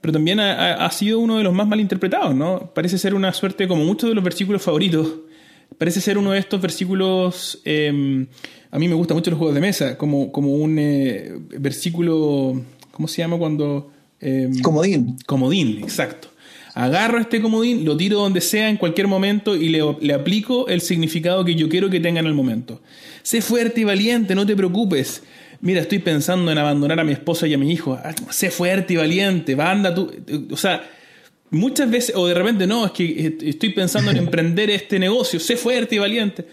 pero 0.00 0.12
también 0.12 0.38
ha, 0.40 0.88
sido 0.90 1.18
uno 1.18 1.36
de 1.36 1.42
los 1.42 1.52
más 1.52 1.66
mal 1.66 1.80
interpretados, 1.80 2.34
¿no? 2.34 2.70
Parece 2.72 2.96
ser 2.96 3.14
una 3.14 3.32
suerte, 3.32 3.66
como 3.66 3.84
muchos 3.84 4.08
de 4.08 4.14
los 4.14 4.22
versículos 4.22 4.62
favoritos, 4.62 5.08
parece 5.76 6.00
ser 6.00 6.16
uno 6.16 6.30
de 6.30 6.38
estos 6.38 6.60
versículos 6.60 7.60
a 8.70 8.78
mí 8.78 8.88
me 8.88 8.94
gustan 8.94 9.16
mucho 9.16 9.30
los 9.30 9.38
juegos 9.38 9.54
de 9.54 9.60
mesa, 9.60 9.96
como, 9.96 10.30
como 10.30 10.52
un 10.54 10.78
eh, 10.78 11.32
versículo, 11.58 12.60
¿cómo 12.90 13.08
se 13.08 13.22
llama 13.22 13.38
cuando? 13.38 13.90
Em, 14.20 14.60
comodín. 14.60 15.16
Comodín, 15.26 15.78
exacto. 15.82 16.28
Agarro 16.74 17.18
este 17.18 17.40
comodín, 17.40 17.84
lo 17.84 17.96
tiro 17.96 18.18
donde 18.18 18.40
sea 18.40 18.68
en 18.68 18.76
cualquier 18.76 19.08
momento 19.08 19.56
y 19.56 19.68
le, 19.68 19.80
le, 20.00 20.14
aplico 20.14 20.68
el 20.68 20.80
significado 20.80 21.44
que 21.44 21.54
yo 21.54 21.68
quiero 21.68 21.88
que 21.88 21.98
tenga 21.98 22.20
en 22.20 22.26
el 22.26 22.34
momento. 22.34 22.80
Sé 23.22 23.40
fuerte 23.40 23.80
y 23.80 23.84
valiente, 23.84 24.34
no 24.34 24.46
te 24.46 24.54
preocupes. 24.54 25.22
Mira, 25.60 25.80
estoy 25.80 25.98
pensando 25.98 26.52
en 26.52 26.58
abandonar 26.58 27.00
a 27.00 27.04
mi 27.04 27.12
esposa 27.12 27.48
y 27.48 27.54
a 27.54 27.58
mi 27.58 27.72
hijo. 27.72 27.98
Ah, 28.00 28.14
sé 28.30 28.50
fuerte 28.50 28.94
y 28.94 28.96
valiente, 28.96 29.54
va, 29.54 29.72
anda 29.72 29.92
tú. 29.92 30.12
O 30.52 30.56
sea, 30.56 30.88
muchas 31.50 31.90
veces, 31.90 32.14
o 32.14 32.26
de 32.28 32.34
repente 32.34 32.66
no, 32.66 32.86
es 32.86 32.92
que 32.92 33.38
estoy 33.42 33.70
pensando 33.70 34.10
en 34.10 34.16
emprender 34.18 34.70
este 34.70 34.98
negocio, 34.98 35.40
sé 35.40 35.56
fuerte 35.56 35.96
y 35.96 35.98
valiente 35.98 36.44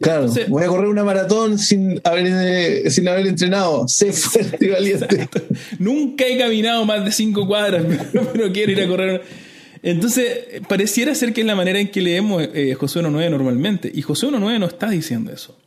Claro, 0.00 0.32
voy 0.46 0.62
a 0.62 0.68
correr 0.68 0.86
una 0.86 1.02
maratón 1.02 1.58
sin 1.58 2.00
haber, 2.04 2.26
eh, 2.26 2.90
sin 2.90 3.08
haber 3.08 3.26
entrenado. 3.26 3.88
Sé 3.88 4.12
fuerte 4.12 4.64
y 4.64 4.68
valiente. 4.68 5.28
Nunca 5.78 6.24
he 6.24 6.38
caminado 6.38 6.84
más 6.84 7.04
de 7.04 7.10
cinco 7.10 7.46
cuadras, 7.46 7.84
pero, 8.32 8.52
quiero 8.52 8.72
ir 8.72 8.80
a 8.82 8.86
correr. 8.86 9.22
Entonces, 9.82 10.60
pareciera 10.68 11.14
ser 11.14 11.32
que 11.32 11.40
es 11.40 11.46
la 11.46 11.56
manera 11.56 11.80
en 11.80 11.88
que 11.88 12.00
leemos 12.00 12.48
eh, 12.54 12.74
Josué 12.74 13.02
1.9 13.02 13.30
normalmente. 13.30 13.90
Y 13.92 14.02
Josué 14.02 14.30
1.9 14.30 14.58
no 14.60 14.66
está 14.66 14.88
diciendo 14.88 15.32
eso. 15.32 15.58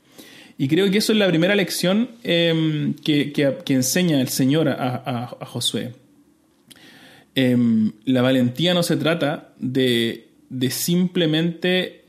Y 0.57 0.67
creo 0.67 0.89
que 0.91 0.99
eso 0.99 1.11
es 1.11 1.17
la 1.17 1.27
primera 1.27 1.55
lección 1.55 2.11
em, 2.23 2.93
que, 2.93 3.33
que, 3.33 3.73
enseña 3.73 4.21
el 4.21 4.29
Señor 4.29 4.69
a, 4.69 5.35
a, 5.41 5.45
Josué. 5.45 5.93
Em, 7.35 7.93
la 8.05 8.21
valentía 8.21 8.73
no 8.73 8.83
se 8.83 8.95
trata 8.95 9.53
de, 9.57 10.27
de 10.49 10.69
simplemente 10.69 12.00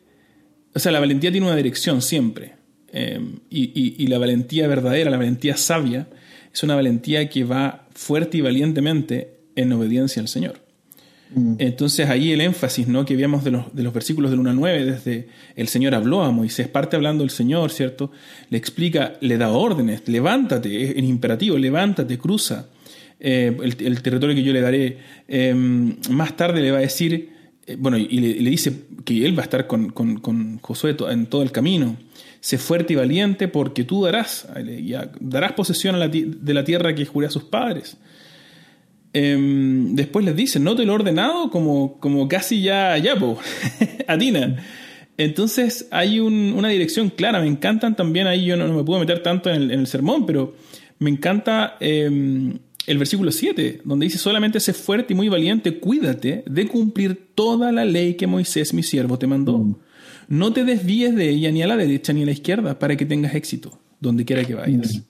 o 0.75 0.79
sea, 0.79 0.93
la 0.93 1.01
valentía 1.01 1.31
tiene 1.31 1.47
una 1.47 1.57
dirección 1.57 2.03
siempre. 2.03 2.55
Eh, 2.95 3.21
y, 3.51 4.07
la 4.07 4.19
valentía 4.19 4.69
verdadera, 4.69 5.11
la 5.11 5.17
valentía 5.17 5.57
sabia, 5.57 6.09
es 6.53 6.63
una 6.63 6.75
valentía 6.75 7.29
que 7.29 7.45
va 7.45 7.87
fuerte 7.95 8.39
y 8.39 8.41
valientemente 8.43 9.39
en 9.57 9.73
obediencia 9.73 10.21
al 10.21 10.29
Señor. 10.29 10.61
Mm. 11.35 11.55
Entonces 11.59 12.11
ahí 12.11 12.33
el 12.33 12.43
énfasis 12.43 12.89
¿no? 12.89 13.07
que 13.07 13.15
veíamos 13.15 13.45
de 13.45 13.51
los, 13.53 13.75
de 13.75 13.83
los 13.83 13.95
versículos 13.95 14.31
del 14.31 14.41
1 14.41 14.51
al 14.51 14.57
9, 14.57 14.85
desde 14.85 15.29
el 15.57 15.69
Señor 15.69 15.95
habló 15.95 16.23
a 16.23 16.31
Moisés, 16.31 16.69
parte 16.69 16.97
hablando 16.97 17.25
el 17.25 17.31
Señor, 17.31 17.71
¿cierto? 17.71 18.13
Le 18.51 18.59
explica, 18.59 19.15
le 19.23 19.39
da 19.39 19.49
órdenes, 19.49 20.07
levántate, 20.07 20.85
es 20.85 20.97
en 20.97 21.07
imperativo, 21.07 21.57
levántate, 21.57 22.19
cruza. 22.19 22.69
eh, 23.21 23.57
el, 23.63 24.03
territorio 24.03 24.35
que 24.35 24.43
yo 24.43 24.53
le 24.53 24.61
daré. 24.61 24.99
Em, 25.29 25.97
más 26.11 26.37
tarde 26.37 26.61
le 26.61 26.73
va 26.73 26.79
a 26.79 26.83
decir, 26.83 27.32
bueno, 27.79 27.97
y 27.97 28.19
le, 28.19 28.51
dice 28.51 28.87
que 29.05 29.25
él 29.25 29.37
va 29.37 29.43
a 29.43 29.45
estar 29.45 29.67
con, 29.67 29.91
con, 29.91 30.59
Josué 30.59 30.97
en 31.11 31.27
todo 31.27 31.43
el 31.43 31.53
camino. 31.53 31.97
Sé 32.41 32.59
fuerte 32.59 32.95
y 32.95 32.97
valiente 32.97 33.47
porque 33.49 33.85
tú 33.85 34.05
darás, 34.05 34.49
darás 35.21 35.53
posesión 35.53 35.97
de 36.11 36.55
la 36.55 36.65
tierra 36.65 36.95
que 36.95 37.07
juré 37.07 37.29
a 37.29 37.31
sus 37.31 37.45
padres. 37.45 37.97
Em, 39.15 39.95
después 39.95 40.25
les 40.25 40.35
dice, 40.35 40.59
no 40.59 40.75
te 40.75 40.85
lo 40.85 40.93
he 40.93 40.95
ordenado 40.95 41.51
como, 41.51 41.99
como 42.01 42.29
casi 42.29 42.63
ya, 42.63 42.97
ya, 42.97 43.17
po, 43.17 43.39
atina. 44.07 44.65
Entonces 45.19 45.87
hay 45.91 46.19
una 46.19 46.69
dirección 46.69 47.11
clara, 47.11 47.41
me 47.41 47.47
encantan 47.47 47.95
también, 47.95 48.27
ahí 48.27 48.47
yo 48.47 48.57
no, 48.57 48.67
me 48.73 48.83
puedo 48.83 49.01
meter 49.01 49.23
tanto 49.23 49.51
en 49.51 49.71
el, 49.71 49.87
sermón, 49.87 50.25
pero 50.25 50.57
me 50.99 51.11
encanta 51.11 51.77
em, 51.81 52.59
el 52.87 52.99
versículo 52.99 53.31
7, 53.31 53.83
donde 53.85 54.07
dice, 54.07 54.19
solamente 54.19 54.61
sé 54.61 54.73
fuerte 54.73 55.13
y 55.13 55.17
muy 55.17 55.29
valiente, 55.29 55.79
cuídate 55.79 56.43
de 56.47 56.67
cumplir 56.67 57.29
toda 57.35 57.71
la 57.73 57.85
ley 57.85 58.15
que 58.15 58.27
Moisés, 58.27 58.75
mi 58.75 58.83
siervo, 58.83 59.19
te 59.19 59.27
mandó. 59.27 59.59
Mm. 59.59 59.77
No 60.29 60.53
te 60.53 60.65
desvíes 60.65 61.15
de 61.15 61.29
ella 61.29 61.51
ni 61.51 61.63
a 61.63 61.67
la 61.67 61.77
derecha 61.77 62.13
ni 62.13 62.23
a 62.23 62.27
la 62.27 62.33
izquierda 62.33 62.79
para 62.79 62.97
que 62.97 63.07
tengas 63.07 63.35
éxito, 63.35 63.79
donde 64.01 64.25
quiera 64.25 64.45
que 64.45 64.55
vayas. 64.55 64.97
Mm. 64.97 65.01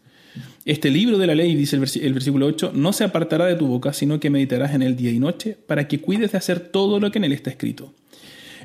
Este 0.65 0.91
libro 0.91 1.19
de 1.19 1.27
la 1.27 1.35
ley, 1.35 1.55
dice 1.55 1.77
el, 1.77 2.13
versículo 2.13 2.47
8, 2.47 2.73
no 2.75 2.93
se 2.93 3.05
apartará 3.05 3.47
de 3.47 3.57
tu 3.57 3.67
boca, 3.67 3.93
sino 3.93 4.21
que 4.21 4.31
meditarás 4.31 4.75
en 4.75 4.83
él 4.83 4.97
día 4.97 5.11
y 5.11 5.19
noche, 5.19 5.57
para 5.67 5.89
que 5.89 6.01
cuides 6.01 6.33
de 6.33 6.39
hacer 6.39 6.61
todo 6.61 7.01
lo 7.01 7.11
que 7.11 7.19
en 7.19 7.25
él 7.25 7.33
está 7.33 7.51
escrito. 7.51 7.95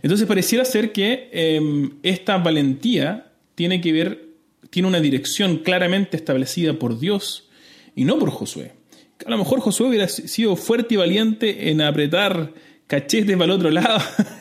Entonces 0.03 0.27
pareciera 0.27 0.63
ser 0.63 0.91
que 0.91 1.29
em, 1.31 1.93
esta 2.03 2.37
valentía 2.37 3.31
tiene 3.55 3.81
que 3.81 3.91
ver, 3.91 4.29
tiene 4.69 4.87
una 4.87 4.99
dirección 4.99 5.57
claramente 5.57 6.17
establecida 6.17 6.77
por 6.77 6.99
Dios 6.99 7.49
y 7.95 8.05
no 8.05 8.19
por 8.19 8.29
Josué. 8.29 8.76
A 9.25 9.29
lo 9.29 9.37
mejor 9.37 9.59
Josué 9.59 9.87
hubiera 9.87 10.07
sido 10.07 10.55
fuerte 10.55 10.93
y 10.93 10.97
valiente 10.97 11.69
en 11.69 11.81
apretar 11.81 12.53
cachetes 12.87 13.35
para 13.35 13.45
el 13.45 13.51
otro 13.51 13.71
lado. 13.71 13.99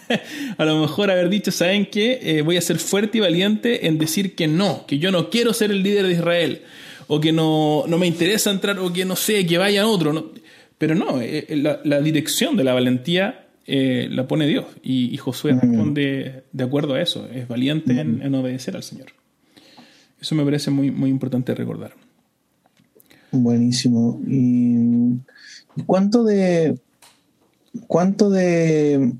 a 0.58 0.64
lo 0.64 0.80
mejor 0.80 1.10
haber 1.10 1.28
dicho, 1.28 1.50
¿saben 1.50 1.86
qué? 1.86 2.20
Eh, 2.22 2.42
voy 2.42 2.56
a 2.56 2.60
ser 2.60 2.78
fuerte 2.78 3.18
y 3.18 3.20
valiente 3.20 3.86
en 3.86 3.98
decir 3.98 4.34
que 4.34 4.46
no, 4.46 4.86
que 4.86 4.98
yo 4.98 5.10
no 5.10 5.30
quiero 5.30 5.52
ser 5.52 5.70
el 5.70 5.82
líder 5.82 6.06
de 6.06 6.12
Israel 6.12 6.62
o 7.08 7.20
que 7.20 7.32
no, 7.32 7.84
me 7.86 8.06
interesa 8.06 8.50
entrar, 8.50 8.78
o 8.78 8.92
que 8.92 9.04
no 9.04 9.16
sé, 9.16 9.46
que 9.46 9.58
vaya 9.58 9.86
otro. 9.86 10.32
Pero 10.78 10.94
no, 10.94 11.20
eh, 11.20 11.46
eh, 11.48 11.78
la, 11.84 12.00
dirección 12.00 12.56
de 12.56 12.64
la 12.64 12.74
valentía 12.74 13.46
eh, 13.66 14.08
la 14.10 14.28
pone 14.28 14.46
Dios 14.46 14.66
y, 14.82 15.16
Josué 15.16 15.54
mm. 15.54 15.60
responde 15.60 16.44
de 16.52 16.64
acuerdo 16.64 16.94
a 16.94 17.02
eso, 17.02 17.28
es 17.32 17.48
valiente 17.48 17.98
en, 18.00 18.22
en, 18.22 18.34
obedecer 18.34 18.76
al 18.76 18.82
Señor. 18.82 19.08
Eso 20.20 20.34
me 20.34 20.44
parece 20.44 20.70
muy, 20.70 20.90
muy 20.90 21.10
importante 21.10 21.54
recordar. 21.54 21.94
Buenísimo. 23.42 24.20
¿Y 24.26 25.18
cuánto 25.86 26.24
de... 26.24 26.78
¿Cuánto 27.86 28.30
de 28.30 29.12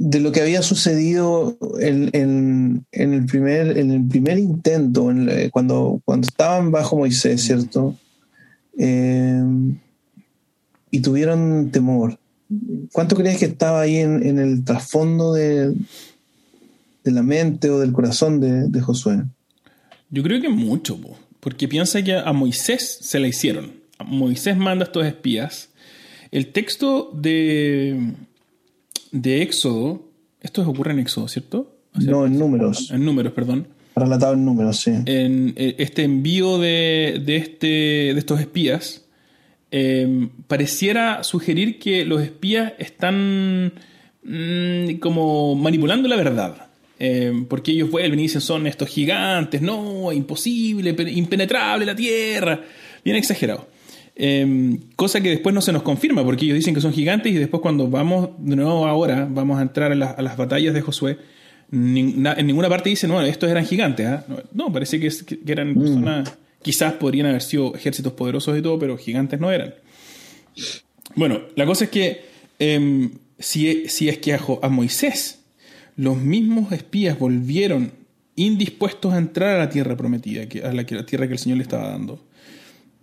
de 0.00 0.18
lo 0.18 0.32
que 0.32 0.40
había 0.40 0.62
sucedido 0.62 1.58
en, 1.78 2.86
el, 2.90 3.26
primer, 3.26 3.76
en 3.76 3.90
el 3.90 4.08
primer 4.08 4.38
intento, 4.38 5.12
eh, 5.12 5.50
cuando, 5.52 6.00
cuando 6.06 6.26
estaban 6.26 6.70
bajo 6.70 6.96
Moisés, 6.96 7.42
¿cierto? 7.42 7.94
Eh, 8.78 9.44
y 10.90 11.00
tuvieron 11.00 11.70
temor. 11.70 12.18
¿Cuánto 12.92 13.14
crees 13.14 13.38
que 13.38 13.44
estaba 13.44 13.82
ahí 13.82 13.98
en, 13.98 14.38
el 14.38 14.64
trasfondo 14.64 15.34
de, 15.34 15.74
de, 17.04 17.10
la 17.12 17.22
mente 17.22 17.68
o 17.68 17.78
del 17.78 17.92
corazón 17.92 18.40
de, 18.40 18.80
Josué? 18.80 19.22
Yo 20.10 20.22
creo 20.22 20.40
que 20.40 20.48
mucho, 20.48 20.98
porque 21.38 21.68
piensa 21.68 22.02
que 22.02 22.14
a 22.14 22.32
Moisés 22.32 22.98
se 23.00 23.18
la 23.18 23.28
hicieron. 23.28 23.72
Moisés 24.04 24.56
manda 24.56 24.84
a 24.84 24.86
estos 24.86 25.06
espías. 25.06 25.70
El 26.30 26.48
texto 26.48 27.10
de, 27.14 28.12
de 29.12 29.42
Éxodo, 29.42 30.08
esto 30.40 30.68
ocurre 30.68 30.92
en 30.92 31.00
Éxodo, 31.00 31.28
¿cierto? 31.28 31.76
no, 31.94 32.26
en 32.26 32.38
números. 32.38 32.90
En 32.90 33.04
números, 33.04 33.32
perdón. 33.32 33.66
Relatado 33.96 34.34
en 34.34 34.44
números, 34.44 34.78
sí. 34.78 34.92
En 35.06 35.52
eh, 35.56 35.76
este 35.78 36.04
envío 36.04 36.58
de, 36.58 37.22
este, 37.26 37.66
de 37.66 38.18
estos 38.18 38.40
espías, 38.40 39.04
em, 39.70 40.30
pareciera 40.46 41.22
sugerir 41.24 41.78
que 41.78 42.04
los 42.04 42.22
espías 42.22 42.72
están 42.78 43.72
mm, 44.22 44.94
como 45.00 45.54
manipulando 45.56 46.08
la 46.08 46.16
verdad. 46.16 46.69
Em, 47.02 47.46
porque 47.46 47.70
ellos 47.72 47.90
vuelven 47.90 48.20
y 48.20 48.24
dicen 48.24 48.42
son 48.42 48.66
estos 48.66 48.86
gigantes, 48.86 49.62
no, 49.62 50.12
imposible, 50.12 50.94
impenetrable 51.10 51.86
la 51.86 51.96
tierra. 51.96 52.60
Bien 53.02 53.16
exagerado. 53.16 53.66
Em, 54.14 54.78
cosa 54.96 55.22
que 55.22 55.30
después 55.30 55.54
no 55.54 55.62
se 55.62 55.72
nos 55.72 55.82
confirma, 55.82 56.22
porque 56.22 56.44
ellos 56.44 56.56
dicen 56.56 56.74
que 56.74 56.82
son 56.82 56.92
gigantes 56.92 57.32
y 57.32 57.36
después 57.36 57.62
cuando 57.62 57.88
vamos 57.88 58.28
de 58.38 58.54
nuevo 58.54 58.86
ahora, 58.86 59.26
vamos 59.30 59.58
a 59.58 59.62
entrar 59.62 59.92
a, 59.92 59.94
las 59.94 60.36
batallas 60.36 60.74
de 60.74 60.82
Josué, 60.82 61.16
en 61.72 62.46
ninguna 62.46 62.68
parte 62.68 62.90
dice, 62.90 63.08
no, 63.08 63.22
estos 63.22 63.48
eran 63.48 63.64
gigantes. 63.64 64.06
¿ah? 64.06 64.26
No, 64.52 64.70
parece 64.70 65.00
que, 65.00 65.10
eran 65.46 65.70
mm. 65.70 65.78
personas, 65.80 66.38
quizás 66.60 66.92
podrían 66.94 67.26
haber 67.28 67.40
sido 67.40 67.74
ejércitos 67.74 68.12
poderosos 68.12 68.58
y 68.58 68.60
todo, 68.60 68.78
pero 68.78 68.98
gigantes 68.98 69.40
no 69.40 69.50
eran. 69.50 69.74
Bueno, 71.14 71.40
la 71.56 71.64
cosa 71.64 71.84
es 71.84 71.90
que 71.90 72.20
em, 72.58 73.12
si, 73.38 73.88
si, 73.88 74.10
es 74.10 74.18
que 74.18 74.34
a, 74.34 74.68
Moisés 74.68 75.39
los 76.00 76.16
mismos 76.16 76.72
espías 76.72 77.18
volvieron 77.18 77.92
indispuestos 78.34 79.12
a 79.12 79.18
entrar 79.18 79.56
a 79.56 79.58
la 79.58 79.68
tierra 79.68 79.96
prometida, 79.96 80.44
a 80.64 80.72
la 80.72 80.84
tierra 80.84 81.26
que 81.26 81.34
el 81.34 81.38
Señor 81.38 81.58
le 81.58 81.62
estaba 81.62 81.90
dando, 81.90 82.24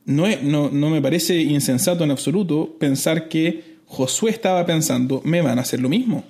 no, 0.05 0.25
no, 0.71 0.89
me 0.89 1.01
parece 1.01 1.35
insensato 1.35 2.03
en 2.03 2.11
absoluto 2.11 2.75
pensar 2.79 3.27
que 3.27 3.77
Josué 3.85 4.31
estaba 4.31 4.65
pensando, 4.65 5.21
me 5.23 5.41
van 5.41 5.59
a 5.59 5.61
hacer 5.61 5.79
lo 5.79 5.89
mismo. 5.89 6.23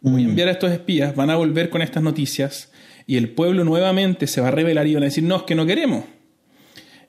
Voy 0.00 0.22
a 0.22 0.26
mm. 0.26 0.30
enviar 0.30 0.48
a 0.48 0.52
estos 0.52 0.72
espías, 0.72 1.14
van 1.14 1.28
a 1.28 1.36
volver 1.36 1.68
con 1.68 1.82
estas 1.82 2.02
noticias 2.02 2.72
y 3.06 3.16
el 3.16 3.28
pueblo 3.28 3.64
nuevamente 3.64 4.26
se 4.26 4.40
va 4.40 4.48
a 4.48 4.52
revelar 4.52 4.86
y 4.86 4.94
van 4.94 5.02
a 5.02 5.06
decir, 5.06 5.24
no, 5.24 5.36
es 5.36 5.42
que 5.42 5.54
no 5.54 5.66
queremos. 5.66 6.04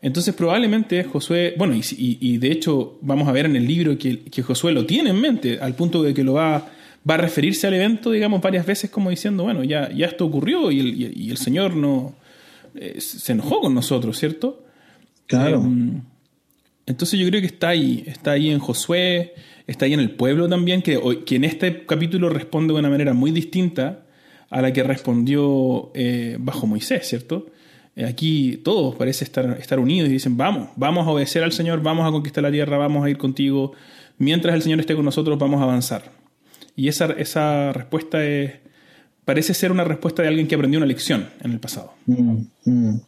Entonces 0.02 0.34
probablemente 0.34 1.06
Josué, 1.06 1.54
bueno, 1.58 1.74
y, 1.74 1.84
y, 1.98 2.38
de 2.38 2.52
hecho 2.52 2.98
vamos 3.02 3.30
a 3.30 3.32
ver 3.32 3.46
en 3.46 3.56
el 3.56 3.66
libro 3.66 3.98
que, 3.98 4.20
que, 4.20 4.42
Josué 4.42 4.74
lo 4.74 4.86
tiene 4.86 5.12
en 5.12 5.22
mente, 5.22 5.60
al 5.60 5.76
punto 5.76 6.04
de 6.04 6.14
que 6.14 6.24
lo 6.24 6.34
va, 6.34 6.72
va 7.08 7.16
a 7.16 7.18
referirse 7.18 7.68
al 7.68 7.74
evento, 7.74 8.12
digamos, 8.12 8.42
varias 8.42 8.66
veces 8.66 8.90
como 8.90 9.10
diciendo, 9.10 9.44
bueno, 9.44 9.64
ya, 9.64 9.92
ya 9.92 10.08
esto 10.08 10.26
ocurrió 10.26 10.72
y 10.72 10.80
el, 10.80 11.18
y 11.18 11.30
el 11.30 11.38
Señor 11.38 11.76
no, 11.76 12.16
eh, 12.76 13.02
se 13.02 13.32
enojó 13.32 13.62
con 13.62 13.74
nosotros, 13.74 14.18
¿cierto? 14.18 14.64
Claro. 15.28 15.58
Em, 15.58 16.02
entonces 16.86 17.20
yo 17.20 17.28
creo 17.28 17.42
que 17.42 17.48
está 17.48 17.70
ahí, 17.70 18.04
está 18.08 18.32
ahí 18.32 18.50
en 18.50 18.60
Josué, 18.60 19.34
está 19.68 19.86
ahí 19.86 19.94
en 19.94 20.00
el 20.00 20.12
pueblo 20.12 20.48
también, 20.50 20.82
que, 20.82 21.00
que 21.26 21.36
en 21.36 21.44
este 21.44 21.86
capítulo 21.86 22.30
responde 22.30 22.74
de 22.74 22.80
una 22.80 22.90
manera 22.90 23.14
muy 23.14 23.32
distinta 23.32 24.06
a 24.50 24.62
la 24.62 24.74
que 24.74 24.82
respondió 24.84 25.92
eh, 25.94 26.38
bajo 26.40 26.66
Moisés, 26.66 27.08
¿cierto? 27.08 27.48
Eh, 27.96 28.06
aquí 28.06 28.62
todos 28.64 28.96
parece 28.96 29.24
estar, 29.24 29.58
estar 29.60 29.80
unidos 29.80 30.10
y 30.10 30.14
dicen, 30.14 30.38
vamos, 30.38 30.70
vamos 30.76 31.08
a 31.08 31.12
obedecer 31.12 31.44
al 31.44 31.52
Señor, 31.52 31.84
vamos 31.84 32.08
a 32.08 32.12
conquistar 32.12 32.44
la 32.44 32.52
tierra, 32.52 32.78
vamos 32.78 33.06
a 33.06 33.10
ir 33.10 33.18
contigo, 33.18 33.74
mientras 34.18 34.56
el 34.56 34.64
Señor 34.64 34.80
esté 34.80 34.96
con 34.96 35.06
nosotros 35.06 35.38
vamos 35.38 35.60
a 35.62 35.64
avanzar. 35.64 36.19
Y 36.80 36.88
esa, 36.88 37.08
esa 37.08 37.74
respuesta 37.74 38.24
es, 38.24 38.54
parece 39.26 39.54
ser 39.54 39.70
una 39.74 39.84
respuesta 39.84 40.22
de 40.22 40.30
alguien 40.30 40.48
que 40.48 40.56
aprendió 40.56 40.80
una 40.80 40.86
lección 40.86 41.28
en 41.42 41.52
el 41.52 41.60
pasado. 41.60 41.92
Mm, 42.06 42.44
mm. 42.64 43.02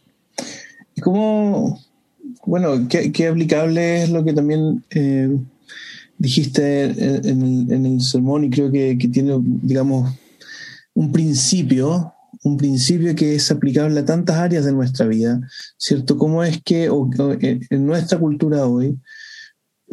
¿Y 0.94 1.00
cómo, 1.00 1.80
bueno, 2.44 2.86
qué, 2.86 3.28
aplicable 3.28 4.02
es 4.02 4.10
lo 4.10 4.26
que 4.26 4.34
también 4.34 4.84
eh, 4.90 5.34
dijiste 6.18 6.84
en, 6.84 7.86
el, 7.86 8.02
sermón 8.02 8.44
y 8.44 8.50
creo 8.50 8.70
que, 8.70 8.94
tiene, 9.10 9.38
digamos, 9.40 10.14
un 10.92 11.10
principio, 11.10 12.12
un 12.42 12.58
principio 12.58 13.14
que 13.14 13.36
es 13.36 13.50
aplicable 13.50 14.00
a 14.00 14.04
tantas 14.04 14.36
áreas 14.36 14.66
de 14.66 14.72
nuestra 14.72 15.06
vida, 15.06 15.40
¿cierto? 15.78 16.18
¿Cómo 16.18 16.44
es 16.44 16.60
que 16.62 16.90
en 17.70 17.86
nuestra 17.86 18.18
cultura 18.18 18.66
hoy, 18.66 18.98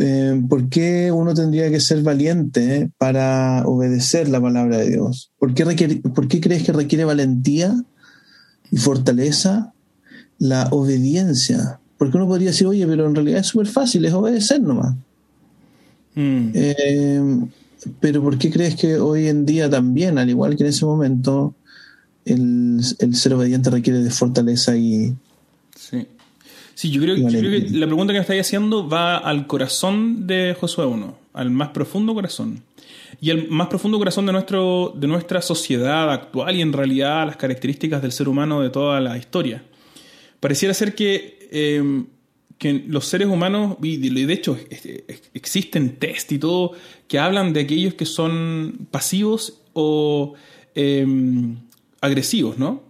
eh, 0.01 0.41
¿por 0.47 0.69
qué 0.69 1.11
uno 1.11 1.33
tendría 1.33 1.69
que 1.69 1.81
ser 1.81 2.01
valiente 2.03 2.89
para 2.97 3.63
obedecer 3.65 4.29
la 4.29 4.39
palabra 4.39 4.77
de 4.77 4.91
Dios? 4.91 5.31
¿Por 5.37 5.53
qué, 5.53 6.01
¿Por 6.15 6.29
qué 6.29 6.39
crees 6.39 6.63
que 6.63 6.71
requiere 6.71 7.03
valentía 7.03 7.83
y 8.71 8.77
fortaleza 8.77 9.73
la 10.37 10.69
obediencia? 10.71 11.81
Porque 11.97 12.15
uno 12.15 12.27
podría 12.27 12.51
decir, 12.51 12.65
oye, 12.65 12.87
pero 12.87 13.07
en 13.07 13.15
realidad 13.15 13.41
es 13.41 13.47
súper 13.47 13.67
fácil, 13.67 14.05
es 14.05 14.13
obedecer 14.13 14.61
nomás. 14.61 14.95
Mm. 16.15 16.49
Eh, 16.53 17.39
pero 17.99 18.23
¿por 18.23 18.37
qué 18.37 18.49
crees 18.49 18.75
que 18.75 18.97
hoy 18.97 19.27
en 19.27 19.45
día 19.45 19.69
también, 19.69 20.17
al 20.17 20.29
igual 20.29 20.55
que 20.55 20.63
en 20.63 20.69
ese 20.69 20.85
momento, 20.85 21.55
el, 22.23 22.81
ser 23.13 23.33
obediente 23.33 23.69
requiere 23.69 23.99
de 23.99 24.11
fortaleza 24.11 24.77
y... 24.77 25.13
Sí. 25.75 26.07
Sí, 26.79 26.91
yo 26.91 27.01
creo, 27.01 27.15
que 27.15 27.67
la 27.71 27.87
pregunta 27.87 28.13
que 28.13 28.19
me 28.19 28.21
estáis 28.21 28.41
haciendo 28.41 28.87
va 28.87 29.17
al 29.17 29.47
corazón 29.47 30.27
de 30.27 30.55
Josué 30.59 30.85
1, 30.85 31.17
al 31.33 31.49
más 31.49 31.69
profundo 31.69 32.13
corazón. 32.13 32.63
Y 33.19 33.31
al 33.31 33.49
más 33.49 33.67
profundo 33.67 33.97
corazón 33.97 34.25
de, 34.25 34.31
nuestro, 34.31 34.93
de 34.95 35.07
nuestra 35.07 35.41
sociedad 35.41 36.11
actual 36.11 36.55
y 36.55 36.61
en 36.61 36.71
realidad 36.71 37.25
las 37.25 37.35
características 37.35 38.01
del 38.01 38.13
ser 38.13 38.29
humano 38.29 38.61
de 38.61 38.69
toda 38.69 39.01
la 39.01 39.17
historia. 39.17 39.63
Pareciera 40.39 40.73
ser 40.73 40.95
que 40.95 41.39
Em, 41.51 42.05
que 42.59 42.83
los 42.87 43.05
seres 43.05 43.29
humanos, 43.29 43.77
y 43.81 43.97
de 43.97 44.33
hecho 44.33 44.59
existen 45.33 45.95
test 45.95 46.29
y 46.33 46.39
todo, 46.39 46.73
que 47.07 47.17
hablan 47.17 47.53
de 47.53 47.61
aquellos 47.61 47.93
que 47.93 48.05
son 48.05 48.87
pasivos 48.91 49.61
o 49.71 50.33
em, 50.75 51.55
agresivos, 52.01 52.57
¿no? 52.57 52.83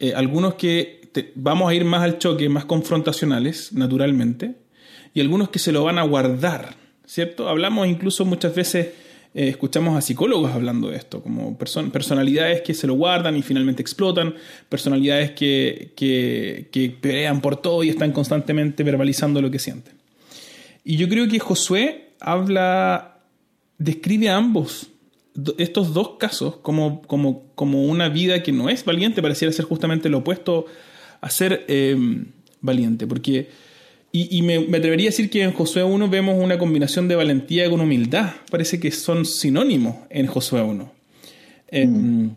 Eh, 0.00 0.14
algunos 0.16 0.54
que 0.54 1.03
vamos 1.34 1.70
a 1.70 1.74
ir 1.74 1.84
más 1.84 2.02
al 2.02 2.18
choque, 2.18 2.48
más 2.48 2.64
confrontacionales, 2.64 3.72
naturalmente, 3.72 4.56
y 5.12 5.20
algunos 5.20 5.48
que 5.48 5.58
se 5.58 5.72
lo 5.72 5.84
van 5.84 5.98
a 5.98 6.02
guardar, 6.02 6.74
¿cierto? 7.06 7.48
Hablamos 7.48 7.86
incluso 7.86 8.24
muchas 8.24 8.54
veces, 8.54 8.88
eh, 9.34 9.48
escuchamos 9.48 9.96
a 9.96 10.00
psicólogos 10.00 10.52
hablando 10.52 10.90
de 10.90 10.96
esto, 10.96 11.22
como 11.22 11.56
personalidades 11.56 12.62
que 12.62 12.74
se 12.74 12.86
lo 12.86 12.94
guardan 12.94 13.36
y 13.36 13.42
finalmente 13.42 13.82
explotan, 13.82 14.34
personalidades 14.68 15.32
que, 15.32 15.92
que, 15.96 16.68
que 16.72 16.90
pelean 16.90 17.40
por 17.40 17.56
todo 17.56 17.84
y 17.84 17.90
están 17.90 18.12
constantemente 18.12 18.82
verbalizando 18.82 19.40
lo 19.40 19.50
que 19.50 19.58
sienten. 19.58 19.94
Y 20.84 20.96
yo 20.96 21.08
creo 21.08 21.28
que 21.28 21.38
Josué 21.38 22.10
habla, 22.20 23.20
describe 23.78 24.28
a 24.28 24.36
ambos 24.36 24.90
estos 25.58 25.94
dos 25.94 26.10
casos 26.18 26.56
como, 26.56 27.02
como, 27.02 27.46
como, 27.54 27.84
una 27.84 28.08
vida 28.08 28.42
que 28.42 28.52
no 28.52 28.68
es 28.68 28.84
valiente, 28.84 29.20
pareciera 29.20 29.52
ser 29.52 29.64
justamente 29.64 30.08
lo 30.08 30.18
opuesto 30.18 30.66
a 31.24 31.30
ser 31.30 31.64
em, 31.68 32.26
valiente. 32.60 33.06
Porque, 33.06 33.48
y, 34.12 34.42
me, 34.42 34.56
atrevería 34.56 35.08
a 35.08 35.10
decir 35.10 35.30
que 35.30 35.42
en 35.42 35.52
Josué 35.52 35.82
1 35.82 36.08
vemos 36.08 36.36
una 36.38 36.58
combinación 36.58 37.08
de 37.08 37.16
valentía 37.16 37.68
con 37.70 37.80
humildad. 37.80 38.34
Parece 38.50 38.78
que 38.78 38.90
son 38.90 39.24
sinónimos 39.24 39.96
en 40.10 40.26
Josué 40.26 40.60
1. 40.60 40.92
Em. 41.68 42.30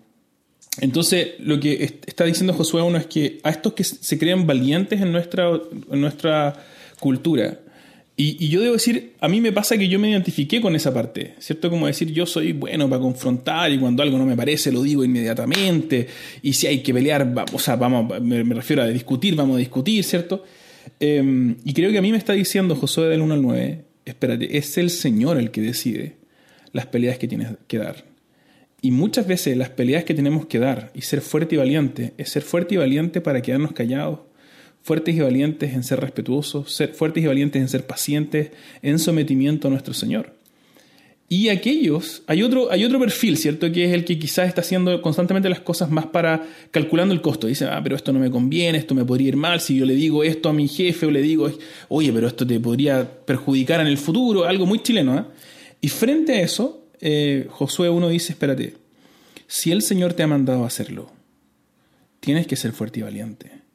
Entonces, 0.79 1.31
lo 1.39 1.59
que 1.59 1.99
está 2.05 2.23
diciendo 2.23 2.53
Josué 2.53 2.81
1 2.81 2.97
es 2.97 3.07
que 3.07 3.39
a 3.43 3.49
estos 3.49 3.73
que 3.73 3.83
se 3.83 4.17
creen 4.17 4.47
valientes 4.47 5.01
en 5.01 5.11
nuestra, 5.11 5.49
en 5.91 6.01
nuestra 6.01 6.63
cultura, 6.99 7.59
y, 8.19 8.49
yo 8.49 8.61
debo 8.61 8.73
decir, 8.73 9.13
a 9.19 9.27
mí 9.27 9.39
me 9.41 9.51
pasa 9.51 9.77
que 9.77 9.87
yo 9.87 9.99
me 9.99 10.09
identifiqué 10.09 10.59
con 10.59 10.75
esa 10.75 10.91
parte, 10.91 11.35
¿cierto? 11.37 11.69
Como 11.69 11.85
decir, 11.85 12.11
yo 12.11 12.25
soy 12.25 12.51
bueno 12.51 12.89
para 12.89 12.99
confrontar 12.99 13.71
y 13.71 13.77
cuando 13.77 14.01
algo 14.01 14.17
no 14.17 14.25
me 14.25 14.35
parece 14.35 14.71
lo 14.71 14.81
digo 14.81 15.03
inmediatamente, 15.03 16.07
y 16.41 16.53
si 16.53 16.65
hay 16.65 16.81
que 16.81 16.95
pelear, 16.95 17.31
o 17.53 17.59
sea, 17.59 17.75
vamos, 17.75 18.19
me, 18.19 18.41
refiero 18.55 18.81
a 18.81 18.87
discutir, 18.87 19.35
vamos 19.35 19.57
a 19.57 19.59
discutir, 19.59 20.03
¿cierto? 20.03 20.43
Em, 20.99 21.57
y 21.63 21.73
creo 21.73 21.91
que 21.91 21.99
a 21.99 22.01
mí 22.01 22.11
me 22.11 22.17
está 22.17 22.33
diciendo 22.33 22.75
Josué 22.75 23.07
del 23.07 23.21
1 23.21 23.35
al 23.35 23.41
9, 23.43 23.85
espérate, 24.03 24.57
es 24.57 24.79
el 24.79 24.89
Señor 24.89 25.37
el 25.37 25.51
que 25.51 25.61
decide 25.61 26.15
las 26.71 26.87
peleas 26.87 27.19
que 27.19 27.27
tienes 27.27 27.49
que 27.67 27.77
dar. 27.77 28.03
Y 28.81 28.89
muchas 28.89 29.27
veces 29.27 29.55
las 29.57 29.69
peleas 29.69 30.05
que 30.05 30.15
tenemos 30.15 30.47
que 30.47 30.57
dar 30.57 30.91
y 30.95 31.01
ser 31.01 31.21
fuerte 31.21 31.53
y 31.53 31.59
valiente 31.59 32.13
es 32.17 32.29
ser 32.29 32.41
fuerte 32.41 32.73
y 32.73 32.77
valiente 32.77 33.21
para 33.21 33.43
quedarnos 33.43 33.73
callados 33.73 34.21
fuertes 34.87 35.13
y 35.15 35.19
valientes 35.19 35.73
en 35.73 35.83
ser 35.83 35.99
respetuosos, 35.99 36.73
ser 36.73 36.93
fuertes 36.93 37.21
y 37.21 37.27
valientes 37.27 37.61
en 37.61 37.67
ser 37.67 37.85
pacientes, 37.85 38.51
en 38.81 38.99
sometimiento 38.99 39.67
a 39.67 39.71
nuestro 39.71 39.93
Señor. 39.93 40.33
Y 41.27 41.49
aquellos, 41.49 42.23
hay 42.25 42.41
otro, 42.41 42.71
hay 42.71 42.85
otro 42.85 42.97
perfil, 42.97 43.35
¿cierto? 43.35 43.69
Que 43.69 43.83
es 43.83 43.91
el 43.91 44.05
que 44.05 44.17
quizás 44.17 44.47
está 44.47 44.61
haciendo 44.61 45.01
constantemente 45.01 45.49
las 45.49 45.59
cosas 45.59 45.91
más 45.91 46.05
para 46.05 46.47
calculando 46.71 47.13
el 47.13 47.19
costo. 47.19 47.47
Dice, 47.47 47.65
ah, 47.65 47.81
pero 47.83 47.97
esto 47.97 48.13
no 48.13 48.19
me 48.19 48.31
conviene, 48.31 48.77
esto 48.77 48.95
me 48.95 49.03
podría 49.03 49.27
ir 49.27 49.35
mal. 49.35 49.59
Si 49.59 49.75
yo 49.75 49.85
le 49.85 49.93
digo 49.93 50.23
esto 50.23 50.47
a 50.47 50.53
mi 50.53 50.69
jefe 50.69 51.05
o 51.05 51.11
le 51.11 51.21
digo, 51.21 51.51
oye, 51.89 52.13
pero 52.13 52.27
esto 52.27 52.47
te 52.47 52.57
podría 52.57 53.03
perjudicar 53.25 53.81
en 53.81 53.87
el 53.87 53.97
futuro, 53.97 54.45
algo 54.45 54.65
muy 54.65 54.81
chileno. 54.81 55.19
¿eh? 55.19 55.23
Y 55.81 55.89
frente 55.89 56.35
a 56.35 56.41
eso, 56.43 56.85
eh, 57.01 57.45
Josué 57.49 57.89
1 57.89 58.07
dice, 58.07 58.31
espérate, 58.31 58.77
si 59.47 59.73
el 59.73 59.81
Señor 59.81 60.13
te 60.13 60.23
ha 60.23 60.27
mandado 60.27 60.63
a 60.63 60.67
hacerlo, 60.67 61.11
tienes 62.21 62.47
que 62.47 62.55
ser 62.55 62.71
fuerte 62.71 63.01
y 63.01 63.03
valiente 63.03 63.66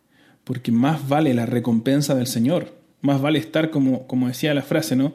porque 0.44 0.72
más 0.72 1.08
vale 1.08 1.34
la 1.34 1.46
recompensa 1.46 2.14
del 2.14 2.26
Señor, 2.26 2.74
más 3.00 3.20
vale 3.20 3.38
estar 3.38 3.70
como, 3.70 4.06
como 4.06 4.28
decía 4.28 4.54
la 4.54 4.62
frase, 4.62 4.96
¿no? 4.96 5.14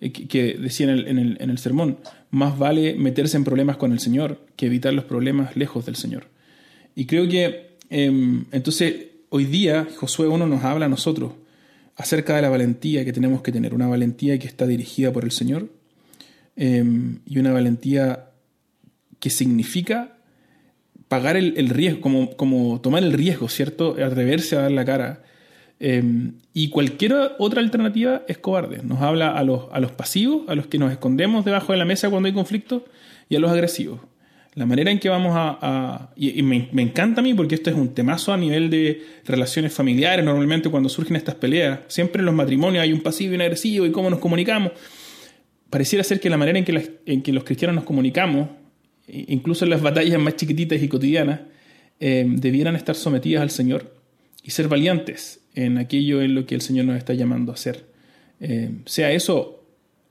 Eh, 0.00 0.12
que, 0.12 0.54
decía 0.54 0.86
en 0.86 1.18
el, 1.18 1.36
en, 1.40 1.50
el, 1.50 1.58
sermón, 1.58 1.98
más 2.30 2.56
vale 2.58 2.94
meterse 2.94 3.36
en 3.36 3.44
problemas 3.44 3.76
con 3.76 3.92
el 3.92 3.98
Señor 3.98 4.46
que 4.56 4.66
evitar 4.66 4.94
los 4.94 5.04
problemas 5.04 5.56
lejos 5.56 5.86
del 5.86 5.96
Señor. 5.96 6.28
Y 6.94 7.06
creo 7.06 7.28
que 7.28 7.76
em, 7.90 8.44
entonces 8.52 9.06
hoy 9.28 9.44
día 9.44 9.88
Josué 9.96 10.28
1 10.28 10.46
nos 10.46 10.62
habla 10.64 10.86
a 10.86 10.88
nosotros 10.88 11.32
acerca 11.96 12.36
de 12.36 12.42
la 12.42 12.48
valentía 12.48 13.04
que 13.04 13.12
tenemos 13.12 13.42
que 13.42 13.50
tener, 13.50 13.74
una 13.74 13.88
valentía 13.88 14.38
que 14.38 14.46
está 14.46 14.66
dirigida 14.66 15.12
por 15.12 15.24
el 15.24 15.32
Señor 15.32 15.68
em, 16.54 17.18
y 17.26 17.38
una 17.38 17.52
valentía 17.52 18.30
que 19.18 19.30
significa 19.30 20.17
pagar 21.08 21.36
el, 21.36 21.68
riesgo, 21.70 22.00
como, 22.00 22.36
como, 22.36 22.80
tomar 22.80 23.02
el 23.02 23.12
riesgo, 23.12 23.48
¿cierto? 23.48 23.96
Atreverse 24.02 24.56
a 24.56 24.62
dar 24.62 24.70
la 24.70 24.84
cara. 24.84 25.22
Em, 25.80 26.34
y 26.52 26.68
cualquier 26.68 27.14
otra 27.38 27.60
alternativa 27.60 28.22
es 28.28 28.38
cobarde. 28.38 28.82
Nos 28.82 29.00
habla 29.00 29.30
a 29.30 29.42
los, 29.42 29.64
a 29.72 29.80
los 29.80 29.92
pasivos, 29.92 30.42
a 30.48 30.54
los 30.54 30.66
que 30.66 30.78
nos 30.78 30.92
escondemos 30.92 31.44
debajo 31.44 31.72
de 31.72 31.78
la 31.78 31.84
mesa 31.84 32.10
cuando 32.10 32.26
hay 32.26 32.34
conflicto, 32.34 32.84
y 33.28 33.36
a 33.36 33.40
los 33.40 33.50
agresivos. 33.50 34.00
La 34.54 34.66
manera 34.66 34.90
en 34.90 34.98
que 34.98 35.08
vamos 35.08 35.32
a... 35.34 36.10
y, 36.16 36.42
me, 36.42 36.68
me, 36.72 36.82
encanta 36.82 37.20
a 37.20 37.24
mí 37.24 37.32
porque 37.32 37.54
esto 37.54 37.70
es 37.70 37.76
un 37.76 37.94
temazo 37.94 38.32
a 38.32 38.36
nivel 38.36 38.70
de 38.70 39.02
relaciones 39.24 39.72
familiares. 39.72 40.24
Normalmente 40.24 40.68
cuando 40.68 40.88
surgen 40.88 41.16
estas 41.16 41.36
peleas, 41.36 41.80
siempre 41.86 42.20
en 42.20 42.26
los 42.26 42.34
matrimonios 42.34 42.82
hay 42.82 42.92
un 42.92 43.00
pasivo 43.00 43.32
y 43.32 43.36
un 43.36 43.42
agresivo 43.42 43.86
y 43.86 43.92
cómo 43.92 44.10
nos 44.10 44.18
comunicamos. 44.18 44.72
Pareciera 45.70 46.02
ser 46.02 46.18
que 46.18 46.28
la 46.28 46.36
manera 46.36 46.58
en 46.58 46.64
que, 46.64 46.98
en 47.06 47.22
que 47.22 47.32
los 47.32 47.44
cristianos 47.44 47.76
nos 47.76 47.84
comunicamos 47.84 48.48
incluso 49.08 49.64
en 49.64 49.70
las 49.70 49.82
batallas 49.82 50.18
más 50.20 50.36
chiquititas 50.36 50.82
y 50.82 50.88
cotidianas, 50.88 51.40
eh, 52.00 52.24
debieran 52.28 52.76
estar 52.76 52.94
sometidas 52.94 53.42
al 53.42 53.50
Señor 53.50 53.92
y 54.42 54.50
ser 54.50 54.68
valientes 54.68 55.40
en 55.54 55.78
aquello 55.78 56.22
en 56.22 56.34
lo 56.34 56.46
que 56.46 56.54
el 56.54 56.60
Señor 56.60 56.84
nos 56.86 56.96
está 56.96 57.14
llamando 57.14 57.52
a 57.52 57.54
hacer. 57.54 57.86
Eh, 58.40 58.70
sea 58.86 59.10
eso 59.10 59.64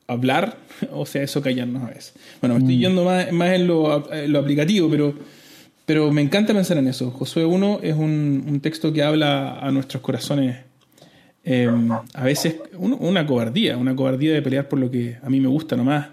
hablar 0.08 0.58
o 0.92 1.06
sea 1.06 1.24
eso 1.24 1.42
callarnos 1.42 1.84
a 1.84 1.88
veces. 1.88 2.14
Bueno, 2.42 2.56
me 2.56 2.62
estoy 2.62 2.78
mm. 2.78 2.80
yendo 2.80 3.04
más, 3.06 3.28
en, 3.54 3.68
lo, 3.68 4.40
aplicativo, 4.40 4.90
pero, 4.90 5.14
pero 5.86 6.12
me 6.12 6.22
encanta 6.22 6.54
pensar 6.54 6.78
en 6.78 6.88
eso. 6.88 7.12
Josué 7.12 7.46
1 7.46 7.80
es 7.84 7.96
un, 7.96 8.60
texto 8.62 8.92
que 8.92 9.04
habla 9.04 9.60
a 9.60 9.72
nuestros 9.72 10.02
corazones. 10.02 10.58
Eh, 11.46 11.70
a 12.14 12.24
veces 12.26 12.58
una 12.78 13.26
cobardía, 13.26 13.78
una 13.78 13.96
cobardía 13.96 14.34
de 14.34 14.42
pelear 14.42 14.68
por 14.68 14.80
lo 14.80 14.92
que 14.92 15.18
a 15.24 15.30
mí 15.30 15.40
me 15.40 15.48
gusta 15.48 15.78
nomás, 15.78 16.10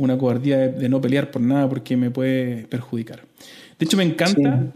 una 0.00 0.18
cobardía 0.18 0.58
de, 0.68 0.88
no 0.88 1.00
pelear 1.00 1.30
por 1.30 1.42
nada 1.42 1.68
porque 1.68 1.96
me 1.96 2.10
puede 2.10 2.64
perjudicar. 2.66 3.22
De 3.78 3.84
hecho, 3.84 3.96
me 3.96 4.04
encanta 4.04 4.72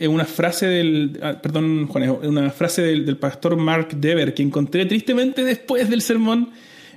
una 0.00 0.24
frase 0.24 0.66
del, 0.66 1.18
ah, 1.22 1.40
perdón, 1.40 1.86
Juan, 1.86 2.10
una 2.10 2.50
frase 2.50 2.82
del, 2.82 3.16
pastor 3.16 3.56
Mark 3.56 3.96
Dever 3.96 4.34
que 4.34 4.42
encontré 4.42 4.86
tristemente 4.86 5.44
después 5.44 5.88
del 5.88 6.02
sermón. 6.02 6.50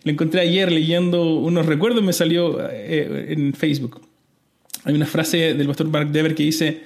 Lo 0.04 0.12
encontré 0.12 0.42
ayer 0.42 0.72
leyendo 0.72 1.36
unos 1.40 1.66
recuerdos, 1.66 2.04
me 2.04 2.14
salió 2.14 2.60
eh, 2.70 3.28
en 3.30 3.54
Facebook. 3.54 4.02
Hay 4.84 4.96
una 4.96 5.06
frase 5.06 5.54
del 5.54 5.68
pastor 5.68 5.88
Mark 5.88 6.12
Dever 6.12 6.34
que 6.34 6.44
dice, 6.44 6.82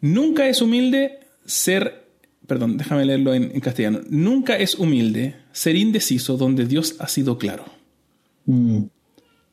nunca 0.00 0.48
es 0.48 0.62
humilde 0.62 1.20
ser, 1.44 2.04
perdón, 2.46 2.78
déjame 2.78 3.04
leerlo 3.04 3.34
en, 3.34 3.60
castellano, 3.60 4.00
nunca 4.08 4.56
es 4.56 4.74
humilde 4.76 5.36
ser 5.52 5.76
indeciso 5.76 6.36
donde 6.36 6.64
Dios 6.64 6.96
ha 6.98 7.08
sido 7.08 7.38
claro. 7.38 7.64
Mm 8.46 8.84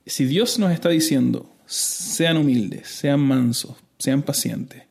si 0.05 0.25
Dios 0.25 0.59
nos 0.59 0.71
está 0.71 0.89
diciendo, 0.89 1.49
sean 1.65 2.37
humildes, 2.37 2.87
sean 2.87 3.19
mansos, 3.19 3.75
sean 3.97 4.21
pacientes, 4.21 4.83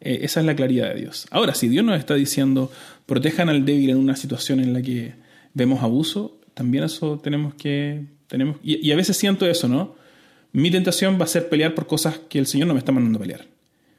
eh, 0.00 0.20
esa 0.22 0.40
es 0.40 0.46
la 0.46 0.54
claridad 0.54 0.94
de 0.94 1.00
Dios. 1.00 1.26
Ahora, 1.30 1.54
si 1.54 1.68
Dios 1.68 1.84
nos 1.84 1.98
está 1.98 2.14
diciendo, 2.14 2.70
protejan 3.06 3.48
al 3.48 3.64
débil 3.64 3.90
en 3.90 3.96
una 3.96 4.16
situación 4.16 4.60
en 4.60 4.72
la 4.72 4.82
que 4.82 5.14
vemos 5.54 5.82
abuso, 5.82 6.38
también 6.54 6.84
eso 6.84 7.18
tenemos 7.18 7.54
que... 7.54 8.04
Tenemos, 8.26 8.56
y, 8.62 8.90
a 8.90 8.96
veces 8.96 9.16
siento 9.16 9.46
eso, 9.46 9.68
¿no? 9.68 9.94
Mi 10.52 10.70
tentación 10.70 11.18
va 11.20 11.24
a 11.24 11.28
ser 11.28 11.48
pelear 11.48 11.74
por 11.74 11.86
cosas 11.86 12.18
que 12.28 12.38
el 12.38 12.46
Señor 12.46 12.68
no 12.68 12.74
me 12.74 12.78
está 12.78 12.92
mandando 12.92 13.18
a 13.18 13.22
pelear. 13.22 13.46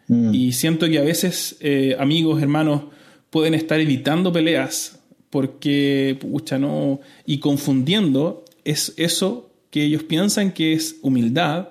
Mm. 0.07 0.34
Y 0.34 0.53
siento 0.53 0.88
que 0.88 0.97
a 0.97 1.03
veces 1.03 1.55
eh, 1.59 1.95
amigos, 1.99 2.41
hermanos, 2.41 2.84
pueden 3.30 3.53
estar 3.53 3.80
evitando 3.80 4.34
peleas 4.34 4.99
porque, 5.30 6.18
pucha, 6.20 6.57
no, 6.57 6.99
y 7.26 7.39
confundiendo 7.39 8.43
es 8.64 8.93
eso 8.97 9.53
que 9.74 9.84
ellos 9.84 10.03
piensan 10.03 10.51
que 10.51 10.74
es 10.74 10.97
humildad, 11.01 11.69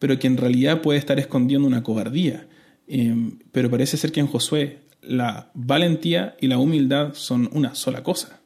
pero 0.00 0.18
que 0.18 0.26
en 0.26 0.36
realidad 0.36 0.82
puede 0.82 0.98
estar 0.98 1.20
escondiendo 1.20 1.68
una 1.68 1.84
cobardía. 1.84 2.48
Em, 2.88 3.38
pero 3.52 3.70
parece 3.70 3.96
ser 3.96 4.10
que 4.10 4.18
en 4.18 4.26
Josué 4.26 4.80
la 5.00 5.48
valentía 5.54 6.34
y 6.40 6.48
la 6.48 6.58
humildad 6.58 7.14
son 7.14 7.48
una 7.52 7.76
sola 7.76 8.02
cosa. 8.02 8.40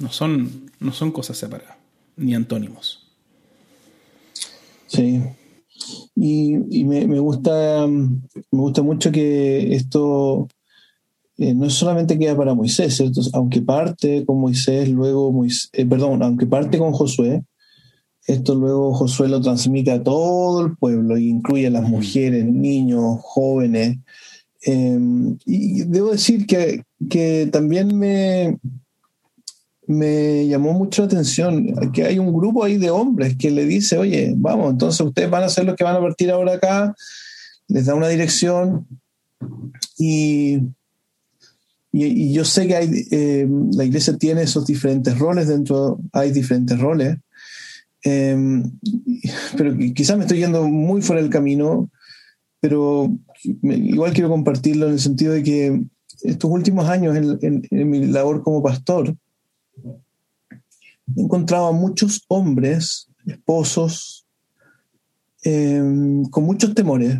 No 0.00 0.10
son, 0.10 0.68
no 0.80 0.92
son 0.92 1.12
cosas 1.12 1.36
separadas, 1.36 1.76
ni 2.16 2.34
antónimos. 2.34 3.06
Sí. 4.88 5.22
Y, 6.16 6.56
me, 6.84 7.20
gusta, 7.20 7.86
me 7.86 8.20
gusta 8.50 8.82
mucho 8.82 9.12
que 9.12 9.76
esto 9.76 10.48
eh, 11.36 11.54
no 11.54 11.70
solamente 11.70 12.18
queda 12.18 12.36
para 12.36 12.54
Moisés, 12.54 12.96
¿cierto? 12.96 13.20
Aunque 13.32 13.62
parte 13.62 14.24
con 14.26 14.40
Moisés, 14.40 14.88
luego 14.88 15.30
Moisés, 15.30 15.70
eh, 15.72 15.86
perdón, 15.86 16.24
aunque 16.24 16.46
parte 16.46 16.78
con 16.78 16.90
Josué, 16.92 17.44
esto 18.28 18.54
luego 18.54 18.92
Josué 18.92 19.26
lo 19.26 19.40
transmite 19.40 19.90
a 19.90 20.02
todo 20.02 20.66
el 20.66 20.76
pueblo 20.76 21.16
y 21.16 21.30
incluye 21.30 21.66
a 21.66 21.70
las 21.70 21.88
mujeres, 21.88 22.44
niños, 22.44 23.20
jóvenes. 23.22 23.96
Em, 24.62 25.38
y 25.46 25.84
debo 25.84 26.10
decir 26.10 26.46
que, 26.46 26.84
también 27.50 27.96
me, 27.98 28.58
me 29.86 30.46
llamó 30.46 30.74
mucho 30.74 31.00
la 31.02 31.06
atención 31.06 31.74
que 31.90 32.04
hay 32.04 32.18
un 32.18 32.34
grupo 32.34 32.64
ahí 32.64 32.76
de 32.76 32.90
hombres 32.90 33.34
que 33.38 33.50
le 33.50 33.64
dice, 33.64 33.96
oye, 33.96 34.34
vamos, 34.36 34.72
entonces 34.72 35.00
ustedes 35.00 35.30
van 35.30 35.44
a 35.44 35.48
ser 35.48 35.64
los 35.64 35.74
que 35.74 35.84
van 35.84 35.96
a 35.96 36.00
partir 36.00 36.30
ahora 36.30 36.52
acá, 36.52 36.94
les 37.66 37.86
da 37.86 37.94
una 37.94 38.08
dirección 38.08 38.86
y, 39.96 40.58
y, 41.92 42.30
yo 42.34 42.44
sé 42.44 42.66
que 42.66 42.76
hay, 42.76 43.06
eh, 43.10 43.48
la 43.72 43.84
iglesia 43.84 44.18
tiene 44.18 44.42
esos 44.42 44.66
diferentes 44.66 45.18
roles 45.18 45.48
dentro, 45.48 45.98
hay 46.12 46.30
diferentes 46.30 46.78
roles, 46.78 47.16
em, 48.02 48.62
pero 49.56 49.76
quizás 49.94 50.16
me 50.16 50.24
estoy 50.24 50.38
yendo 50.38 50.66
muy 50.68 51.02
fuera 51.02 51.22
del 51.22 51.30
camino, 51.30 51.90
pero 52.60 53.12
igual 53.62 54.12
quiero 54.12 54.28
compartirlo 54.28 54.86
en 54.86 54.92
el 54.92 55.00
sentido 55.00 55.32
de 55.32 55.42
que 55.42 55.82
estos 56.22 56.50
últimos 56.50 56.88
años 56.88 57.16
en 57.16 57.90
mi 57.90 58.06
labor 58.06 58.42
como 58.42 58.62
pastor, 58.62 59.14
he 61.16 61.20
encontrado 61.20 61.66
a 61.68 61.72
muchos 61.72 62.24
hombres, 62.28 63.08
esposos, 63.26 64.26
em, 65.42 66.24
con 66.24 66.44
muchos 66.44 66.74
temores, 66.74 67.18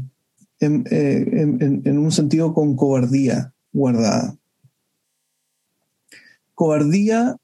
en, 0.60 0.84
eh, 0.90 1.90
un 1.90 2.12
sentido 2.12 2.52
con 2.52 2.74
cobardía 2.74 3.52
guardada. 3.72 4.36
Cobardía 6.54 7.36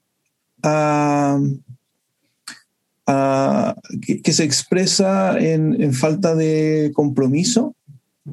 que, 3.07 4.33
se 4.33 4.45
expresa 4.45 5.39
en, 5.39 5.93
falta 5.93 6.35
de 6.35 6.93
compromiso 6.95 7.75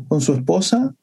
con 0.08 0.22
su 0.22 0.34
esposa, 0.34 0.96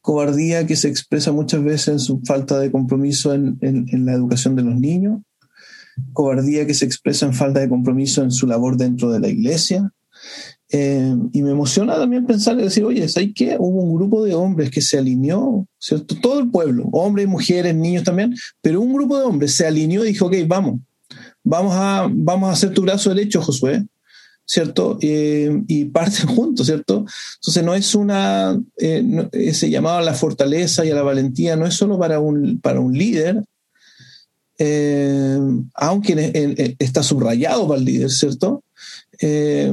cobardía 0.00 0.66
que 0.66 0.76
se 0.76 0.88
expresa 0.88 1.32
muchas 1.32 1.64
veces 1.64 1.88
en 1.88 1.98
su 1.98 2.20
falta 2.20 2.58
de 2.58 2.70
compromiso 2.70 3.34
en, 3.34 3.58
la 4.04 4.12
educación 4.12 4.54
de 4.54 4.62
los 4.62 4.78
niños, 4.78 5.20
cobardía 6.12 6.66
que 6.66 6.74
se 6.74 6.84
expresa 6.84 7.26
en 7.26 7.34
falta 7.34 7.60
de 7.60 7.68
compromiso 7.68 8.22
en 8.22 8.30
su 8.30 8.46
labor 8.46 8.76
dentro 8.76 9.10
de 9.10 9.20
la 9.20 9.28
iglesia. 9.28 9.90
Eh, 10.70 11.14
y 11.32 11.42
me 11.42 11.50
emociona 11.50 11.96
también 11.96 12.26
pensar 12.26 12.58
y 12.58 12.62
decir, 12.62 12.84
oye, 12.84 13.08
¿sabes 13.08 13.30
qué? 13.34 13.56
Hubo 13.58 13.82
un 13.82 13.94
grupo 13.94 14.24
de 14.24 14.34
hombres 14.34 14.70
que 14.70 14.80
se 14.80 14.98
alineó, 14.98 15.68
¿cierto? 15.78 16.16
Todo 16.20 16.40
el 16.40 16.50
pueblo, 16.50 16.88
hombres, 16.90 17.28
mujeres, 17.28 17.76
niños 17.76 18.02
también, 18.02 18.34
pero 18.60 18.80
un 18.80 18.92
grupo 18.92 19.18
de 19.18 19.24
hombres 19.24 19.54
se 19.54 19.66
alineó 19.66 20.04
y 20.04 20.08
dijo, 20.08 20.26
ok, 20.26 20.34
vamos, 20.48 20.80
vamos 21.44 21.74
a, 21.76 22.08
vamos 22.10 22.48
a 22.48 22.52
hacer 22.52 22.72
tu 22.72 22.82
brazo 22.82 23.10
derecho, 23.10 23.42
Josué, 23.42 23.84
¿cierto? 24.46 24.98
Eh, 25.00 25.62
y 25.68 25.84
parten 25.84 26.26
juntos, 26.34 26.66
¿cierto? 26.66 27.04
Entonces 27.36 27.62
no 27.62 27.74
es 27.74 27.94
una, 27.94 28.60
eh, 28.78 29.28
ese 29.32 29.70
llamado 29.70 29.98
a 29.98 30.02
la 30.02 30.14
fortaleza 30.14 30.84
y 30.84 30.90
a 30.90 30.94
la 30.94 31.02
valentía 31.02 31.56
no 31.56 31.66
es 31.66 31.74
solo 31.74 31.98
para 31.98 32.18
un, 32.18 32.58
para 32.60 32.80
un 32.80 32.96
líder, 32.96 33.44
eh, 34.58 35.38
aunque 35.74 36.76
está 36.78 37.02
subrayado 37.02 37.66
para 37.68 37.78
el 37.78 37.84
líder, 37.84 38.10
¿cierto? 38.10 38.62
Eh, 39.20 39.72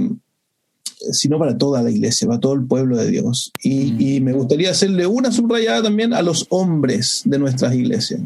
sino 1.11 1.39
para 1.39 1.57
toda 1.57 1.82
la 1.82 1.89
iglesia, 1.89 2.28
para 2.28 2.39
todo 2.39 2.53
el 2.53 2.65
pueblo 2.65 2.97
de 2.97 3.09
Dios. 3.09 3.51
Y, 3.63 3.91
mm. 3.91 4.01
y, 4.01 4.22
me 4.22 4.34
gustaría 4.34 4.72
hacerle 4.72 5.07
una 5.07 5.32
subrayada 5.32 5.84
también 5.84 6.13
a 6.13 6.22
los 6.22 6.45
hombres 6.49 7.22
de 7.26 7.39
nuestras 7.39 7.74
iglesias. 7.74 8.22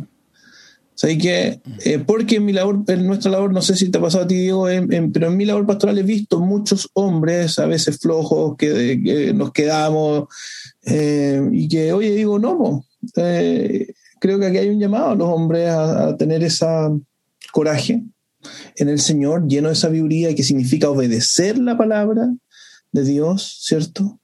O 1.03 1.07
que, 1.07 1.59
eh, 1.83 1.99
porque 1.99 2.37
en 2.37 2.45
mi 2.45 2.53
labor, 2.53 2.83
en 2.87 3.05
nuestra 3.05 3.29
labor, 3.29 3.51
no 3.51 3.61
sé 3.61 3.75
si 3.75 3.89
te 3.89 3.97
ha 3.97 4.01
pasado 4.01 4.23
a 4.23 4.27
ti, 4.27 4.35
Diego, 4.35 4.67
pero 5.11 5.27
en 5.27 5.37
mi 5.37 5.43
labor 5.43 5.65
pastoral 5.65 5.97
he 5.97 6.03
visto 6.03 6.39
muchos 6.39 6.89
hombres, 6.93 7.59
a 7.59 7.65
veces 7.65 7.99
flojos, 7.99 8.55
que, 8.57 9.33
nos 9.35 9.51
quedamos 9.51 10.29
y 10.85 11.67
que, 11.67 11.91
oye, 11.91 12.15
digo, 12.15 12.39
no, 12.39 12.85
eh, 13.15 13.87
creo 14.19 14.39
que 14.39 14.47
aquí 14.47 14.57
hay 14.57 14.69
un 14.69 14.79
llamado 14.79 15.11
a 15.11 15.15
los 15.15 15.27
hombres 15.27 15.69
a, 15.69 16.15
tener 16.17 16.43
esa 16.43 16.91
coraje 17.51 18.03
en 18.75 18.89
el 18.89 18.99
Señor, 18.99 19.47
lleno 19.47 19.69
de 19.69 19.75
sabiduría, 19.75 20.35
que 20.35 20.43
significa 20.43 20.89
obedecer 20.89 21.57
la 21.57 21.77
palabra 21.77 22.33
de 22.91 23.03
Dios, 23.03 23.59
¿cierto? 23.61 24.19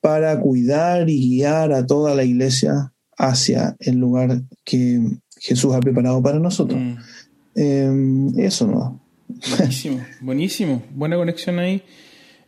Para 0.00 0.38
cuidar 0.40 1.08
y 1.08 1.28
guiar 1.28 1.72
a 1.72 1.86
toda 1.86 2.14
la 2.14 2.24
iglesia 2.24 2.92
hacia 3.16 3.76
el 3.80 3.96
lugar 3.96 4.42
que 4.64 5.00
Jesús 5.40 5.74
ha 5.74 5.80
preparado 5.80 6.22
para 6.22 6.38
nosotros. 6.38 6.78
Mm. 6.78 6.96
Em, 7.56 8.38
eso 8.38 8.66
no. 8.66 9.00
Buenísimo, 9.56 10.04
buenísimo. 10.20 10.82
Buena 10.94 11.16
conexión 11.16 11.58
ahí. 11.58 11.82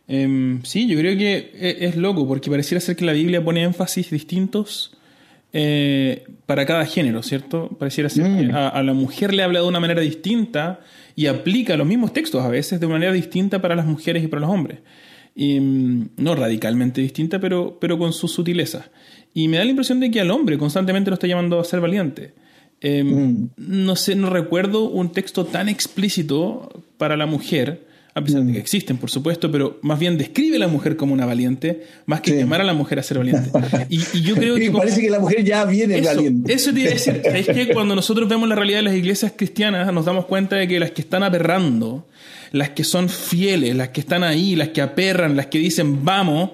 Em, 0.07 0.61
sí, 0.63 0.87
yo 0.87 0.97
creo 0.97 1.17
que 1.17 1.51
e, 1.55 1.85
es, 1.85 1.95
loco, 1.95 2.27
porque 2.27 2.49
pareciera 2.49 2.79
ser 2.79 2.95
que 2.95 3.05
la 3.05 3.13
Biblia 3.13 3.43
pone 3.43 3.63
énfasis 3.63 4.11
distintos 4.11 4.95
eh, 5.53 6.23
para 6.45 6.65
cada 6.65 6.85
género, 6.85 7.23
¿cierto? 7.23 7.69
Pareciera 7.79 8.09
ser 8.09 8.25
que 8.25 8.43
mm. 8.47 8.55
a, 8.55 8.83
la 8.83 8.93
mujer 8.93 9.33
le 9.33 9.43
habla 9.43 9.61
de 9.61 9.67
una 9.67 9.79
manera 9.79 10.01
distinta 10.01 10.81
y 11.15 11.27
aplica 11.27 11.77
los 11.77 11.87
mismos 11.87 12.13
textos 12.13 12.43
a 12.43 12.49
veces 12.49 12.79
de 12.79 12.85
una 12.85 12.95
manera 12.95 13.13
distinta 13.13 13.61
para 13.61 13.75
las 13.75 13.85
mujeres 13.85 14.23
y 14.23 14.27
para 14.27 14.41
los 14.41 14.49
hombres. 14.49 14.79
Y, 15.35 15.59
mm, 15.59 16.09
no 16.17 16.35
radicalmente 16.35 17.01
distinta, 17.01 17.39
pero, 17.39 17.77
pero 17.79 17.97
con 17.97 18.13
sus 18.13 18.31
sutilezas. 18.31 18.91
Y 19.33 19.47
me 19.47 19.57
da 19.57 19.63
la 19.63 19.71
impresión 19.71 19.99
de 19.99 20.11
que 20.11 20.21
al 20.21 20.29
hombre 20.29 20.59
constantemente 20.59 21.09
lo 21.09 21.15
está 21.15 21.25
llamando 21.25 21.59
a 21.59 21.63
ser 21.63 21.79
valiente. 21.79 22.33
Em, 22.83 23.07
mm. 23.07 23.49
No 23.57 23.95
sé, 23.95 24.15
no 24.15 24.29
recuerdo 24.29 24.89
un 24.89 25.11
texto 25.11 25.45
tan 25.45 25.69
explícito 25.69 26.83
para 26.97 27.17
la 27.17 27.25
mujer 27.25 27.87
a 28.15 28.23
pesar 28.23 28.43
de 28.43 28.51
que 28.51 28.59
mm. 28.59 28.61
existen, 28.61 28.97
por 28.97 29.09
supuesto, 29.09 29.51
pero 29.51 29.79
más 29.81 29.97
bien 29.97 30.17
describe 30.19 30.57
a 30.57 30.59
la 30.59 30.67
mujer 30.67 30.95
como 30.95 31.13
una 31.13 31.25
valiente, 31.25 31.87
más 32.05 32.21
que 32.21 32.37
llamar 32.37 32.61
a 32.61 32.63
la 32.63 32.73
mujer 32.73 32.99
a 32.99 33.03
ser 33.03 33.17
valiente. 33.17 33.49
Y, 33.89 34.21
yo 34.21 34.35
creo 34.35 34.55
que... 34.55 34.69
parece 34.69 35.01
que 35.01 35.09
la 35.09 35.19
mujer 35.19 35.43
ya 35.43 35.65
viene 35.65 35.99
valiente. 35.99 36.53
Eso 36.53 36.71
te 36.71 36.81
iba 36.81 36.91
a 36.91 36.93
decir. 36.93 37.21
es 37.25 37.47
que 37.47 37.73
cuando 37.73 37.95
nosotros 37.95 38.29
vemos 38.29 38.47
la 38.47 38.55
realidad 38.55 38.79
de 38.79 38.83
las 38.83 38.95
iglesias 38.95 39.33
cristianas, 39.35 39.91
nos 39.91 40.05
damos 40.05 40.25
cuenta 40.25 40.57
de 40.57 40.67
que 40.67 40.79
las 40.79 40.91
que 40.91 41.01
están 41.01 41.23
aperrando, 41.23 42.07
las 42.51 42.69
que 42.69 42.83
son 42.83 43.09
fieles, 43.09 43.75
las 43.75 43.89
que 43.89 44.01
están 44.01 44.23
ahí, 44.23 44.55
las 44.55 44.69
que 44.69 44.81
aperran, 44.81 45.35
las 45.35 45.47
que 45.47 45.57
dicen 45.57 46.05
vamos, 46.05 46.51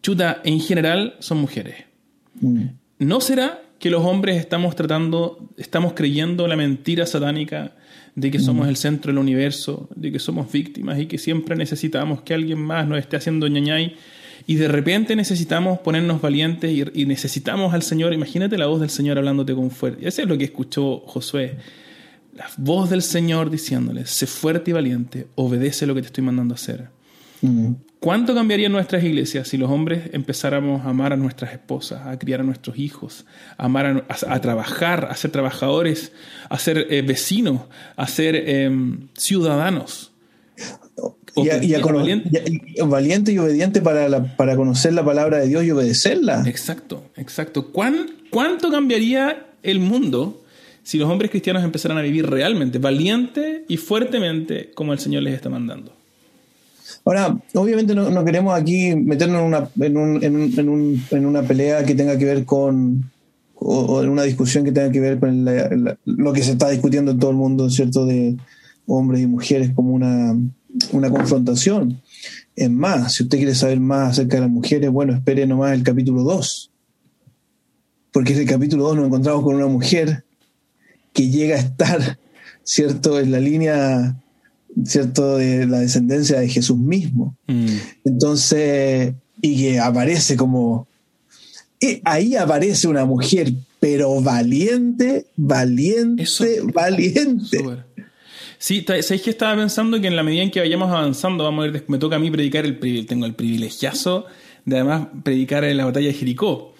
chuta, 0.00 0.42
en 0.44 0.60
general 0.60 1.16
son 1.18 1.38
mujeres. 1.38 1.74
Mm. 2.40 2.66
¿No 3.00 3.20
será 3.20 3.63
que 3.84 3.90
los 3.90 4.02
hombres 4.02 4.38
estamos 4.38 4.74
tratando, 4.74 5.46
estamos 5.58 5.92
creyendo 5.92 6.48
la 6.48 6.56
mentira 6.56 7.04
satánica 7.04 7.76
de 8.14 8.30
que 8.30 8.38
somos 8.38 8.64
mm. 8.64 8.70
el 8.70 8.76
centro 8.76 9.12
del 9.12 9.18
universo, 9.18 9.90
de 9.94 10.10
que 10.10 10.18
somos 10.18 10.50
víctimas 10.50 10.98
y 10.98 11.04
que 11.04 11.18
siempre 11.18 11.54
necesitamos 11.54 12.22
que 12.22 12.32
alguien 12.32 12.62
más 12.62 12.88
nos 12.88 12.98
esté 12.98 13.18
haciendo 13.18 13.46
ñañay. 13.46 13.94
Y 14.46 14.54
de 14.54 14.68
repente 14.68 15.14
necesitamos 15.16 15.80
ponernos 15.80 16.22
valientes 16.22 16.72
y, 16.94 17.04
necesitamos 17.04 17.74
al 17.74 17.82
Señor. 17.82 18.14
Imagínate 18.14 18.56
la 18.56 18.68
voz 18.68 18.80
del 18.80 18.88
Señor 18.88 19.18
hablándote 19.18 19.54
con 19.54 19.70
fuerza. 19.70 19.98
Eso 20.00 20.22
es 20.22 20.28
lo 20.28 20.38
que 20.38 20.44
escuchó 20.44 21.00
Josué. 21.00 21.58
La 22.34 22.46
voz 22.56 22.88
del 22.88 23.02
Señor 23.02 23.50
diciéndole, 23.50 24.06
sé 24.06 24.26
fuerte 24.26 24.70
y 24.70 24.72
valiente, 24.72 25.26
obedece 25.34 25.86
lo 25.86 25.94
que 25.94 26.00
te 26.00 26.06
estoy 26.06 26.24
mandando 26.24 26.54
a 26.54 26.56
hacer. 26.56 26.88
Mm. 27.44 27.74
¿Cuánto 28.00 28.34
cambiarían 28.34 28.72
nuestras 28.72 29.02
iglesias 29.02 29.48
si 29.48 29.56
los 29.56 29.70
hombres 29.70 30.10
empezáramos 30.12 30.84
a 30.84 30.90
amar 30.90 31.12
a 31.12 31.16
nuestras 31.16 31.52
esposas, 31.52 32.06
a 32.06 32.18
criar 32.18 32.40
a 32.40 32.42
nuestros 32.42 32.78
hijos, 32.78 33.24
a, 33.56 33.64
amar 33.64 34.06
a, 34.08 34.40
trabajar, 34.40 35.08
a 35.10 35.16
ser 35.16 35.30
trabajadores, 35.30 36.12
a 36.50 36.58
ser 36.58 36.86
eh, 36.90 37.02
vecinos, 37.02 37.62
a 37.96 38.06
ser 38.06 38.36
em, 38.36 39.08
ciudadanos? 39.16 40.12
Y, 41.36 41.48
valiente. 42.86 43.32
y 43.32 43.38
obediente 43.38 43.80
para, 43.80 44.36
para 44.36 44.54
conocer 44.54 44.92
la 44.92 45.04
palabra 45.04 45.38
de 45.38 45.48
Dios 45.48 45.64
y 45.64 45.70
obedecerla. 45.70 46.44
Exacto, 46.46 47.10
exacto. 47.16 47.72
¿Cuánto 47.72 48.70
cambiaría 48.70 49.46
el 49.62 49.80
mundo 49.80 50.44
si 50.82 50.98
los 50.98 51.10
hombres 51.10 51.30
cristianos 51.30 51.64
empezaran 51.64 51.98
a 51.98 52.02
vivir 52.02 52.28
realmente, 52.28 52.78
valiente 52.78 53.64
y 53.66 53.78
fuertemente 53.78 54.70
como 54.74 54.92
el 54.92 54.98
Señor 54.98 55.22
les 55.22 55.34
está 55.34 55.48
mandando? 55.48 56.03
Ahora, 57.04 57.38
obviamente 57.54 57.94
no, 57.94 58.24
queremos 58.24 58.58
aquí 58.58 58.94
meternos 58.94 59.40
en 59.40 59.46
una, 59.46 59.68
en, 59.80 59.96
un, 59.96 60.24
en, 60.24 60.68
un, 60.68 61.02
en, 61.10 61.26
una 61.26 61.42
pelea 61.42 61.84
que 61.84 61.94
tenga 61.94 62.16
que 62.18 62.24
ver 62.24 62.44
con, 62.44 63.10
o, 63.54 64.02
en 64.02 64.08
una 64.08 64.22
discusión 64.22 64.64
que 64.64 64.72
tenga 64.72 64.90
que 64.90 65.00
ver 65.00 65.18
con 65.18 65.44
lo 66.04 66.32
que 66.32 66.42
se 66.42 66.52
está 66.52 66.70
discutiendo 66.70 67.12
en 67.12 67.18
todo 67.18 67.30
el 67.30 67.36
mundo, 67.36 67.70
¿cierto? 67.70 68.06
De 68.06 68.36
hombres 68.86 69.22
y 69.22 69.26
mujeres 69.26 69.70
como 69.74 69.92
una, 69.92 70.36
una 70.92 71.10
confrontación. 71.10 72.00
Es 72.56 72.70
más, 72.70 73.14
si 73.14 73.24
usted 73.24 73.38
quiere 73.38 73.54
saber 73.54 73.80
más 73.80 74.12
acerca 74.12 74.36
de 74.36 74.42
las 74.42 74.50
mujeres, 74.50 74.90
bueno, 74.90 75.14
espere 75.14 75.46
nomás 75.46 75.72
el 75.72 75.82
capítulo 75.82 76.22
2. 76.22 76.70
Porque 78.12 78.32
en 78.32 78.40
el 78.40 78.46
capítulo 78.46 78.84
2 78.84 78.96
nos 78.96 79.06
encontramos 79.06 79.42
con 79.42 79.56
una 79.56 79.66
mujer 79.66 80.24
que 81.12 81.30
llega 81.30 81.56
a 81.56 81.60
estar, 81.60 82.18
¿cierto?, 82.62 83.18
en 83.18 83.32
la 83.32 83.40
línea 83.40 84.16
¿cierto? 84.84 85.36
De 85.36 85.66
la 85.66 85.80
descendencia 85.80 86.40
de 86.40 86.48
Jesús 86.48 86.78
mismo. 86.78 87.36
Mm. 87.46 87.66
Entonces, 88.04 89.14
y 89.40 89.56
que 89.56 89.80
aparece 89.80 90.36
como... 90.36 90.86
Y 91.80 92.00
ahí 92.04 92.34
aparece 92.36 92.88
una 92.88 93.04
mujer, 93.04 93.52
pero 93.78 94.20
valiente, 94.20 95.26
valiente, 95.36 96.24
valiente. 96.74 97.64
Sí, 98.58 98.84
¿sabéis 98.86 99.22
que 99.22 99.30
estaba 99.30 99.56
pensando 99.56 100.00
que 100.00 100.06
en 100.06 100.16
la 100.16 100.22
medida 100.22 100.42
en 100.42 100.50
que 100.50 100.60
vayamos 100.60 100.88
avanzando, 100.90 101.44
vamos 101.44 101.68
a 101.68 101.70
ver, 101.70 101.84
me 101.88 101.98
toca 101.98 102.16
a 102.16 102.18
mí 102.18 102.30
predicar, 102.30 102.64
el, 102.64 103.06
tengo 103.06 103.26
el 103.26 103.34
privilegiazo 103.34 104.24
de 104.64 104.76
además 104.76 105.08
predicar 105.22 105.64
en 105.64 105.76
la 105.76 105.84
batalla 105.84 106.06
de 106.06 106.14
Jericó. 106.14 106.73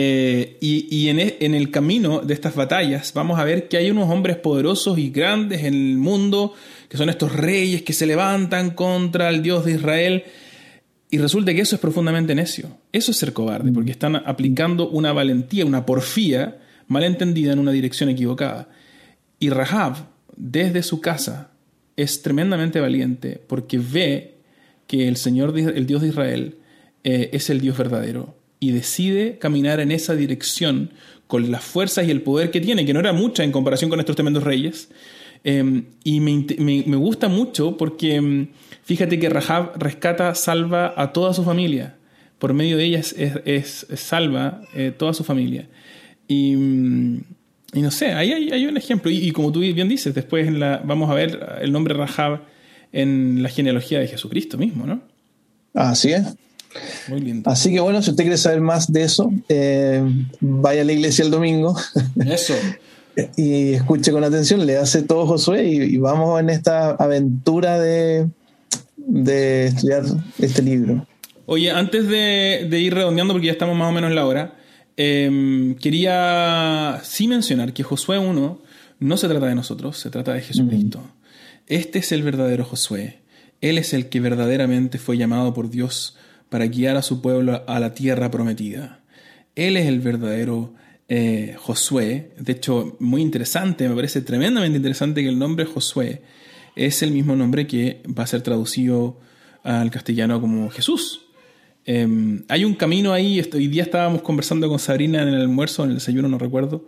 Eh, 0.00 0.58
y, 0.60 1.08
en, 1.08 1.18
e, 1.18 1.38
en, 1.40 1.56
el 1.56 1.72
camino 1.72 2.20
de 2.20 2.32
estas 2.32 2.54
batallas 2.54 3.12
vamos 3.14 3.36
a 3.40 3.42
ver 3.42 3.66
que 3.66 3.78
hay 3.78 3.90
unos 3.90 4.08
hombres 4.08 4.36
poderosos 4.36 4.96
y 4.96 5.10
grandes 5.10 5.64
en 5.64 5.74
el 5.74 5.96
mundo, 5.96 6.54
que 6.88 6.96
son 6.96 7.10
estos 7.10 7.34
reyes 7.34 7.82
que 7.82 7.92
se 7.92 8.06
levantan 8.06 8.70
contra 8.76 9.28
el 9.28 9.42
Dios 9.42 9.64
de 9.64 9.72
Israel. 9.72 10.22
Y 11.10 11.18
resulta 11.18 11.52
que 11.52 11.62
eso 11.62 11.74
es 11.74 11.80
profundamente 11.80 12.32
necio. 12.36 12.78
Eso 12.92 13.10
es 13.10 13.16
ser 13.16 13.32
cobarde, 13.32 13.72
porque 13.72 13.90
están 13.90 14.14
aplicando 14.14 14.88
una 14.88 15.12
valentía, 15.12 15.66
una 15.66 15.84
porfía 15.84 16.58
malentendida 16.86 17.52
en 17.52 17.58
una 17.58 17.72
dirección 17.72 18.08
equivocada. 18.08 18.68
Y 19.40 19.50
Rahab, 19.50 19.96
desde 20.36 20.84
su 20.84 21.00
casa, 21.00 21.50
es 21.96 22.22
tremendamente 22.22 22.78
valiente 22.78 23.42
porque 23.48 23.78
ve 23.78 24.36
que 24.86 25.08
el 25.08 25.16
Señor, 25.16 25.58
el 25.58 25.86
Dios 25.86 26.02
de 26.02 26.08
Israel, 26.08 26.58
eh, 27.02 27.30
es 27.32 27.50
el 27.50 27.60
Dios 27.60 27.76
verdadero 27.76 28.37
y 28.60 28.72
decide 28.72 29.38
caminar 29.38 29.80
en 29.80 29.90
esa 29.92 30.14
dirección 30.14 30.90
con 31.26 31.50
las 31.50 31.62
fuerzas 31.62 32.06
y 32.06 32.10
el 32.10 32.22
poder 32.22 32.50
que 32.50 32.60
tiene, 32.60 32.84
que 32.86 32.94
no 32.94 33.00
era 33.00 33.12
mucha 33.12 33.44
en 33.44 33.52
comparación 33.52 33.90
con 33.90 34.00
estos 34.00 34.16
tremendos 34.16 34.42
reyes. 34.42 34.88
Em, 35.44 35.84
y 36.02 36.20
me, 36.20 36.96
gusta 36.96 37.28
mucho 37.28 37.76
porque 37.76 38.16
em, 38.16 38.48
fíjate 38.82 39.20
que 39.20 39.28
Rahab 39.28 39.72
rescata, 39.76 40.34
salva 40.34 40.94
a 40.96 41.12
toda 41.12 41.34
su 41.34 41.44
familia. 41.44 41.96
Por 42.38 42.54
medio 42.54 42.76
de 42.76 42.84
ella 42.84 43.00
es, 43.00 43.86
salva 43.94 44.62
eh, 44.74 44.92
toda 44.96 45.12
su 45.12 45.22
familia. 45.22 45.68
Y, 46.26 46.56
mm, 46.56 47.20
y, 47.74 47.82
no 47.82 47.90
sé, 47.90 48.12
ahí 48.12 48.32
hay, 48.32 48.66
un 48.66 48.76
ejemplo. 48.76 49.10
Y, 49.10 49.30
como 49.32 49.52
tú 49.52 49.60
bien 49.60 49.88
dices, 49.88 50.14
después 50.14 50.48
en 50.48 50.58
la, 50.58 50.80
vamos 50.84 51.10
a 51.10 51.14
ver 51.14 51.58
el 51.60 51.72
nombre 51.72 51.94
Rahab 51.94 52.42
en 52.92 53.42
la 53.42 53.50
genealogía 53.50 53.98
de 53.98 54.08
Jesucristo 54.08 54.56
mismo, 54.56 54.86
¿no? 54.86 55.02
Así 55.74 56.12
es. 56.12 56.36
Muy 57.08 57.20
lindo. 57.20 57.50
Así 57.50 57.72
que 57.72 57.80
bueno, 57.80 58.02
si 58.02 58.10
usted 58.10 58.24
quiere 58.24 58.38
saber 58.38 58.60
más 58.60 58.92
de 58.92 59.02
eso, 59.02 59.32
eh, 59.48 60.02
vaya 60.40 60.82
a 60.82 60.84
la 60.84 60.92
iglesia 60.92 61.24
el 61.24 61.30
domingo. 61.30 61.76
Eso. 62.26 62.54
y 63.36 63.74
escuche 63.74 64.12
con 64.12 64.24
atención, 64.24 64.64
le 64.66 64.76
hace 64.76 65.02
todo 65.02 65.26
Josué 65.26 65.66
y, 65.66 65.96
vamos 65.96 66.40
en 66.40 66.50
esta 66.50 66.90
aventura 66.90 67.78
de, 67.78 68.28
de 68.96 69.66
estudiar 69.66 70.04
este 70.38 70.62
libro. 70.62 71.06
Oye, 71.46 71.70
antes 71.70 72.06
de, 72.08 72.68
ir 72.78 72.94
redondeando, 72.94 73.32
porque 73.32 73.46
ya 73.46 73.52
estamos 73.52 73.76
más 73.76 73.88
o 73.88 73.92
menos 73.92 74.10
en 74.10 74.16
la 74.16 74.26
hora, 74.26 74.58
em, 74.96 75.74
quería 75.76 77.00
sí 77.02 77.26
mencionar 77.26 77.72
que 77.72 77.82
Josué 77.82 78.18
1 78.18 78.60
no 79.00 79.16
se 79.16 79.28
trata 79.28 79.46
de 79.46 79.54
nosotros, 79.54 79.98
se 79.98 80.10
trata 80.10 80.34
de 80.34 80.42
Jesucristo. 80.42 80.98
Mm. 80.98 81.18
Este 81.68 81.98
es 82.00 82.12
el 82.12 82.22
verdadero 82.22 82.64
Josué. 82.64 83.20
Él 83.60 83.78
es 83.78 83.94
el 83.94 84.08
que 84.08 84.20
verdaderamente 84.20 84.98
fue 84.98 85.16
llamado 85.16 85.54
por 85.54 85.70
Dios 85.70 86.16
para 86.48 86.66
guiar 86.66 86.96
a 86.96 87.02
su 87.02 87.20
pueblo 87.20 87.62
a 87.66 87.80
la 87.80 87.94
tierra 87.94 88.30
prometida. 88.30 89.00
Él 89.54 89.76
es 89.76 89.86
el 89.86 90.00
verdadero 90.00 90.74
eh, 91.08 91.54
Josué. 91.58 92.32
De 92.38 92.52
hecho, 92.52 92.96
muy 93.00 93.22
interesante, 93.22 93.88
me 93.88 93.94
parece 93.94 94.20
tremendamente 94.20 94.76
interesante 94.76 95.22
que 95.22 95.28
el 95.28 95.38
nombre 95.38 95.64
Josué 95.64 96.22
es 96.76 97.02
el 97.02 97.10
mismo 97.10 97.34
nombre 97.34 97.66
que 97.66 98.02
va 98.06 98.24
a 98.24 98.26
ser 98.26 98.42
traducido 98.42 99.18
al 99.64 99.90
castellano 99.90 100.40
como 100.40 100.70
Jesús. 100.70 101.22
Em, 101.84 102.44
hay 102.48 102.64
un 102.64 102.74
camino 102.74 103.12
ahí, 103.12 103.40
hoy 103.52 103.66
día 103.66 103.82
estábamos 103.82 104.22
conversando 104.22 104.68
con 104.68 104.78
Sabrina 104.78 105.22
en 105.22 105.28
el 105.28 105.40
almuerzo, 105.40 105.84
en 105.84 105.90
el 105.90 105.96
desayuno, 105.96 106.28
no 106.28 106.38
recuerdo, 106.38 106.84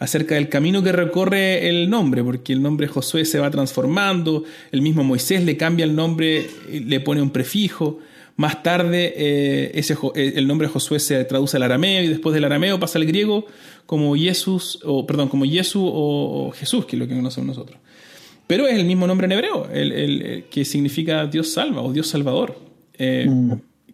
acerca 0.00 0.34
del 0.34 0.48
camino 0.48 0.82
que 0.82 0.90
recorre 0.90 1.68
el 1.68 1.88
nombre, 1.88 2.24
porque 2.24 2.52
el 2.52 2.60
nombre 2.60 2.88
Josué 2.88 3.24
se 3.24 3.38
va 3.38 3.50
transformando, 3.50 4.44
el 4.72 4.82
mismo 4.82 5.04
Moisés 5.04 5.44
le 5.44 5.56
cambia 5.56 5.84
el 5.84 5.94
nombre, 5.94 6.48
le 6.68 7.00
pone 7.00 7.22
un 7.22 7.30
prefijo, 7.30 8.00
más 8.40 8.62
tarde 8.62 9.12
eh, 9.18 9.70
ese, 9.74 9.98
eh, 10.14 10.32
el 10.36 10.48
nombre 10.48 10.66
Josué 10.66 10.98
se 10.98 11.22
traduce 11.26 11.58
al 11.58 11.62
arameo 11.62 12.02
y 12.02 12.08
después 12.08 12.32
del 12.32 12.44
arameo 12.44 12.80
pasa 12.80 12.98
al 12.98 13.04
griego 13.04 13.44
como 13.84 14.16
Jesús, 14.16 14.78
o 14.82 15.06
perdón, 15.06 15.28
como 15.28 15.44
Jesús 15.44 15.82
o, 15.84 16.50
Jesús, 16.56 16.86
que 16.86 16.96
es 16.96 17.00
lo 17.00 17.06
que 17.06 17.14
conocemos 17.14 17.48
nosotros. 17.48 17.78
Pero 18.46 18.66
es 18.66 18.78
el 18.78 18.86
mismo 18.86 19.06
nombre 19.06 19.26
en 19.26 19.32
hebreo, 19.32 19.68
el, 19.70 20.46
que 20.50 20.64
significa 20.64 21.26
Dios 21.26 21.52
salva 21.52 21.82
o 21.82 21.92
Dios 21.92 22.06
salvador. 22.06 22.58
Eh, 22.94 23.26
mm. 23.28 23.52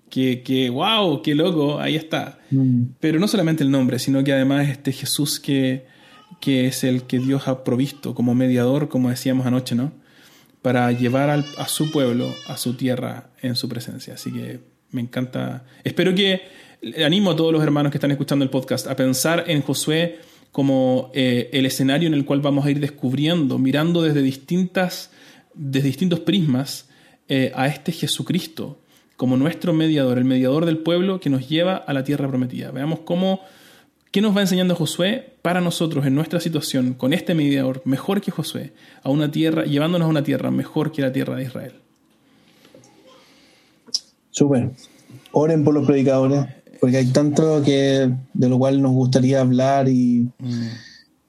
que, 0.09 0.43
que, 0.43 0.71
wow, 0.71 1.23
qué 1.23 1.35
loco, 1.35 1.81
ahí 1.81 1.97
está. 1.97 2.39
Mm. 2.53 2.83
Pero 3.01 3.19
no 3.19 3.27
solamente 3.27 3.65
el 3.65 3.73
nombre, 3.73 3.99
sino 3.99 4.23
que 4.23 4.33
además 4.33 4.69
este 4.69 4.93
Jesús 4.93 5.41
que, 5.41 5.87
que 6.41 6.69
es 6.69 6.85
el 6.85 7.03
que 7.03 7.19
Dios 7.19 7.49
ha 7.49 7.65
provisto 7.65 8.15
como 8.15 8.33
mediador, 8.33 8.89
como 8.89 9.11
decíamos 9.11 9.45
anoche, 9.45 9.75
¿no? 9.75 9.91
Para 10.67 10.91
llevar 10.91 11.31
a 11.31 11.69
su 11.69 11.93
pueblo, 11.93 12.35
a 12.49 12.57
su 12.57 12.75
tierra, 12.75 13.31
en 13.41 13.55
su 13.55 13.69
presencia. 13.69 14.15
Así 14.15 14.33
que 14.33 14.59
me 14.91 15.01
encanta. 15.01 15.63
Espero 15.85 16.13
que 16.13 16.43
animo 17.05 17.31
a 17.31 17.37
todos 17.37 17.53
los 17.53 17.63
hermanos 17.63 17.93
que 17.93 17.99
están 17.99 18.11
escuchando 18.11 18.45
el 18.45 18.51
podcast 18.51 18.89
a 18.89 18.97
pensar 18.97 19.45
en 19.47 19.63
Josué 19.63 20.19
como 20.51 21.13
eh, 21.15 21.51
el 21.53 21.67
escenario 21.67 22.09
en 22.09 22.15
el 22.15 22.25
cual 22.25 22.41
vamos 22.41 22.67
a 22.67 22.73
ir 22.73 22.81
descubriendo, 22.81 23.59
mirando 23.59 24.03
desde, 24.03 24.23
distintas, 24.23 25.13
desde 25.55 25.87
distintos 25.87 26.19
prismas 26.19 26.89
eh, 27.29 27.53
a 27.55 27.69
este 27.69 27.93
Jesucristo 27.93 28.81
como 29.17 29.37
nuestro 29.37 29.73
mediador, 29.73 30.19
el 30.19 30.25
mediador 30.25 30.67
del 30.67 30.79
pueblo 30.79 31.21
que 31.21 31.31
nos 31.31 31.49
lleva 31.49 31.77
a 31.77 31.93
la 31.93 32.03
tierra 32.03 32.27
prometida. 32.27 32.73
Veamos 32.73 32.99
cómo 33.05 33.41
¿Qué 34.17 34.23
nos 34.23 34.35
va 34.35 34.41
enseñando 34.41 34.75
Josué 34.75 35.35
para 35.43 35.61
nosotros 35.61 36.07
en 36.07 36.15
nuestra 36.15 36.41
situación 36.41 36.95
con 36.95 37.13
este 37.13 37.35
mediador 37.35 37.83
mejor 37.85 38.23
que 38.23 38.31
Josué, 38.31 38.73
a 39.03 39.11
una 39.11 39.31
tierra, 39.31 39.65
llevándonos 39.65 40.07
a 40.07 40.09
una 40.09 40.25
tierra 40.25 40.51
mejor 40.51 40.91
que 40.91 41.03
la 41.03 41.13
tierra 41.13 41.37
de 41.37 41.43
Israel? 41.43 41.73
Súper. 44.31 44.71
Oren 45.33 45.65
por 45.65 45.75
los 45.75 45.85
predicadores, 45.85 46.47
porque 46.81 46.97
hay 46.97 47.09
tanto 47.09 47.63
que 47.63 48.11
de 48.33 48.49
lo 48.49 48.57
cual 48.57 48.81
nos 48.81 48.93
gustaría 48.93 49.43
hablar 49.43 49.87
y 49.87 50.27
mm. 50.39 50.67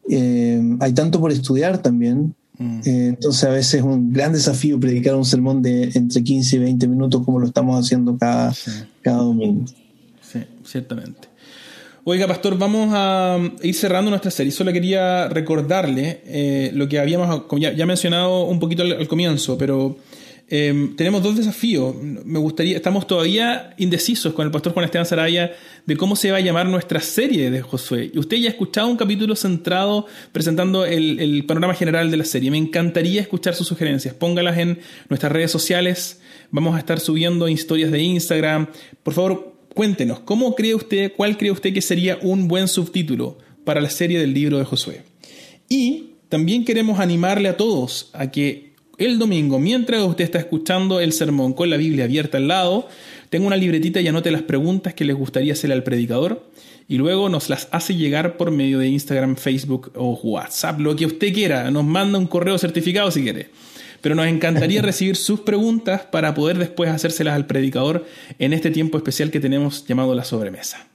eh, 0.10 0.78
hay 0.80 0.94
tanto 0.94 1.20
por 1.20 1.34
estudiar 1.34 1.80
también. 1.80 2.36
Mm. 2.58 2.80
Eh, 2.86 3.08
entonces 3.08 3.44
a 3.44 3.50
veces 3.50 3.74
es 3.74 3.84
un 3.84 4.14
gran 4.14 4.32
desafío 4.32 4.80
predicar 4.80 5.14
un 5.16 5.26
sermón 5.26 5.62
de 5.62 5.92
entre 5.94 6.24
15 6.24 6.56
y 6.56 6.60
20 6.60 6.88
minutos 6.88 7.22
como 7.26 7.40
lo 7.40 7.48
estamos 7.48 7.86
haciendo 7.86 8.18
cada, 8.18 8.54
cada 9.02 9.18
domingo. 9.18 9.66
Sí, 10.22 10.40
ciertamente. 10.64 11.27
Oiga, 12.10 12.26
Pastor, 12.26 12.58
vamos 12.58 12.92
a 12.94 13.38
ir 13.62 13.76
cerrando 13.76 14.10
nuestra 14.10 14.32
serie. 14.32 14.54
Solo 14.54 14.72
quería 14.72 15.28
recordarle 15.28 16.22
eh, 16.26 16.72
lo 16.74 16.88
que 16.88 17.00
habíamos 17.00 17.44
ya, 17.60 17.86
mencionado 17.86 18.46
un 18.46 18.62
poquito 18.62 18.84
al, 18.84 19.06
comienzo, 19.10 19.58
pero 19.58 19.98
em, 20.48 20.96
tenemos 20.96 21.22
dos 21.22 21.36
desafíos. 21.36 21.94
Me 22.02 22.40
gustaría, 22.40 22.78
estamos 22.78 23.08
todavía 23.08 23.74
indecisos 23.76 24.34
con 24.34 24.46
el 24.46 24.54
Pastor 24.54 24.72
Juan 24.72 24.86
Esteban 24.86 25.06
Saraya 25.06 25.52
de 25.86 25.98
cómo 25.98 26.16
se 26.16 26.32
va 26.32 26.38
a 26.38 26.40
llamar 26.40 26.68
nuestra 26.68 27.02
serie 27.02 27.52
de 27.52 27.62
Josué. 27.62 28.10
Y 28.14 28.20
usted 28.20 28.38
ya 28.38 28.48
ha 28.48 28.52
escuchado 28.52 28.88
un 28.88 28.96
capítulo 28.96 29.36
centrado 29.36 30.06
presentando 30.32 30.86
el, 30.86 31.20
el 31.20 31.46
panorama 31.46 31.74
general 31.74 32.10
de 32.10 32.16
la 32.16 32.24
serie. 32.24 32.50
Me 32.50 32.58
encantaría 32.58 33.20
escuchar 33.20 33.54
sus 33.54 33.68
sugerencias. 33.68 34.14
Póngalas 34.14 34.58
en 34.60 34.80
nuestras 35.10 35.30
redes 35.30 35.52
sociales. 35.52 36.22
Vamos 36.52 36.78
a 36.78 36.80
estar 36.80 37.02
subiendo 37.02 37.50
historias 37.50 37.92
de 37.92 38.00
Instagram. 38.02 38.68
Por 39.04 39.14
favor, 39.14 39.57
Cuéntenos, 39.78 40.22
¿cómo 40.22 40.56
cree 40.56 40.74
usted, 40.74 41.14
cuál 41.16 41.38
cree 41.38 41.52
usted 41.52 41.72
que 41.72 41.84
sería 41.84 42.18
un 42.24 42.48
buen 42.48 42.68
subtítulo 42.68 43.38
para 43.64 43.80
la 43.80 43.92
serie 43.92 44.18
del 44.20 44.34
libro 44.34 44.58
de 44.58 44.66
Josué? 44.66 45.04
Y 45.70 46.14
también 46.30 46.66
queremos 46.66 47.00
animarle 47.00 47.48
a 47.48 47.58
todos 47.58 48.10
a 48.14 48.32
que 48.32 48.74
el 48.98 49.20
domingo, 49.20 49.60
mientras 49.60 50.02
usted 50.02 50.24
está 50.24 50.40
escuchando 50.40 51.00
el 51.00 51.14
sermón 51.14 51.54
con 51.54 51.70
la 51.70 51.78
Biblia 51.78 52.06
abierta 52.06 52.40
al 52.40 52.48
lado, 52.48 52.88
tenga 53.30 53.46
una 53.46 53.56
libretita 53.56 54.02
y 54.02 54.08
anote 54.08 54.32
las 54.32 54.42
preguntas 54.42 54.96
que 54.96 55.06
les 55.06 55.16
gustaría 55.16 55.54
hacerle 55.54 55.76
al 55.76 55.84
predicador 55.84 56.50
y 56.88 56.98
luego 56.98 57.30
nos 57.30 57.48
las 57.48 57.68
hace 57.70 57.94
llegar 57.94 58.36
por 58.36 58.50
medio 58.50 58.80
de 58.80 58.88
Instagram, 58.88 59.36
Facebook 59.36 59.92
o 59.94 60.20
WhatsApp, 60.24 60.80
lo 60.80 60.96
que 60.96 61.06
usted 61.06 61.32
quiera. 61.32 61.70
Nos 61.70 61.86
manda 61.86 62.18
un 62.18 62.26
correo 62.26 62.58
certificado 62.58 63.12
si 63.12 63.22
quiere 63.22 63.52
pero 64.02 64.16
nos 64.16 64.28
encantaría 64.28 64.82
recibir 64.84 65.16
sus 65.16 65.42
preguntas 65.42 66.02
para 66.02 66.34
poder 66.34 66.58
después 66.58 66.90
hacérselas 66.90 67.36
al 67.36 67.46
predicador 67.46 68.06
en 68.40 68.54
este 68.54 68.72
tiempo 68.72 68.98
especial 68.98 69.32
que 69.32 69.40
tenemos 69.40 69.86
llamado 69.86 70.16
la 70.16 70.24
sobremesa. 70.24 70.88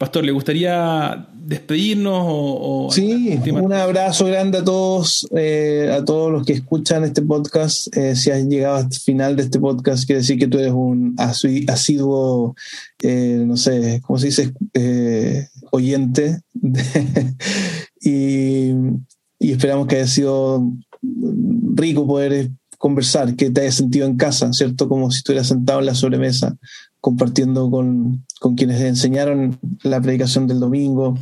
Pastor, 0.00 0.24
¿le 0.24 0.32
gustaría 0.32 1.28
despedirnos? 1.34 2.24
O, 2.26 2.88
sí, 2.90 3.38
un 3.52 3.70
abrazo 3.74 4.24
grande 4.24 4.56
a 4.56 4.64
todos, 4.64 5.28
eh, 5.36 5.94
a 5.94 6.02
todos 6.02 6.32
los 6.32 6.46
que 6.46 6.54
escuchan 6.54 7.04
este 7.04 7.20
podcast. 7.20 7.94
Eh, 7.94 8.16
si 8.16 8.30
has 8.30 8.42
llegado 8.46 8.76
al 8.76 8.90
final 8.90 9.36
de 9.36 9.42
este 9.42 9.60
podcast, 9.60 10.06
quiere 10.06 10.22
decir 10.22 10.38
que 10.38 10.46
tú 10.46 10.58
eres 10.58 10.72
un 10.72 11.14
asiduo, 11.18 12.56
eh, 13.02 13.42
no 13.46 13.58
sé, 13.58 14.00
¿cómo 14.02 14.18
se 14.18 14.28
dice? 14.28 14.54
oyente. 15.70 16.40
y, 18.00 18.70
y 19.38 19.52
esperamos 19.52 19.86
que 19.86 19.96
haya 19.96 20.06
sido 20.06 20.64
rico 21.02 22.06
poder 22.06 22.50
conversar, 22.78 23.36
que 23.36 23.50
te 23.50 23.60
haya 23.60 23.72
sentido 23.72 24.06
en 24.06 24.16
casa, 24.16 24.52
¿cierto? 24.52 24.88
Como 24.88 25.10
si 25.10 25.18
estuvieras 25.18 25.48
sentado 25.48 25.80
en 25.80 25.86
la 25.86 25.94
sobremesa, 25.94 26.56
compartiendo 27.00 27.70
con, 27.70 28.24
quienes 28.56 28.80
enseñaron 28.80 29.58
la 29.82 30.00
predicación 30.00 30.46
del 30.46 30.60
domingo 30.60 31.14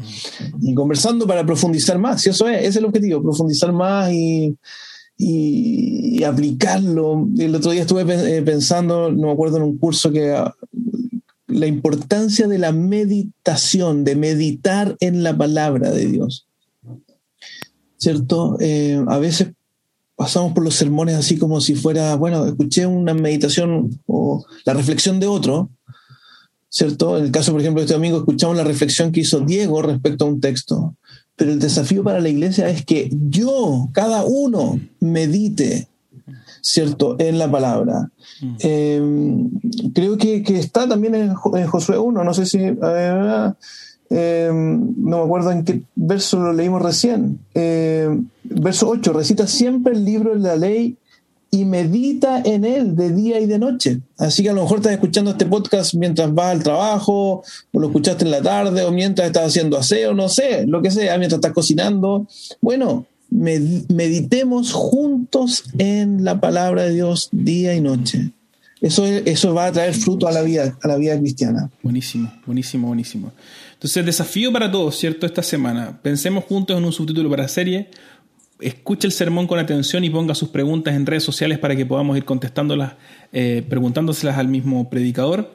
y 0.61 0.73
conversando 0.75 1.27
para 1.27 1.45
profundizar 1.45 1.99
más. 1.99 2.25
Y 2.27 2.31
eso 2.31 2.49
es, 2.49 2.65
es 2.65 2.77
el 2.77 2.85
objetivo, 2.85 3.23
profundizar 3.23 3.73
más 3.73 4.13
y, 4.13 4.57
y, 5.17 6.23
aplicarlo. 6.23 7.29
El 7.37 7.55
otro 7.55 7.73
día 7.73 7.83
estuve 7.83 8.03
eh, 8.37 8.43
pensando, 8.43 9.11
no 9.11 9.27
me 9.27 9.33
acuerdo, 9.33 9.57
en 9.57 9.65
un 9.65 9.79
curso 9.79 10.13
que, 10.13 10.33
la 11.49 11.67
importancia 11.67 12.47
de 12.47 12.59
la 12.59 12.73
meditación, 12.73 14.05
de 14.05 14.15
meditar 14.15 14.97
en 15.01 15.25
la 15.25 15.37
palabra 15.37 15.91
de 15.91 16.07
Dios. 16.07 16.47
¿Cierto? 17.97 18.57
Eh, 18.61 19.03
a 19.09 19.19
veces 19.19 19.49
pasamos 20.19 20.53
por 20.53 20.65
los 20.65 20.75
sermones 20.75 21.15
así 21.15 21.39
como 21.39 21.61
si 21.61 21.77
fuera, 21.77 22.17
bueno, 22.17 22.45
escuché 22.45 22.85
una 22.87 23.15
meditación 23.15 24.01
o 24.07 24.45
la 24.65 24.75
reflexión 24.75 25.21
de 25.21 25.29
otro, 25.29 25.71
¿cierto? 26.69 27.17
En 27.17 27.27
el 27.27 27.31
caso, 27.31 27.53
por 27.53 27.61
ejemplo, 27.61 27.81
de 27.81 27.85
este 27.85 27.95
amigo, 27.95 28.19
escuchamos 28.19 28.57
la 28.57 28.65
reflexión 28.65 29.13
que 29.13 29.21
hizo 29.21 29.39
Diego 29.39 29.81
respecto 29.81 30.25
a 30.25 30.29
un 30.29 30.41
texto. 30.41 30.97
Pero 31.37 31.53
el 31.53 31.61
desafío 31.61 32.03
para 32.03 32.19
la 32.19 32.31
iglesia 32.31 32.69
es 32.69 32.85
que 32.85 33.09
yo, 33.13 33.91
cada 33.93 34.25
uno, 34.25 34.81
medite, 34.99 35.87
¿cierto?, 36.63 37.15
en 37.21 37.39
la 37.39 37.49
palabra. 37.49 38.11
Mm. 38.41 38.57
Eh, 38.59 39.03
creo 39.95 40.19
que, 40.19 40.43
está 40.49 40.89
también 40.89 41.15
en, 41.15 41.35
Josué 41.37 41.97
1, 41.97 42.25
no 42.25 42.35
sé 42.35 42.45
si... 42.45 42.59
Eh, 42.59 43.53
no 44.11 45.19
me 45.19 45.25
acuerdo 45.25 45.51
en 45.51 45.65
qué 45.65 45.83
verso 45.95 46.39
lo 46.39 46.53
leímos 46.53 46.83
recién. 46.83 47.41
Eh, 47.55 48.09
verso 48.45 48.89
8, 48.89 49.13
recita 49.13 49.47
siempre 49.47 49.93
el 49.95 50.05
libro 50.05 50.35
de 50.35 50.41
la 50.41 50.57
ley 50.57 50.97
y 51.51 51.65
medita 51.65 52.43
en 52.45 52.65
él 52.65 52.95
de 52.95 53.13
día 53.13 53.41
y 53.41 53.47
de 53.47 53.59
noche. 53.59 54.01
Así 54.19 54.43
que 54.43 54.51
a 54.51 54.53
lo 54.53 54.63
mejor 54.63 54.79
estás 54.79 54.93
escuchando 54.93 55.31
este 55.31 55.47
podcast 55.47 55.95
mientras 55.95 56.33
vas 56.35 56.53
al 56.53 56.63
trabajo, 56.63 57.43
o 57.73 57.81
lo 57.81 57.87
escuchaste 57.87 58.25
en 58.25 58.31
la 58.31 58.43
tarde, 58.43 58.85
o 58.85 58.93
mientras 58.93 59.27
estás 59.27 59.47
haciendo 59.47 59.79
aseo, 59.79 60.15
no 60.15 60.29
sé, 60.29 60.67
lo 60.67 60.83
que 60.83 60.91
sea, 60.91 61.17
mientras 61.17 61.39
estás 61.39 61.53
cocinando. 61.53 62.27
Bueno, 62.61 63.07
meditemos 63.31 64.73
juntos 64.73 65.65
en 65.79 66.25
la 66.25 66.41
palabra 66.41 66.85
de 66.85 66.95
Dios 66.95 67.29
día 67.33 67.75
y 67.75 67.81
noche. 67.81 68.33
Eso, 68.81 69.05
eso 69.07 69.55
va 69.55 69.67
a 69.67 69.73
traer 69.73 69.95
fruto 69.95 70.29
a 70.29 70.33
la 70.33 70.43
vida, 70.43 70.79
a 70.83 70.89
la 70.89 70.97
vida 70.97 71.19
cristiana. 71.19 71.71
Buenísimo, 71.83 72.33
buenísimo, 72.47 72.87
buenísimo. 72.89 73.33
Entonces, 73.79 73.97
el 73.99 74.07
desafío 74.07 74.53
para 74.53 74.71
todos, 74.71 74.97
¿cierto? 74.97 75.25
Esta 75.25 75.43
semana, 75.43 76.01
pensemos 76.03 76.45
juntos 76.45 76.77
en 76.77 76.85
un 76.85 76.93
subtítulo 76.93 77.31
para 77.31 77.47
serie 77.49 77.91
escuche 78.61 79.07
el 79.07 79.13
sermón 79.13 79.47
con 79.47 79.59
atención 79.59 80.05
y 80.05 80.11
ponga 80.11 80.35
sus 80.35 80.49
preguntas 80.49 80.95
en 80.95 81.07
redes 81.07 81.23
sociales 81.23 81.59
para 81.59 81.77
que 81.77 81.87
podamos 81.87 82.17
ir 82.17 82.25
contestándolas, 82.25 82.95
eh, 83.33 83.65
preguntándoselas 83.69 84.39
al 84.39 84.49
mismo 84.49 84.91
predicador. 84.91 85.55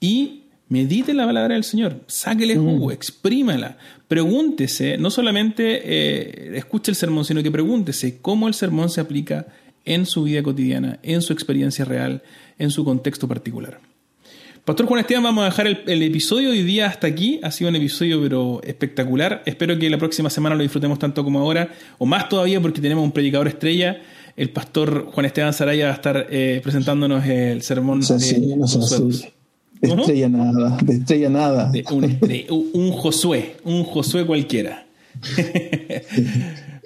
Y 0.00 0.44
medite 0.68 1.14
la 1.14 1.26
palabra 1.26 1.54
del 1.54 1.64
Señor, 1.64 2.00
sáquele 2.06 2.56
jugo, 2.56 2.90
exprímala, 2.92 3.78
pregúntese, 4.08 4.98
no 4.98 5.10
solamente 5.10 5.82
eh, 5.84 6.56
escuche 6.56 6.90
el 6.90 6.96
sermón, 6.96 7.24
sino 7.24 7.42
que 7.42 7.50
pregúntese 7.50 8.18
cómo 8.20 8.48
el 8.48 8.54
sermón 8.54 8.90
se 8.90 9.00
aplica 9.00 9.46
en 9.84 10.06
su 10.06 10.22
vida 10.22 10.42
cotidiana, 10.42 10.98
en 11.02 11.22
su 11.22 11.32
experiencia 11.32 11.84
real, 11.84 12.22
en 12.58 12.70
su 12.70 12.84
contexto 12.84 13.28
particular. 13.28 13.80
Pastor 14.64 14.86
Juan 14.86 15.00
Esteban, 15.00 15.22
vamos 15.22 15.42
a 15.42 15.50
dejar 15.50 15.66
el, 15.66 16.02
episodio 16.02 16.50
de 16.50 16.56
hoy 16.56 16.62
día 16.62 16.86
hasta 16.86 17.06
aquí. 17.06 17.38
Ha 17.42 17.50
sido 17.50 17.68
un 17.68 17.76
episodio 17.76 18.22
pero 18.22 18.62
espectacular. 18.64 19.42
Espero 19.44 19.78
que 19.78 19.90
la 19.90 19.98
próxima 19.98 20.30
semana 20.30 20.56
lo 20.56 20.62
disfrutemos 20.62 20.98
tanto 20.98 21.22
como 21.22 21.38
ahora, 21.38 21.68
o 21.98 22.06
más 22.06 22.30
todavía 22.30 22.62
porque 22.62 22.80
tenemos 22.80 23.04
un 23.04 23.12
predicador 23.12 23.46
estrella. 23.46 24.00
El 24.38 24.48
pastor 24.48 25.10
Juan 25.12 25.26
Esteban 25.26 25.52
Saraya 25.52 25.84
va 25.88 25.90
a 25.92 25.94
estar 25.96 26.26
eh, 26.30 26.60
presentándonos 26.62 27.26
el 27.26 27.60
sermón 27.60 28.00
de 28.00 28.06
Estrella 29.82 30.28
nada, 30.30 30.78
de 30.82 30.94
estrella 30.94 31.28
nada. 31.28 31.70
un, 31.90 32.70
un 32.72 32.92
Josué, 32.92 33.56
un 33.64 33.84
Josué 33.84 34.24
cualquiera. 34.24 34.86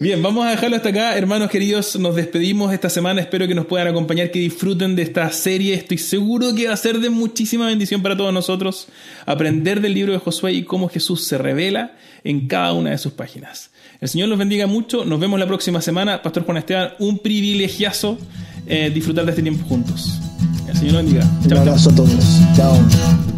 Bien, 0.00 0.22
vamos 0.22 0.46
a 0.46 0.50
dejarlo 0.50 0.76
hasta 0.76 0.90
acá, 0.90 1.18
hermanos 1.18 1.50
queridos. 1.50 1.98
Nos 1.98 2.14
despedimos 2.14 2.72
esta 2.72 2.88
semana. 2.88 3.20
Espero 3.20 3.48
que 3.48 3.54
nos 3.56 3.66
puedan 3.66 3.88
acompañar, 3.88 4.30
que 4.30 4.38
disfruten 4.38 4.94
de 4.94 5.02
esta 5.02 5.28
serie. 5.32 5.74
Estoy 5.74 5.98
seguro 5.98 6.54
que 6.54 6.68
va 6.68 6.74
a 6.74 6.76
ser 6.76 7.00
de 7.00 7.10
muchísima 7.10 7.66
bendición 7.66 8.00
para 8.00 8.16
todos 8.16 8.32
nosotros 8.32 8.86
aprender 9.26 9.80
del 9.80 9.94
libro 9.94 10.12
de 10.12 10.20
Josué 10.20 10.52
y 10.52 10.62
cómo 10.62 10.88
Jesús 10.88 11.24
se 11.24 11.36
revela 11.36 11.96
en 12.22 12.46
cada 12.46 12.74
una 12.74 12.90
de 12.90 12.98
sus 12.98 13.12
páginas. 13.12 13.70
El 14.00 14.08
Señor 14.08 14.28
los 14.28 14.38
bendiga 14.38 14.68
mucho. 14.68 15.04
Nos 15.04 15.18
vemos 15.18 15.40
la 15.40 15.48
próxima 15.48 15.80
semana. 15.80 16.22
Pastor 16.22 16.44
Juan 16.44 16.58
Esteban, 16.58 16.92
un 17.00 17.18
privilegiazo 17.18 18.18
eh, 18.68 18.92
disfrutar 18.94 19.24
de 19.24 19.32
este 19.32 19.42
tiempo 19.42 19.66
juntos. 19.66 20.20
El 20.68 20.76
Señor 20.76 20.94
los 20.94 21.02
bendiga. 21.02 21.28
un 21.44 21.52
abrazo 21.54 21.90
a 21.90 21.94
todos. 21.96 22.40
Chao. 22.54 23.37